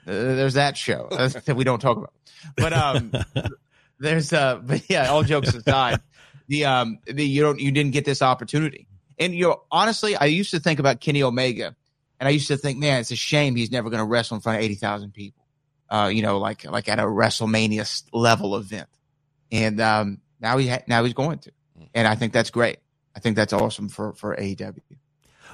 uh, 0.07 0.11
there's 0.35 0.53
that 0.55 0.77
show 0.77 1.07
that 1.11 1.55
we 1.55 1.63
don't 1.63 1.79
talk 1.79 1.97
about. 1.97 2.13
But 2.57 2.73
um, 2.73 3.11
there's 3.99 4.31
uh, 4.33 4.57
but 4.63 4.89
yeah, 4.89 5.09
all 5.09 5.23
jokes 5.23 5.53
aside, 5.53 5.99
the 6.47 6.65
um, 6.65 6.99
the 7.05 7.25
you 7.27 7.41
don't 7.41 7.59
you 7.59 7.71
didn't 7.71 7.91
get 7.91 8.05
this 8.05 8.21
opportunity, 8.21 8.87
and 9.17 9.33
you 9.35 9.47
know 9.47 9.61
honestly, 9.71 10.15
I 10.15 10.25
used 10.25 10.51
to 10.51 10.59
think 10.59 10.79
about 10.79 10.99
Kenny 11.01 11.21
Omega, 11.21 11.75
and 12.19 12.27
I 12.27 12.31
used 12.31 12.47
to 12.47 12.57
think, 12.57 12.79
man, 12.79 13.01
it's 13.01 13.11
a 13.11 13.15
shame 13.15 13.55
he's 13.55 13.71
never 13.71 13.89
going 13.89 13.99
to 13.99 14.05
wrestle 14.05 14.35
in 14.35 14.41
front 14.41 14.57
of 14.59 14.63
eighty 14.63 14.75
thousand 14.75 15.13
people, 15.13 15.45
uh, 15.89 16.09
you 16.11 16.21
know, 16.21 16.37
like 16.39 16.63
like 16.65 16.87
at 16.87 16.97
a 16.99 17.03
WrestleMania 17.03 18.03
level 18.13 18.55
event, 18.55 18.87
and 19.51 19.79
um, 19.81 20.21
now 20.39 20.57
he 20.57 20.69
ha- 20.69 20.83
now 20.87 21.03
he's 21.03 21.13
going 21.13 21.39
to, 21.39 21.51
and 21.93 22.07
I 22.07 22.15
think 22.15 22.31
that's 22.33 22.51
great. 22.51 22.77
I 23.15 23.19
think 23.19 23.35
that's 23.35 23.51
awesome 23.53 23.89
for 23.89 24.13
for 24.13 24.35
AEW. 24.35 24.79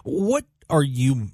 What 0.03 0.45
are 0.69 0.83
you, 0.83 1.29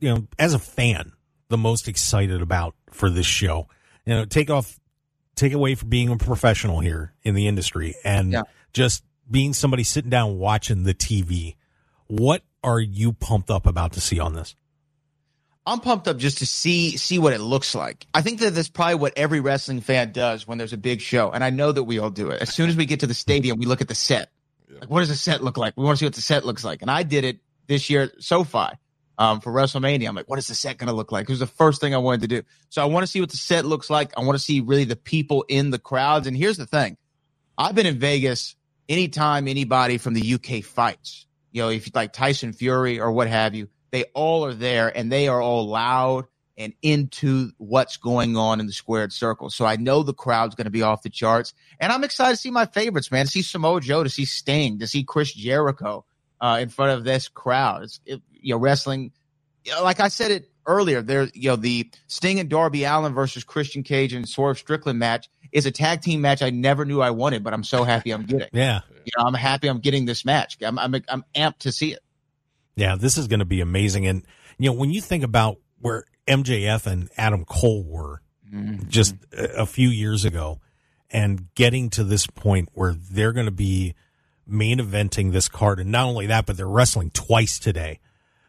you 0.00 0.08
know, 0.14 0.26
as 0.38 0.54
a 0.54 0.58
fan, 0.58 1.12
the 1.48 1.58
most 1.58 1.88
excited 1.88 2.42
about 2.42 2.74
for 2.90 3.10
this 3.10 3.26
show? 3.26 3.68
You 4.04 4.14
know, 4.14 4.24
take 4.24 4.50
off, 4.50 4.78
take 5.34 5.52
away 5.52 5.74
from 5.74 5.88
being 5.88 6.08
a 6.10 6.16
professional 6.16 6.80
here 6.80 7.14
in 7.22 7.34
the 7.34 7.46
industry 7.48 7.94
and 8.04 8.32
Yeah. 8.32 8.42
just 8.72 9.04
being 9.30 9.52
somebody 9.52 9.82
sitting 9.84 10.10
down 10.10 10.38
watching 10.38 10.84
the 10.84 10.94
TV. 10.94 11.56
What 12.06 12.44
are 12.62 12.80
you 12.80 13.12
pumped 13.12 13.50
up 13.50 13.66
about 13.66 13.92
to 13.94 14.00
see 14.00 14.20
on 14.20 14.34
this? 14.34 14.54
I'm 15.68 15.80
pumped 15.80 16.06
up 16.06 16.16
just 16.16 16.38
to 16.38 16.46
see 16.46 16.96
see 16.96 17.18
what 17.18 17.32
it 17.32 17.40
looks 17.40 17.74
like. 17.74 18.06
I 18.14 18.22
think 18.22 18.38
that 18.38 18.54
that's 18.54 18.68
probably 18.68 18.94
what 18.96 19.14
every 19.16 19.40
wrestling 19.40 19.80
fan 19.80 20.12
does 20.12 20.46
when 20.46 20.58
there's 20.58 20.72
a 20.72 20.76
big 20.76 21.00
show, 21.00 21.32
and 21.32 21.42
I 21.42 21.50
know 21.50 21.72
that 21.72 21.82
we 21.82 21.98
all 21.98 22.10
do 22.10 22.30
it. 22.30 22.40
As 22.40 22.54
soon 22.54 22.68
as 22.68 22.76
we 22.76 22.86
get 22.86 23.00
to 23.00 23.08
the 23.08 23.14
stadium, 23.14 23.58
we 23.58 23.66
look 23.66 23.80
at 23.80 23.88
the 23.88 23.94
set. 23.96 24.30
Like, 24.80 24.88
what 24.88 25.00
does 25.00 25.08
the 25.08 25.16
set 25.16 25.42
look 25.42 25.56
like? 25.56 25.76
We 25.76 25.82
want 25.84 25.96
to 25.96 26.00
see 26.00 26.06
what 26.06 26.14
the 26.14 26.20
set 26.20 26.46
looks 26.46 26.62
like. 26.62 26.82
And 26.82 26.90
I 26.90 27.02
did 27.02 27.24
it 27.24 27.40
this 27.66 27.90
year 27.90 28.02
at 28.02 28.22
SoFi 28.22 28.68
um, 29.18 29.40
for 29.40 29.52
WrestleMania. 29.52 30.08
I'm 30.08 30.14
like, 30.14 30.28
what 30.28 30.38
is 30.38 30.48
the 30.48 30.54
set 30.54 30.78
going 30.78 30.88
to 30.88 30.94
look 30.94 31.12
like? 31.12 31.24
It 31.24 31.32
was 31.32 31.40
the 31.40 31.46
first 31.46 31.80
thing 31.80 31.94
I 31.94 31.98
wanted 31.98 32.22
to 32.22 32.28
do. 32.28 32.42
So 32.68 32.82
I 32.82 32.86
want 32.86 33.04
to 33.04 33.10
see 33.10 33.20
what 33.20 33.30
the 33.30 33.36
set 33.36 33.64
looks 33.64 33.90
like. 33.90 34.12
I 34.16 34.22
want 34.22 34.38
to 34.38 34.42
see 34.42 34.60
really 34.60 34.84
the 34.84 34.96
people 34.96 35.44
in 35.48 35.70
the 35.70 35.78
crowds. 35.78 36.26
And 36.26 36.36
here's 36.36 36.56
the 36.56 36.66
thing: 36.66 36.96
I've 37.56 37.74
been 37.74 37.86
in 37.86 37.98
Vegas 37.98 38.56
anytime 38.88 39.48
anybody 39.48 39.98
from 39.98 40.14
the 40.14 40.34
UK 40.34 40.62
fights. 40.62 41.26
You 41.52 41.62
know, 41.62 41.68
if 41.70 41.86
you 41.86 41.92
like 41.94 42.12
Tyson 42.12 42.52
Fury 42.52 43.00
or 43.00 43.10
what 43.10 43.28
have 43.28 43.54
you, 43.54 43.68
they 43.90 44.04
all 44.14 44.44
are 44.44 44.54
there 44.54 44.94
and 44.94 45.10
they 45.10 45.28
are 45.28 45.40
all 45.40 45.66
loud 45.66 46.26
and 46.58 46.72
into 46.82 47.50
what's 47.58 47.96
going 47.96 48.36
on 48.36 48.60
in 48.60 48.66
the 48.66 48.72
squared 48.72 49.12
circle. 49.12 49.50
So 49.50 49.64
I 49.66 49.76
know 49.76 50.02
the 50.02 50.14
crowd's 50.14 50.54
going 50.54 50.66
to 50.66 50.70
be 50.70 50.82
off 50.82 51.02
the 51.02 51.10
charts. 51.10 51.52
And 51.80 51.92
I'm 51.92 52.04
excited 52.04 52.32
to 52.32 52.40
see 52.40 52.50
my 52.50 52.66
favorites, 52.66 53.10
man. 53.10 53.26
To 53.26 53.30
see 53.30 53.42
Samoa 53.42 53.80
Joe, 53.80 54.02
to 54.02 54.08
see 54.08 54.24
Sting, 54.24 54.78
to 54.78 54.86
see 54.86 55.04
Chris 55.04 55.32
Jericho 55.32 56.04
uh, 56.40 56.58
in 56.60 56.68
front 56.68 56.92
of 56.92 57.04
this 57.04 57.28
crowd. 57.28 57.84
It's, 57.84 58.00
it, 58.06 58.22
you 58.46 58.54
know, 58.54 58.60
wrestling, 58.60 59.10
you 59.64 59.72
know, 59.72 59.82
like 59.82 59.98
I 59.98 60.06
said 60.06 60.30
it 60.30 60.48
earlier, 60.66 61.02
there, 61.02 61.24
you 61.34 61.50
know, 61.50 61.56
the 61.56 61.90
Sting 62.06 62.38
and 62.38 62.48
Darby 62.48 62.84
Allin 62.84 63.12
versus 63.12 63.42
Christian 63.42 63.82
Cage 63.82 64.12
and 64.12 64.28
Swerve 64.28 64.56
Strickland 64.56 65.00
match 65.00 65.28
is 65.50 65.66
a 65.66 65.72
tag 65.72 66.00
team 66.00 66.20
match 66.20 66.42
I 66.42 66.50
never 66.50 66.84
knew 66.84 67.00
I 67.00 67.10
wanted, 67.10 67.42
but 67.42 67.52
I'm 67.52 67.64
so 67.64 67.82
happy 67.82 68.12
I'm 68.12 68.24
getting. 68.24 68.46
Yeah. 68.52 68.82
You 69.04 69.10
know, 69.18 69.24
I'm 69.26 69.34
happy 69.34 69.68
I'm 69.68 69.80
getting 69.80 70.04
this 70.04 70.24
match. 70.24 70.58
I'm, 70.62 70.78
I'm, 70.78 70.94
I'm 71.08 71.24
amped 71.34 71.58
to 71.60 71.72
see 71.72 71.92
it. 71.92 71.98
Yeah, 72.76 72.94
this 72.94 73.18
is 73.18 73.26
going 73.26 73.40
to 73.40 73.44
be 73.44 73.60
amazing. 73.60 74.06
And, 74.06 74.24
you 74.58 74.70
know, 74.70 74.76
when 74.76 74.90
you 74.90 75.00
think 75.00 75.24
about 75.24 75.58
where 75.80 76.04
MJF 76.28 76.86
and 76.86 77.08
Adam 77.16 77.44
Cole 77.44 77.82
were 77.84 78.22
mm-hmm. 78.52 78.88
just 78.88 79.16
a, 79.32 79.62
a 79.62 79.66
few 79.66 79.88
years 79.88 80.24
ago 80.24 80.60
and 81.10 81.52
getting 81.56 81.90
to 81.90 82.04
this 82.04 82.28
point 82.28 82.68
where 82.74 82.94
they're 82.94 83.32
going 83.32 83.46
to 83.46 83.52
be 83.52 83.96
main 84.46 84.78
eventing 84.78 85.32
this 85.32 85.48
card, 85.48 85.80
and 85.80 85.90
not 85.90 86.06
only 86.06 86.26
that, 86.26 86.46
but 86.46 86.56
they're 86.56 86.68
wrestling 86.68 87.10
twice 87.10 87.58
today. 87.58 87.98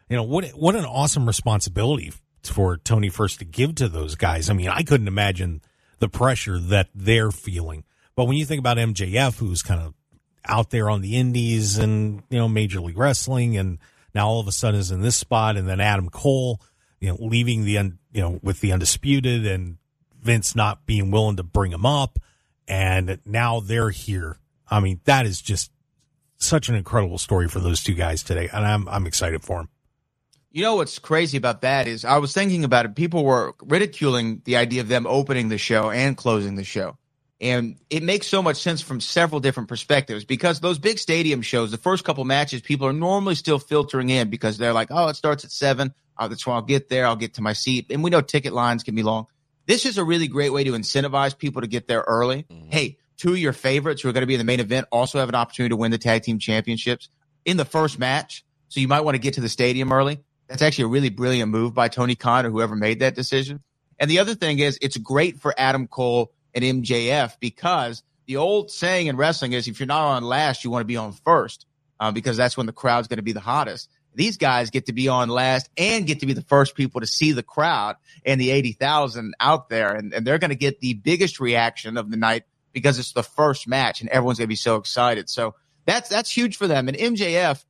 You 0.08 0.16
know 0.16 0.22
what? 0.22 0.46
What 0.50 0.74
an 0.74 0.84
awesome 0.84 1.26
responsibility 1.26 2.12
for 2.42 2.78
Tony 2.78 3.08
First 3.08 3.40
to 3.40 3.44
give 3.44 3.74
to 3.76 3.88
those 3.88 4.14
guys. 4.14 4.48
I 4.48 4.54
mean, 4.54 4.68
I 4.68 4.82
couldn't 4.82 5.08
imagine 5.08 5.60
the 5.98 6.08
pressure 6.08 6.58
that 6.58 6.88
they're 6.94 7.30
feeling. 7.30 7.84
But 8.16 8.24
when 8.24 8.36
you 8.36 8.44
think 8.44 8.60
about 8.60 8.78
MJF, 8.78 9.38
who's 9.38 9.62
kind 9.62 9.80
of 9.80 9.94
out 10.44 10.70
there 10.70 10.88
on 10.88 11.02
the 11.02 11.16
indies 11.16 11.78
and 11.78 12.22
you 12.30 12.38
know 12.38 12.48
Major 12.48 12.80
League 12.80 12.98
Wrestling, 12.98 13.56
and 13.56 13.78
now 14.14 14.28
all 14.28 14.40
of 14.40 14.48
a 14.48 14.52
sudden 14.52 14.80
is 14.80 14.90
in 14.90 15.02
this 15.02 15.16
spot, 15.16 15.56
and 15.56 15.68
then 15.68 15.80
Adam 15.80 16.08
Cole, 16.08 16.60
you 17.00 17.08
know, 17.08 17.18
leaving 17.20 17.64
the 17.64 17.72
you 17.72 18.22
know 18.22 18.40
with 18.42 18.60
the 18.60 18.72
undisputed, 18.72 19.46
and 19.46 19.76
Vince 20.22 20.56
not 20.56 20.86
being 20.86 21.10
willing 21.10 21.36
to 21.36 21.42
bring 21.42 21.72
him 21.72 21.84
up, 21.84 22.18
and 22.66 23.18
now 23.24 23.60
they're 23.60 23.90
here. 23.90 24.38
I 24.70 24.80
mean, 24.80 25.00
that 25.04 25.26
is 25.26 25.40
just 25.40 25.70
such 26.38 26.68
an 26.68 26.74
incredible 26.74 27.18
story 27.18 27.48
for 27.48 27.60
those 27.60 27.82
two 27.82 27.94
guys 27.94 28.22
today, 28.22 28.48
and 28.52 28.64
I'm 28.64 28.88
I'm 28.88 29.06
excited 29.06 29.42
for 29.42 29.58
them. 29.58 29.68
You 30.50 30.62
know 30.62 30.76
what's 30.76 30.98
crazy 30.98 31.36
about 31.36 31.60
that 31.60 31.86
is 31.86 32.04
I 32.04 32.18
was 32.18 32.32
thinking 32.32 32.64
about 32.64 32.86
it. 32.86 32.94
People 32.94 33.24
were 33.24 33.54
ridiculing 33.62 34.40
the 34.44 34.56
idea 34.56 34.80
of 34.80 34.88
them 34.88 35.06
opening 35.06 35.48
the 35.48 35.58
show 35.58 35.90
and 35.90 36.16
closing 36.16 36.56
the 36.56 36.64
show. 36.64 36.96
And 37.40 37.76
it 37.88 38.02
makes 38.02 38.26
so 38.26 38.42
much 38.42 38.56
sense 38.56 38.80
from 38.80 39.00
several 39.00 39.40
different 39.40 39.68
perspectives 39.68 40.24
because 40.24 40.58
those 40.58 40.78
big 40.78 40.98
stadium 40.98 41.42
shows, 41.42 41.70
the 41.70 41.76
first 41.76 42.02
couple 42.02 42.24
matches, 42.24 42.62
people 42.62 42.86
are 42.88 42.92
normally 42.92 43.36
still 43.36 43.58
filtering 43.58 44.10
in 44.10 44.28
because 44.30 44.58
they're 44.58 44.72
like, 44.72 44.88
oh, 44.90 45.08
it 45.08 45.14
starts 45.14 45.44
at 45.44 45.52
seven. 45.52 45.94
Oh, 46.18 46.26
that's 46.26 46.44
when 46.46 46.56
I'll 46.56 46.62
get 46.62 46.88
there. 46.88 47.06
I'll 47.06 47.14
get 47.14 47.34
to 47.34 47.42
my 47.42 47.52
seat. 47.52 47.86
And 47.90 48.02
we 48.02 48.10
know 48.10 48.22
ticket 48.22 48.52
lines 48.52 48.82
can 48.82 48.96
be 48.96 49.04
long. 49.04 49.26
This 49.66 49.86
is 49.86 49.98
a 49.98 50.04
really 50.04 50.26
great 50.26 50.52
way 50.52 50.64
to 50.64 50.72
incentivize 50.72 51.36
people 51.36 51.60
to 51.60 51.68
get 51.68 51.86
there 51.86 52.00
early. 52.00 52.44
Mm-hmm. 52.44 52.70
Hey, 52.70 52.96
two 53.18 53.32
of 53.32 53.38
your 53.38 53.52
favorites 53.52 54.02
who 54.02 54.08
are 54.08 54.12
going 54.12 54.22
to 54.22 54.26
be 54.26 54.34
in 54.34 54.38
the 54.38 54.44
main 54.44 54.60
event 54.60 54.88
also 54.90 55.18
have 55.18 55.28
an 55.28 55.34
opportunity 55.34 55.70
to 55.70 55.76
win 55.76 55.90
the 55.90 55.98
tag 55.98 56.22
team 56.22 56.38
championships 56.38 57.08
in 57.44 57.56
the 57.56 57.64
first 57.64 57.98
match. 57.98 58.44
So 58.68 58.80
you 58.80 58.88
might 58.88 59.02
want 59.02 59.14
to 59.14 59.20
get 59.20 59.34
to 59.34 59.40
the 59.40 59.48
stadium 59.48 59.92
early. 59.92 60.20
That's 60.48 60.62
actually 60.62 60.84
a 60.84 60.88
really 60.88 61.10
brilliant 61.10 61.50
move 61.50 61.74
by 61.74 61.88
Tony 61.88 62.14
Khan 62.14 62.46
or 62.46 62.50
whoever 62.50 62.74
made 62.74 63.00
that 63.00 63.14
decision. 63.14 63.62
And 63.98 64.10
the 64.10 64.18
other 64.18 64.34
thing 64.34 64.58
is, 64.58 64.78
it's 64.80 64.96
great 64.96 65.40
for 65.40 65.54
Adam 65.58 65.86
Cole 65.86 66.32
and 66.54 66.64
MJF 66.64 67.38
because 67.40 68.02
the 68.26 68.36
old 68.36 68.70
saying 68.70 69.08
in 69.08 69.16
wrestling 69.16 69.52
is 69.52 69.68
if 69.68 69.80
you're 69.80 69.86
not 69.86 70.04
on 70.04 70.22
last, 70.22 70.64
you 70.64 70.70
want 70.70 70.82
to 70.82 70.86
be 70.86 70.96
on 70.96 71.12
first 71.12 71.66
uh, 72.00 72.12
because 72.12 72.36
that's 72.36 72.56
when 72.56 72.66
the 72.66 72.72
crowd's 72.72 73.08
going 73.08 73.18
to 73.18 73.22
be 73.22 73.32
the 73.32 73.40
hottest. 73.40 73.90
These 74.14 74.36
guys 74.36 74.70
get 74.70 74.86
to 74.86 74.92
be 74.92 75.08
on 75.08 75.28
last 75.28 75.68
and 75.76 76.06
get 76.06 76.20
to 76.20 76.26
be 76.26 76.32
the 76.32 76.42
first 76.42 76.74
people 76.74 77.00
to 77.00 77.06
see 77.06 77.32
the 77.32 77.42
crowd 77.42 77.96
and 78.24 78.40
the 78.40 78.50
80,000 78.50 79.34
out 79.38 79.68
there. 79.68 79.94
And, 79.94 80.12
and 80.12 80.26
they're 80.26 80.38
going 80.38 80.50
to 80.50 80.56
get 80.56 80.80
the 80.80 80.94
biggest 80.94 81.40
reaction 81.40 81.96
of 81.96 82.10
the 82.10 82.16
night 82.16 82.44
because 82.72 82.98
it's 82.98 83.12
the 83.12 83.22
first 83.22 83.68
match 83.68 84.00
and 84.00 84.10
everyone's 84.10 84.38
going 84.38 84.46
to 84.46 84.48
be 84.48 84.56
so 84.56 84.76
excited. 84.76 85.28
So 85.28 85.54
that's, 85.86 86.08
that's 86.08 86.30
huge 86.30 86.56
for 86.56 86.66
them. 86.66 86.88
And 86.88 86.96
MJF, 86.96 87.64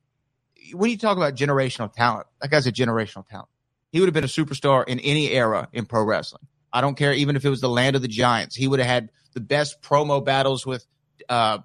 when 0.73 0.91
you 0.91 0.99
talk 0.99 1.17
about 1.17 1.35
generational 1.35 1.93
talent, 1.93 2.27
that 2.41 2.51
guy's 2.51 2.67
a 2.67 2.73
generational 2.73 3.27
talent. 3.27 3.49
He 3.91 4.01
would 4.01 4.07
have 4.07 4.15
been 4.15 4.25
a 4.25 4.29
superstar 4.29 4.87
in 4.87 5.01
any 5.01 5.31
era 5.31 5.69
in 5.73 5.87
pro 5.87 6.05
wrestling. 6.05 6.47
I 6.73 6.81
don't 6.81 6.97
care, 6.97 7.13
even 7.13 7.37
if 7.37 7.45
it 7.45 7.49
was 7.49 7.61
the 7.61 7.69
land 7.69 7.97
of 7.97 8.03
the 8.03 8.09
giants. 8.09 8.55
He 8.55 8.69
would 8.69 8.81
have 8.81 8.89
had 8.89 9.11
the 9.33 9.41
best 9.41 9.81
promo 9.81 10.23
battles 10.23 10.67
with 10.67 10.85
uh, 11.29 11.59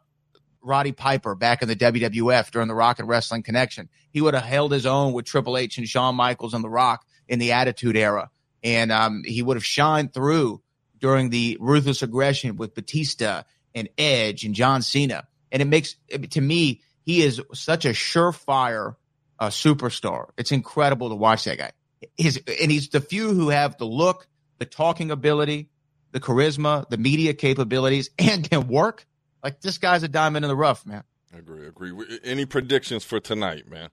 Roddy 0.61 0.93
Piper 0.93 1.35
back 1.35 1.61
in 1.61 1.67
the 1.67 1.75
WWF 1.75 2.51
during 2.51 2.67
the 2.67 2.75
Rock 2.75 2.99
and 2.99 3.07
Wrestling 3.07 3.43
Connection. 3.43 3.89
He 4.11 4.21
would 4.21 4.33
have 4.33 4.43
held 4.43 4.71
his 4.71 4.85
own 4.85 5.13
with 5.13 5.25
Triple 5.25 5.57
H 5.57 5.77
and 5.77 5.87
Shawn 5.87 6.15
Michaels 6.15 6.53
and 6.53 6.63
The 6.63 6.69
Rock 6.69 7.05
in 7.27 7.39
the 7.39 7.51
Attitude 7.51 7.97
Era. 7.97 8.29
And 8.63 8.91
um, 8.91 9.23
he 9.25 9.43
would 9.43 9.57
have 9.57 9.65
shined 9.65 10.13
through 10.13 10.61
during 10.99 11.29
the 11.29 11.57
Ruthless 11.59 12.01
Aggression 12.01 12.55
with 12.55 12.73
Batista 12.73 13.43
and 13.75 13.89
Edge 13.97 14.45
and 14.45 14.55
John 14.55 14.81
Cena. 14.81 15.27
And 15.51 15.61
it 15.61 15.65
makes, 15.65 15.95
to 16.31 16.41
me, 16.41 16.81
he 17.05 17.21
is 17.21 17.41
such 17.53 17.85
a 17.85 17.89
surefire 17.89 18.95
uh, 19.39 19.49
superstar. 19.49 20.29
It's 20.37 20.51
incredible 20.51 21.09
to 21.09 21.15
watch 21.15 21.45
that 21.45 21.57
guy. 21.57 21.71
His, 22.17 22.41
and 22.47 22.71
he's 22.71 22.89
the 22.89 23.01
few 23.01 23.33
who 23.33 23.49
have 23.49 23.77
the 23.77 23.85
look, 23.85 24.27
the 24.59 24.65
talking 24.65 25.11
ability, 25.11 25.69
the 26.11 26.19
charisma, 26.19 26.87
the 26.89 26.97
media 26.97 27.33
capabilities, 27.33 28.09
and 28.19 28.49
can 28.49 28.67
work. 28.67 29.05
Like 29.43 29.61
this 29.61 29.77
guy's 29.77 30.03
a 30.03 30.07
diamond 30.07 30.45
in 30.45 30.49
the 30.49 30.55
rough, 30.55 30.85
man. 30.85 31.03
I 31.33 31.39
Agree, 31.39 31.67
agree. 31.67 32.19
Any 32.23 32.45
predictions 32.45 33.03
for 33.03 33.19
tonight, 33.19 33.67
man? 33.67 33.89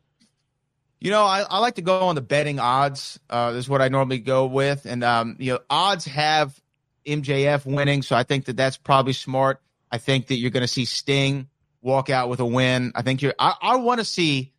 You 1.00 1.10
know, 1.10 1.24
I, 1.24 1.40
I 1.40 1.58
like 1.60 1.76
to 1.76 1.82
go 1.82 2.00
on 2.02 2.14
the 2.14 2.20
betting 2.20 2.60
odds. 2.60 3.18
Uh, 3.30 3.52
this 3.52 3.64
is 3.64 3.68
what 3.68 3.80
I 3.80 3.88
normally 3.88 4.18
go 4.18 4.46
with, 4.46 4.84
and 4.84 5.02
um, 5.02 5.36
you 5.38 5.54
know, 5.54 5.60
odds 5.70 6.04
have 6.04 6.60
MJF 7.06 7.64
winning, 7.64 8.02
so 8.02 8.14
I 8.14 8.22
think 8.22 8.44
that 8.44 8.56
that's 8.56 8.76
probably 8.76 9.14
smart. 9.14 9.62
I 9.90 9.96
think 9.96 10.26
that 10.26 10.36
you're 10.36 10.50
going 10.50 10.62
to 10.62 10.68
see 10.68 10.84
Sting 10.84 11.48
walk 11.82 12.10
out 12.10 12.28
with 12.28 12.40
a 12.40 12.46
win. 12.46 12.92
I 12.94 13.02
think 13.02 13.22
you're. 13.22 13.34
I, 13.38 13.54
I 13.60 13.76
want 13.76 14.00
to 14.00 14.04
see 14.04 14.52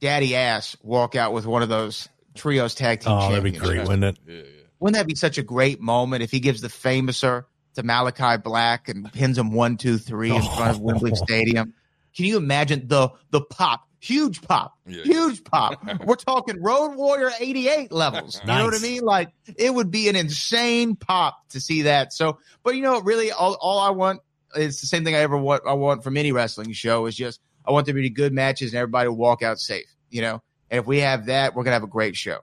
Daddy 0.00 0.36
Ass 0.36 0.76
walk 0.82 1.14
out 1.14 1.32
with 1.32 1.46
one 1.46 1.62
of 1.62 1.68
those 1.68 2.08
trios 2.34 2.74
tag 2.74 3.00
team. 3.00 3.12
Oh, 3.12 3.28
that'd 3.30 3.44
be 3.44 3.52
great, 3.52 3.80
wouldn't 3.80 4.04
it? 4.04 4.18
Yeah, 4.26 4.34
yeah. 4.36 4.42
Wouldn't 4.80 4.96
that 4.96 5.06
be 5.06 5.16
such 5.16 5.38
a 5.38 5.42
great 5.42 5.80
moment 5.80 6.22
if 6.22 6.30
he 6.30 6.40
gives 6.40 6.60
the 6.60 6.68
Fameasser 6.68 7.44
to 7.74 7.82
Malakai 7.82 8.42
Black 8.42 8.88
and 8.88 9.12
pins 9.12 9.36
him 9.36 9.52
one, 9.52 9.76
two, 9.76 9.98
three 9.98 10.30
in 10.30 10.42
front 10.42 10.70
of 10.70 10.80
Wembley 10.80 11.14
Stadium? 11.14 11.74
Can 12.14 12.24
you 12.24 12.36
imagine 12.36 12.86
the 12.88 13.10
the 13.30 13.40
pop? 13.40 13.84
Huge 14.00 14.42
pop, 14.42 14.78
yeah. 14.86 15.02
huge 15.02 15.42
pop. 15.42 15.84
We're 16.04 16.14
talking 16.14 16.62
Road 16.62 16.94
Warrior 16.94 17.32
'88 17.40 17.90
levels. 17.90 18.40
You 18.40 18.46
know 18.46 18.66
what 18.66 18.74
I 18.74 18.78
mean? 18.78 19.02
Like 19.02 19.32
it 19.56 19.74
would 19.74 19.90
be 19.90 20.08
an 20.08 20.14
insane 20.14 20.94
pop 20.94 21.36
to 21.48 21.60
see 21.60 21.82
that. 21.82 22.12
So, 22.12 22.38
but 22.62 22.76
you 22.76 22.82
know, 22.82 23.00
really, 23.00 23.32
all, 23.32 23.58
all 23.60 23.80
I 23.80 23.90
want 23.90 24.20
it's 24.54 24.80
the 24.80 24.86
same 24.86 25.04
thing 25.04 25.14
I 25.14 25.20
ever 25.20 25.36
want. 25.36 25.62
I 25.66 25.74
want 25.74 26.04
from 26.04 26.16
any 26.16 26.32
wrestling 26.32 26.72
show 26.72 27.06
is 27.06 27.16
just 27.16 27.40
I 27.64 27.72
want 27.72 27.86
there 27.86 27.94
to 27.94 28.00
be 28.00 28.10
good 28.10 28.32
matches 28.32 28.72
and 28.72 28.78
everybody 28.78 29.08
to 29.08 29.12
walk 29.12 29.42
out 29.42 29.58
safe. 29.58 29.86
You 30.10 30.22
know, 30.22 30.42
and 30.70 30.80
if 30.80 30.86
we 30.86 31.00
have 31.00 31.26
that, 31.26 31.54
we're 31.54 31.64
gonna 31.64 31.74
have 31.74 31.82
a 31.82 31.88
great 31.88 32.16
show. 32.16 32.40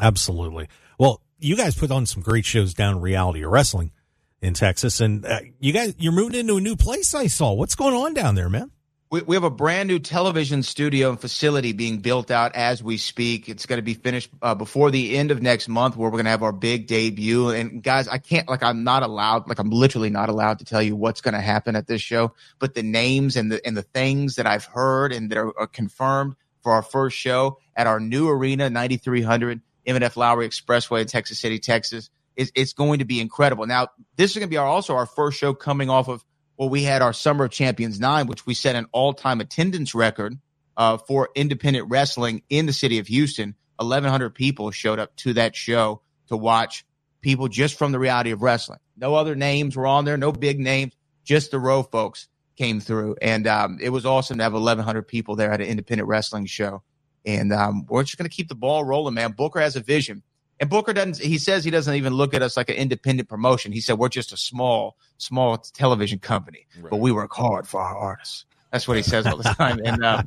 Absolutely. 0.00 0.68
Well, 0.98 1.22
you 1.38 1.56
guys 1.56 1.74
put 1.74 1.90
on 1.90 2.06
some 2.06 2.22
great 2.22 2.44
shows 2.44 2.74
down 2.74 3.00
Reality 3.00 3.44
Wrestling 3.44 3.92
in 4.40 4.54
Texas, 4.54 5.00
and 5.00 5.24
uh, 5.24 5.40
you 5.60 5.72
guys 5.72 5.94
you're 5.98 6.12
moving 6.12 6.38
into 6.38 6.56
a 6.56 6.60
new 6.60 6.76
place. 6.76 7.14
I 7.14 7.26
saw. 7.26 7.52
What's 7.52 7.74
going 7.74 7.94
on 7.94 8.14
down 8.14 8.34
there, 8.34 8.48
man? 8.48 8.70
We, 9.12 9.20
we 9.20 9.36
have 9.36 9.44
a 9.44 9.50
brand 9.50 9.88
new 9.88 9.98
television 9.98 10.62
studio 10.62 11.10
and 11.10 11.20
facility 11.20 11.74
being 11.74 11.98
built 11.98 12.30
out 12.30 12.54
as 12.54 12.82
we 12.82 12.96
speak. 12.96 13.46
It's 13.46 13.66
going 13.66 13.76
to 13.76 13.82
be 13.82 13.92
finished 13.92 14.30
uh, 14.40 14.54
before 14.54 14.90
the 14.90 15.18
end 15.18 15.30
of 15.30 15.42
next 15.42 15.68
month, 15.68 15.98
where 15.98 16.08
we're 16.08 16.16
going 16.16 16.24
to 16.24 16.30
have 16.30 16.42
our 16.42 16.50
big 16.50 16.86
debut. 16.86 17.50
And 17.50 17.82
guys, 17.82 18.08
I 18.08 18.16
can't 18.16 18.48
like 18.48 18.62
I'm 18.62 18.84
not 18.84 19.02
allowed, 19.02 19.50
like 19.50 19.58
I'm 19.58 19.68
literally 19.68 20.08
not 20.08 20.30
allowed 20.30 20.60
to 20.60 20.64
tell 20.64 20.80
you 20.80 20.96
what's 20.96 21.20
going 21.20 21.34
to 21.34 21.42
happen 21.42 21.76
at 21.76 21.86
this 21.86 22.00
show. 22.00 22.32
But 22.58 22.72
the 22.72 22.82
names 22.82 23.36
and 23.36 23.52
the 23.52 23.60
and 23.66 23.76
the 23.76 23.82
things 23.82 24.36
that 24.36 24.46
I've 24.46 24.64
heard 24.64 25.12
and 25.12 25.30
that 25.30 25.36
are, 25.36 25.52
are 25.60 25.66
confirmed 25.66 26.34
for 26.62 26.72
our 26.72 26.82
first 26.82 27.14
show 27.14 27.58
at 27.76 27.86
our 27.86 28.00
new 28.00 28.30
arena, 28.30 28.70
9300 28.70 29.60
Emmett 29.84 30.04
F. 30.04 30.16
Lowry 30.16 30.48
Expressway 30.48 31.02
in 31.02 31.06
Texas 31.06 31.38
City, 31.38 31.58
Texas. 31.58 32.08
It's, 32.34 32.50
it's 32.54 32.72
going 32.72 33.00
to 33.00 33.04
be 33.04 33.20
incredible. 33.20 33.66
Now, 33.66 33.88
this 34.16 34.30
is 34.30 34.38
going 34.38 34.48
to 34.48 34.50
be 34.50 34.56
our, 34.56 34.66
also 34.66 34.96
our 34.96 35.04
first 35.04 35.38
show 35.38 35.52
coming 35.52 35.90
off 35.90 36.08
of 36.08 36.24
well, 36.56 36.68
we 36.68 36.82
had 36.82 37.02
our 37.02 37.12
Summer 37.12 37.44
of 37.46 37.50
Champions 37.50 37.98
nine, 37.98 38.26
which 38.26 38.46
we 38.46 38.54
set 38.54 38.76
an 38.76 38.86
all 38.92 39.14
time 39.14 39.40
attendance 39.40 39.94
record 39.94 40.38
uh, 40.76 40.98
for 40.98 41.30
independent 41.34 41.90
wrestling 41.90 42.42
in 42.48 42.66
the 42.66 42.72
city 42.72 42.98
of 42.98 43.06
Houston. 43.06 43.54
1,100 43.78 44.34
people 44.34 44.70
showed 44.70 44.98
up 44.98 45.14
to 45.16 45.32
that 45.34 45.56
show 45.56 46.02
to 46.28 46.36
watch 46.36 46.84
people 47.20 47.48
just 47.48 47.78
from 47.78 47.92
the 47.92 47.98
reality 47.98 48.30
of 48.30 48.42
wrestling. 48.42 48.78
No 48.96 49.14
other 49.14 49.34
names 49.34 49.76
were 49.76 49.86
on 49.86 50.04
there, 50.04 50.16
no 50.16 50.32
big 50.32 50.60
names, 50.60 50.92
just 51.24 51.50
the 51.50 51.58
row 51.58 51.82
folks 51.82 52.28
came 52.56 52.80
through. 52.80 53.16
And 53.20 53.46
um, 53.46 53.78
it 53.80 53.88
was 53.88 54.06
awesome 54.06 54.38
to 54.38 54.44
have 54.44 54.52
1,100 54.52 55.08
people 55.08 55.36
there 55.36 55.52
at 55.52 55.60
an 55.60 55.66
independent 55.66 56.08
wrestling 56.08 56.46
show. 56.46 56.82
And 57.24 57.52
um, 57.52 57.86
we're 57.88 58.02
just 58.02 58.18
going 58.18 58.28
to 58.28 58.34
keep 58.34 58.48
the 58.48 58.54
ball 58.54 58.84
rolling, 58.84 59.14
man. 59.14 59.32
Booker 59.32 59.60
has 59.60 59.76
a 59.76 59.80
vision. 59.80 60.22
And 60.60 60.70
Booker 60.70 60.92
doesn't, 60.92 61.18
he 61.18 61.38
says 61.38 61.64
he 61.64 61.70
doesn't 61.70 61.94
even 61.94 62.14
look 62.14 62.34
at 62.34 62.42
us 62.42 62.56
like 62.56 62.68
an 62.68 62.76
independent 62.76 63.28
promotion. 63.28 63.72
He 63.72 63.80
said, 63.80 63.98
we're 63.98 64.08
just 64.08 64.32
a 64.32 64.36
small, 64.36 64.96
small 65.18 65.58
television 65.58 66.20
company, 66.20 66.66
right. 66.80 66.90
but 66.90 66.98
we 66.98 67.10
work 67.10 67.32
hard 67.32 67.66
for 67.66 67.80
our 67.80 67.96
artists. 67.96 68.44
That's 68.70 68.86
what 68.86 68.96
he 68.96 69.02
says 69.02 69.26
all 69.26 69.36
the 69.36 69.42
time. 69.58 69.80
and, 69.84 70.04
uh, 70.04 70.22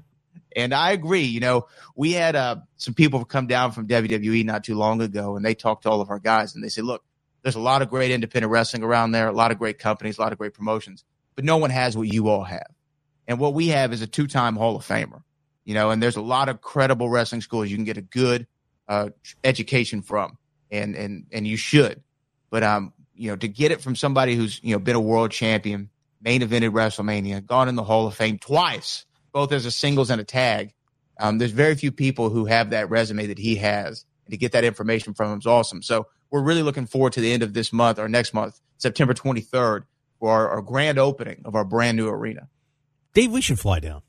and 0.55 0.73
I 0.73 0.91
agree. 0.91 1.23
You 1.23 1.39
know, 1.39 1.67
we 1.95 2.13
had 2.13 2.35
uh, 2.35 2.57
some 2.77 2.93
people 2.93 3.23
come 3.25 3.47
down 3.47 3.71
from 3.71 3.87
WWE 3.87 4.45
not 4.45 4.63
too 4.63 4.75
long 4.75 5.01
ago, 5.01 5.35
and 5.35 5.45
they 5.45 5.53
talked 5.53 5.83
to 5.83 5.89
all 5.89 6.01
of 6.01 6.09
our 6.09 6.19
guys, 6.19 6.55
and 6.55 6.63
they 6.63 6.69
said, 6.69 6.85
"Look, 6.85 7.03
there's 7.43 7.55
a 7.55 7.59
lot 7.61 7.81
of 7.81 7.89
great 7.89 8.11
independent 8.11 8.51
wrestling 8.51 8.83
around 8.83 9.11
there, 9.11 9.27
a 9.27 9.33
lot 9.33 9.51
of 9.51 9.59
great 9.59 9.79
companies, 9.79 10.17
a 10.17 10.21
lot 10.21 10.31
of 10.31 10.37
great 10.37 10.53
promotions, 10.53 11.03
but 11.35 11.45
no 11.45 11.57
one 11.57 11.69
has 11.69 11.95
what 11.97 12.07
you 12.07 12.29
all 12.29 12.43
have. 12.43 12.67
And 13.27 13.39
what 13.39 13.53
we 13.53 13.67
have 13.67 13.91
is 13.91 14.01
a 14.01 14.07
two-time 14.07 14.55
Hall 14.55 14.75
of 14.75 14.85
Famer. 14.85 15.21
You 15.63 15.73
know, 15.73 15.89
and 15.89 16.01
there's 16.01 16.15
a 16.15 16.21
lot 16.21 16.47
of 16.47 16.61
credible 16.61 17.09
wrestling 17.09 17.41
schools 17.41 17.69
you 17.69 17.77
can 17.77 17.85
get 17.85 17.97
a 17.97 18.01
good 18.01 18.47
uh, 18.87 19.09
education 19.43 20.01
from, 20.01 20.37
and 20.71 20.95
and 20.95 21.25
and 21.31 21.47
you 21.47 21.57
should. 21.57 22.03
But 22.49 22.63
um, 22.63 22.93
you 23.15 23.29
know, 23.29 23.35
to 23.37 23.47
get 23.47 23.71
it 23.71 23.81
from 23.81 23.95
somebody 23.95 24.35
who's 24.35 24.59
you 24.63 24.75
know 24.75 24.79
been 24.79 24.95
a 24.95 25.01
world 25.01 25.31
champion, 25.31 25.89
main 26.21 26.41
evented 26.41 26.71
WrestleMania, 26.71 27.45
gone 27.45 27.69
in 27.69 27.75
the 27.75 27.83
Hall 27.83 28.07
of 28.07 28.15
Fame 28.15 28.37
twice, 28.37 29.05
both 29.31 29.51
as 29.51 29.65
a 29.65 29.71
singles 29.71 30.09
and 30.09 30.21
a 30.21 30.25
tag. 30.25 30.73
Um, 31.19 31.37
there's 31.37 31.51
very 31.51 31.75
few 31.75 31.91
people 31.91 32.29
who 32.29 32.45
have 32.45 32.71
that 32.71 32.89
resume 32.89 33.27
that 33.27 33.37
he 33.37 33.55
has, 33.55 34.05
and 34.25 34.31
to 34.31 34.37
get 34.37 34.51
that 34.51 34.63
information 34.63 35.13
from 35.13 35.31
him 35.31 35.39
is 35.39 35.45
awesome. 35.45 35.81
So 35.81 36.07
we're 36.29 36.43
really 36.43 36.63
looking 36.63 36.85
forward 36.85 37.13
to 37.13 37.21
the 37.21 37.31
end 37.31 37.43
of 37.43 37.53
this 37.53 37.71
month 37.71 37.99
or 37.99 38.09
next 38.09 38.33
month, 38.33 38.59
September 38.77 39.13
23rd, 39.13 39.83
for 40.19 40.31
our, 40.31 40.49
our 40.49 40.61
grand 40.61 40.99
opening 40.99 41.41
of 41.45 41.55
our 41.55 41.63
brand 41.63 41.95
new 41.95 42.09
arena. 42.09 42.49
Dave, 43.13 43.31
we 43.31 43.41
should 43.41 43.59
fly 43.59 43.79
down. 43.79 44.01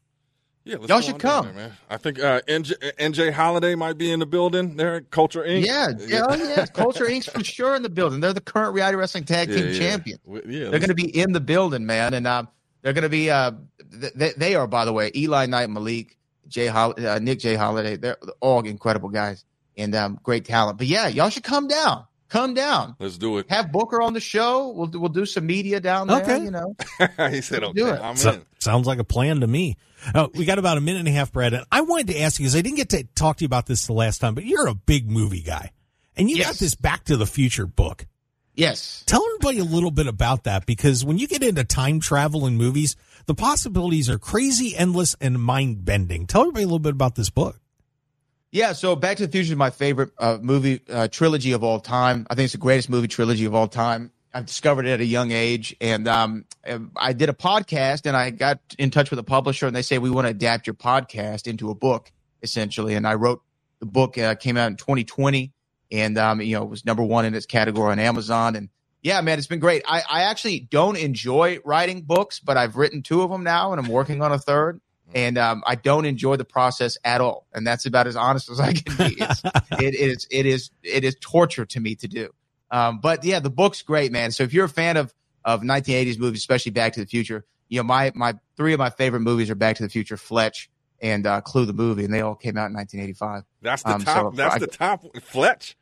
Yeah, 0.67 0.79
let's 0.79 0.89
Y'all 0.89 1.01
should 1.01 1.21
come. 1.21 1.45
there, 1.47 1.55
man. 1.55 1.73
I 1.89 1.97
think 1.97 2.19
uh, 2.19 2.41
NJ, 2.49 2.73
NJ 2.99 3.33
Holiday 3.33 3.77
might 3.77 3.97
be 3.97 4.11
in 4.11 4.19
the 4.19 4.27
building 4.27 4.77
there 4.77 4.97
at 4.97 5.11
Culture 5.13 5.45
Inc. 5.45 5.65
Yeah, 5.65 5.93
yeah, 5.97 6.23
oh, 6.29 6.35
yeah. 6.35 6.67
Culture 6.67 7.05
Inc.'s 7.05 7.27
for 7.29 7.45
sure 7.45 7.77
in 7.77 7.83
the 7.85 7.89
building. 7.89 8.19
They're 8.19 8.33
the 8.33 8.41
current 8.41 8.75
reality 8.75 8.97
wrestling 8.97 9.23
tag 9.25 9.49
team 9.49 9.59
Yeah, 9.67 9.71
yeah. 9.71 9.79
champion. 9.79 10.19
W- 10.27 10.43
Yeah, 10.45 10.71
They're 10.71 10.81
going 10.81 10.89
to 10.89 10.95
be 10.97 11.17
in 11.17 11.33
the 11.33 11.41
building, 11.41 11.87
man, 11.87 12.15
and 12.15 12.27
um, 12.27 12.49
they're 12.83 12.93
going 12.95 13.03
to 13.05 13.09
be. 13.09 13.31
Uh, 13.31 13.53
they, 13.93 14.33
they 14.37 14.55
are, 14.57 14.67
by 14.67 14.85
the 14.85 14.93
way, 14.93 15.13
Eli 15.15 15.47
Knight, 15.47 15.71
Malik, 15.71 16.19
Jay, 16.49 16.67
Hol- 16.67 16.95
uh, 16.99 17.21
Nick 17.21 17.39
J. 17.39 17.55
Holiday. 17.55 17.97
They're 17.97 18.19
all 18.41 18.65
incredible 18.67 19.09
guys 19.11 19.45
and 19.77 19.95
um, 19.95 20.19
great 20.25 20.45
talent. 20.47 20.79
But 20.79 20.89
yeah, 20.89 21.07
y'all 21.07 21.31
should 21.31 21.45
come 21.45 21.69
down. 21.69 22.07
Come 22.29 22.55
down. 22.55 22.97
Let's 22.99 23.19
do 23.19 23.39
it. 23.39 23.47
Have 23.51 23.71
Booker 23.71 24.03
on 24.03 24.13
the 24.13 24.21
show. 24.21 24.69
We'll 24.69 24.91
we'll 24.93 25.09
do 25.11 25.25
some 25.27 25.47
media 25.47 25.81
down 25.81 26.09
there. 26.09 26.23
Okay. 26.23 26.43
You 26.45 26.51
know. 26.51 26.75
he 27.31 27.41
said, 27.41 27.63
Let's 27.63 27.71
"Okay, 27.71 27.73
do 27.75 27.87
it. 27.89 28.01
I'm 28.01 28.17
So- 28.17 28.33
in." 28.33 28.43
sounds 28.59 28.87
like 28.87 28.99
a 28.99 29.05
plan 29.05 29.41
to 29.41 29.47
me. 29.47 29.77
Uh, 30.15 30.27
we 30.35 30.45
got 30.45 30.59
about 30.59 30.77
a 30.77 30.81
minute 30.81 30.99
and 31.01 31.09
a 31.09 31.13
half, 31.13 31.33
Brad. 31.33 31.55
And 31.55 31.65
I 31.71 31.83
wanted 31.83 32.09
to 32.09 32.21
ask 32.21 32.41
you 32.41 32.45
because 32.45 32.57
I 32.57 32.63
didn't 32.63 32.77
get 32.79 32.89
to 32.91 33.05
talk 33.15 33.37
to 33.37 33.43
you 33.45 33.47
about 33.47 33.67
this 33.67 33.87
the 33.87 33.93
last 33.93 34.19
time, 34.21 34.35
but 34.35 34.45
you're 34.45 34.67
a 34.67 34.75
big 34.75 35.09
movie 35.11 35.43
guy, 35.43 35.71
and 36.17 36.29
you 36.29 36.43
got 36.43 36.57
this 36.57 36.75
Back 36.75 37.05
to 37.05 37.17
the 37.17 37.27
Future 37.27 37.67
book. 37.67 38.07
Yes. 38.55 39.05
Tell 39.07 39.23
everybody 39.35 39.59
a 39.59 39.65
little 39.65 39.91
bit 39.91 40.07
about 40.07 40.45
that 40.45 40.65
because 40.67 41.05
when 41.05 41.19
you 41.19 41.29
get 41.29 41.43
into 41.43 41.63
time 41.63 42.01
travel 42.01 42.47
in 42.47 42.57
movies, 42.57 42.97
the 43.27 43.35
possibilities 43.35 44.09
are 44.09 44.19
crazy, 44.19 44.75
endless, 44.75 45.15
and 45.21 45.41
mind 45.41 45.85
bending. 45.85 46.27
Tell 46.27 46.41
everybody 46.43 46.63
a 46.65 46.67
little 46.67 46.79
bit 46.79 46.93
about 46.95 47.15
this 47.17 47.29
book. 47.31 47.61
Yeah, 48.57 48.73
so 48.73 48.97
Back 48.97 49.19
to 49.19 49.27
the 49.27 49.31
Future 49.31 49.53
is 49.53 49.57
my 49.59 49.69
favorite 49.69 50.13
uh, 50.17 50.39
movie 50.41 50.81
uh, 50.89 51.09
trilogy 51.09 51.53
of 51.53 51.63
all 51.63 51.79
time. 51.79 52.27
I 52.31 52.35
think 52.35 52.45
it's 52.45 52.53
the 52.53 52.59
greatest 52.59 52.89
movie 52.89 53.07
trilogy 53.07 53.45
of 53.45 53.55
all 53.55 53.69
time. 53.69 54.11
I 54.33 54.41
discovered 54.41 54.87
it 54.87 54.93
at 54.93 55.01
a 55.01 55.05
young 55.05 55.31
age, 55.31 55.77
and 55.79 56.09
um, 56.09 56.47
I 56.97 57.13
did 57.13 57.29
a 57.29 57.35
podcast, 57.35 58.07
and 58.07 58.17
I 58.17 58.31
got 58.31 58.61
in 58.79 58.91
touch 58.91 59.11
with 59.11 59.19
a 59.19 59.23
publisher, 59.23 59.67
and 59.67 59.77
they 59.77 59.83
say 59.83 59.99
we 59.99 60.09
want 60.09 60.25
to 60.25 60.31
adapt 60.31 60.67
your 60.67 60.73
podcast 60.73 61.47
into 61.47 61.69
a 61.69 61.75
book, 61.75 62.11
essentially. 62.43 62.95
And 62.95 63.07
I 63.07 63.17
wrote 63.17 63.43
the 63.81 63.85
book. 63.85 64.17
Uh, 64.17 64.35
came 64.35 64.57
out 64.57 64.69
in 64.69 64.77
2020, 64.77 65.53
and 65.93 66.17
um, 66.17 66.41
you 66.41 66.57
know 66.57 66.63
it 66.63 66.71
was 66.71 66.87
number 66.87 67.03
one 67.03 67.27
in 67.27 67.35
its 67.35 67.45
category 67.45 67.93
on 67.93 67.99
Amazon. 67.99 68.57
And 68.57 68.71
yeah, 69.03 69.21
man, 69.21 69.37
it's 69.37 69.49
been 69.49 69.61
great. 69.61 69.83
I, 69.87 70.03
I 70.09 70.23
actually 70.23 70.61
don't 70.61 70.97
enjoy 70.97 71.59
writing 71.63 72.01
books, 72.01 72.41
but 72.41 72.57
I've 72.57 72.77
written 72.77 73.03
two 73.03 73.21
of 73.21 73.29
them 73.29 73.45
now, 73.45 73.73
and 73.73 73.79
I'm 73.79 73.93
working 73.93 74.23
on 74.23 74.33
a 74.33 74.39
third 74.39 74.81
and 75.15 75.39
um, 75.39 75.63
I 75.67 75.75
don't 75.77 76.05
enjoy 76.05 76.37
the 76.37 76.45
process 76.45 76.99
at 77.05 77.21
all. 77.21 77.47
And 77.55 77.67
that's 77.67 77.87
about 77.87 78.07
as 78.07 78.17
honest 78.17 78.51
as 78.51 78.61
I 78.61 78.73
can 78.73 78.97
be. 78.97 79.17
It's, 79.21 79.43
it 79.81 79.95
is 79.95 80.27
it 80.31 80.47
is 80.47 80.71
it 80.83 81.05
is 81.05 81.17
torture 81.21 81.65
to 81.67 81.81
me 81.81 81.95
to 81.97 82.09
do. 82.09 82.31
Um, 82.71 82.99
but 83.01 83.25
yeah, 83.25 83.39
the 83.41 83.51
book's 83.51 83.83
great, 83.83 84.11
man. 84.13 84.33
So 84.33 84.43
if 84.43 84.53
you're 84.53 84.65
a 84.65 84.69
fan 84.69 84.97
of 84.97 85.15
of 85.45 85.63
1980s 85.63 86.19
movies, 86.19 86.41
especially 86.41 86.73
Back 86.73 86.95
to 86.95 87.01
the 87.01 87.07
Future, 87.07 87.45
you 87.69 87.79
know 87.79 87.85
my 87.85 88.13
my 88.15 88.35
three 88.57 88.73
of 88.73 88.79
my 88.79 88.91
favorite 88.91 89.21
movies 89.21 89.49
are 89.51 89.55
Back 89.55 89.77
to 89.77 89.83
the 89.85 89.89
Future, 89.89 90.17
Fletch, 90.17 90.69
and 91.01 91.27
uh, 91.27 91.41
Clue 91.41 91.65
the 91.67 91.73
movie, 91.73 92.05
and 92.05 92.13
they 92.13 92.21
all 92.21 92.35
came 92.35 92.57
out 92.59 92.67
in 92.67 92.75
1985. 92.75 93.45
That's 93.63 93.83
the 93.85 93.91
Um, 93.91 94.03
top. 94.05 94.17
so 94.17 94.31
that's 94.37 94.55
I- 94.57 94.59
the 94.59 94.67
top. 94.67 95.05
Fletch. 95.23 95.77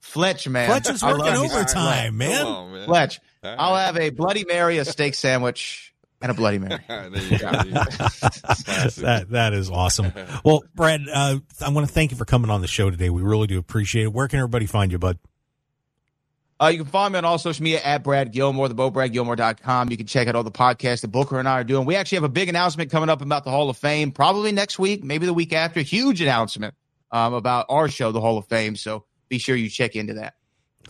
Fletch, 0.00 0.48
man, 0.48 0.68
Fletch 0.68 0.90
is 0.90 1.00
working 1.00 1.18
love 1.20 1.42
me 1.42 1.48
some 1.48 1.56
overtime, 1.58 2.16
man. 2.16 2.38
Come 2.44 2.52
on, 2.52 2.72
man. 2.72 2.86
Fletch. 2.86 3.20
All 3.44 3.54
I'll 3.74 3.76
have 3.86 3.96
a 3.96 4.10
Bloody 4.10 4.44
Mary, 4.44 4.78
a 4.78 4.84
steak 4.84 5.14
sandwich, 5.14 5.91
and 6.22 6.30
a 6.30 6.34
Bloody 6.34 6.58
Mary. 6.58 6.78
there 6.88 7.08
you 7.08 7.38
go. 7.38 7.50
Classic. 7.50 9.04
that 9.04 9.26
that 9.30 9.52
is 9.52 9.70
awesome. 9.70 10.12
Well, 10.44 10.62
Brad, 10.74 11.02
uh, 11.12 11.38
I 11.60 11.68
want 11.70 11.86
to 11.86 11.92
thank 11.92 12.10
you 12.10 12.16
for 12.16 12.24
coming 12.24 12.50
on 12.50 12.60
the 12.60 12.68
show 12.68 12.90
today. 12.90 13.10
We 13.10 13.22
really 13.22 13.46
do 13.46 13.58
appreciate 13.58 14.04
it. 14.04 14.12
Where 14.12 14.28
can 14.28 14.38
everybody 14.38 14.66
find 14.66 14.92
you, 14.92 14.98
bud? 14.98 15.18
Uh, 16.62 16.68
you 16.68 16.78
can 16.78 16.86
find 16.86 17.12
me 17.12 17.18
on 17.18 17.24
all 17.24 17.38
social 17.38 17.64
media 17.64 17.80
at 17.82 18.04
Brad 18.04 18.30
Gilmore, 18.30 18.68
the 18.68 18.74
BoBradGilmore.com. 18.76 19.90
You 19.90 19.96
can 19.96 20.06
check 20.06 20.28
out 20.28 20.36
all 20.36 20.44
the 20.44 20.52
podcasts 20.52 21.00
that 21.00 21.08
Booker 21.08 21.40
and 21.40 21.48
I 21.48 21.58
are 21.58 21.64
doing. 21.64 21.86
We 21.86 21.96
actually 21.96 22.16
have 22.16 22.24
a 22.24 22.28
big 22.28 22.48
announcement 22.48 22.92
coming 22.92 23.08
up 23.08 23.20
about 23.20 23.42
the 23.42 23.50
Hall 23.50 23.68
of 23.68 23.76
Fame, 23.76 24.12
probably 24.12 24.52
next 24.52 24.78
week, 24.78 25.02
maybe 25.02 25.26
the 25.26 25.34
week 25.34 25.52
after. 25.52 25.80
Huge 25.80 26.20
announcement 26.20 26.74
um, 27.10 27.34
about 27.34 27.66
our 27.68 27.88
show, 27.88 28.12
the 28.12 28.20
Hall 28.20 28.38
of 28.38 28.46
Fame. 28.46 28.76
So 28.76 29.04
be 29.28 29.38
sure 29.38 29.56
you 29.56 29.68
check 29.68 29.96
into 29.96 30.14
that. 30.14 30.34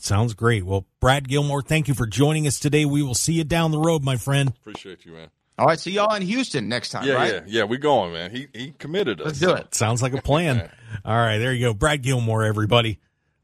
Sounds 0.00 0.34
great. 0.34 0.64
Well, 0.64 0.86
Brad 1.00 1.28
Gilmore, 1.28 1.62
thank 1.62 1.88
you 1.88 1.94
for 1.94 2.06
joining 2.06 2.46
us 2.46 2.58
today. 2.58 2.84
We 2.84 3.02
will 3.02 3.14
see 3.14 3.34
you 3.34 3.44
down 3.44 3.70
the 3.70 3.78
road, 3.78 4.02
my 4.02 4.16
friend. 4.16 4.50
Appreciate 4.50 5.04
you, 5.04 5.12
man. 5.12 5.28
All 5.58 5.66
right, 5.66 5.78
see 5.78 5.92
y'all 5.92 6.14
in 6.14 6.22
Houston 6.22 6.68
next 6.68 6.88
time, 6.90 7.06
Yeah, 7.06 7.14
right? 7.14 7.32
yeah, 7.34 7.40
yeah. 7.46 7.64
We 7.64 7.76
going, 7.78 8.12
man. 8.14 8.30
He 8.30 8.48
he 8.54 8.72
committed 8.78 9.20
us. 9.20 9.26
Let's 9.26 9.38
do 9.38 9.52
it. 9.52 9.74
Sounds 9.74 10.02
like 10.02 10.14
a 10.14 10.22
plan. 10.22 10.70
All 11.04 11.14
right, 11.16 11.38
there 11.38 11.52
you 11.52 11.66
go. 11.66 11.74
Brad 11.74 12.02
Gilmore, 12.02 12.42
everybody. 12.42 12.98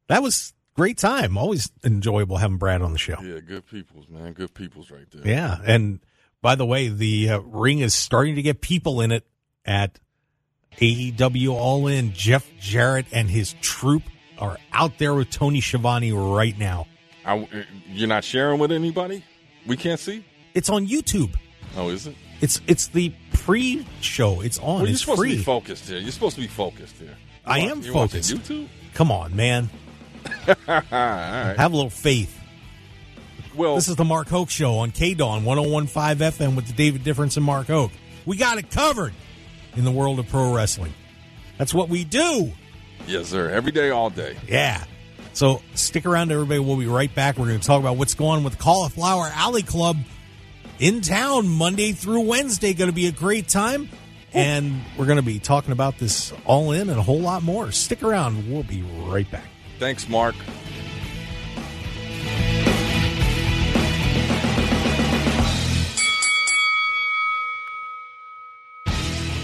That 0.09 0.23
was 0.23 0.55
great 0.75 0.97
time. 0.99 1.37
Always 1.37 1.71
enjoyable 1.85 2.39
having 2.39 2.57
Brad 2.57 2.81
on 2.83 2.93
the 2.93 2.99
show. 2.99 3.17
Yeah, 3.23 3.41
good 3.41 3.67
peoples, 3.67 4.09
man. 4.09 4.33
Good 4.33 4.55
peoples, 4.55 4.91
right 4.91 5.05
there. 5.13 5.27
Yeah. 5.31 5.59
And 5.65 6.01
by 6.41 6.55
the 6.55 6.65
way, 6.65 6.89
the 6.89 7.29
uh, 7.31 7.39
ring 7.41 7.81
is 7.81 7.95
starting 7.95 8.37
to 8.37 8.43
get 8.43 8.63
people 8.63 9.01
in 9.03 9.13
it 9.13 9.27
at 9.67 10.01
AEW 10.81 11.53
All 11.53 11.87
In. 11.89 12.13
Jeff 12.15 12.51
Jarrett 12.59 13.07
and 13.13 13.29
his 13.29 13.55
troop 13.61 14.03
are 14.39 14.57
out 14.73 14.99
there 14.99 15.15
with 15.15 15.31
Tony 15.31 15.61
Schiavone 15.61 16.13
right 16.13 16.57
now. 16.59 16.87
I, 17.25 17.47
you're 17.91 18.09
not 18.09 18.25
sharing 18.25 18.59
with 18.59 18.73
anybody. 18.73 19.23
We 19.67 19.77
can't 19.77 20.01
see. 20.01 20.25
It's 20.55 20.71
on 20.71 20.87
YouTube. 20.87 21.35
Oh, 21.77 21.91
is 21.91 22.07
it? 22.07 22.15
It's 22.41 22.61
it's 22.67 22.87
the 22.89 23.13
pre-show. 23.33 24.41
It's 24.41 24.59
on. 24.59 24.65
Well, 24.67 24.79
you're 24.83 24.91
it's 24.91 25.01
supposed 25.01 25.19
free. 25.21 25.31
to 25.33 25.37
be 25.39 25.43
focused 25.43 25.89
here. 25.89 25.99
You're 25.99 26.13
supposed 26.13 26.37
to 26.37 26.41
be 26.41 26.47
focused 26.47 26.97
here. 26.97 27.09
You 27.09 27.15
I 27.47 27.59
wa- 27.61 27.71
am 27.73 27.83
you 27.83 27.93
focused. 27.93 28.33
YouTube. 28.35 28.69
Come 28.95 29.11
on, 29.13 29.35
man. 29.37 29.69
Right. 30.67 31.55
Have 31.57 31.73
a 31.73 31.77
little 31.77 31.91
faith. 31.91 32.35
Well, 33.55 33.75
This 33.77 33.89
is 33.89 33.97
the 33.97 34.05
Mark 34.05 34.29
Hoke 34.29 34.51
Show 34.51 34.77
on 34.79 34.93
KDAWN 34.93 35.43
1015 35.45 36.17
FM 36.51 36.55
with 36.57 36.67
the 36.67 36.73
David 36.73 37.03
Difference 37.03 37.37
and 37.37 37.45
Mark 37.45 37.67
Hoke. 37.67 37.91
We 38.27 38.37
got 38.37 38.59
it 38.59 38.71
covered 38.71 39.13
in 39.77 39.85
the 39.85 39.91
world 39.91 40.19
of 40.19 40.29
pro 40.29 40.55
wrestling. 40.55 40.93
That's 41.57 41.75
what 41.75 41.89
we 41.89 42.05
do. 42.05 42.53
Yes, 43.09 43.29
sir. 43.29 43.51
Every 43.51 43.73
day, 43.73 43.91
all 43.91 44.11
day. 44.11 44.37
Yeah. 44.47 44.85
So 45.33 45.63
stick 45.75 46.07
around, 46.07 46.33
everybody. 46.33 46.61
We'll 46.61 46.77
be 46.77 46.87
right 46.87 47.13
back. 47.15 47.39
We're 47.39 47.47
going 47.47 47.61
to 47.61 47.67
talk 47.67 47.81
about 47.81 47.97
what's 47.97 48.15
going 48.15 48.39
on 48.39 48.45
with 48.45 48.59
Cauliflower 48.59 49.31
Alley 49.35 49.63
Club 49.63 49.97
in 50.79 51.01
town 51.01 51.49
Monday 51.49 51.93
through 51.93 52.23
Wednesday. 52.23 52.75
Going 52.75 52.91
to 52.91 52.95
be 52.95 53.07
a 53.07 53.13
great 53.13 53.49
time. 53.49 53.89
And 54.35 54.83
we're 54.99 55.07
going 55.07 55.17
to 55.17 55.23
be 55.23 55.39
talking 55.39 55.73
about 55.73 55.99
this 55.99 56.33
all 56.45 56.73
in 56.73 56.91
and 56.91 56.99
a 56.99 57.03
whole 57.03 57.21
lot 57.21 57.43
more. 57.43 57.73
Stick 57.73 58.03
around. 58.03 58.53
We'll 58.53 58.63
be 58.63 58.83
right 58.83 59.31
back. 59.31 59.47
Thanks, 59.79 60.09
Mark. 60.09 60.35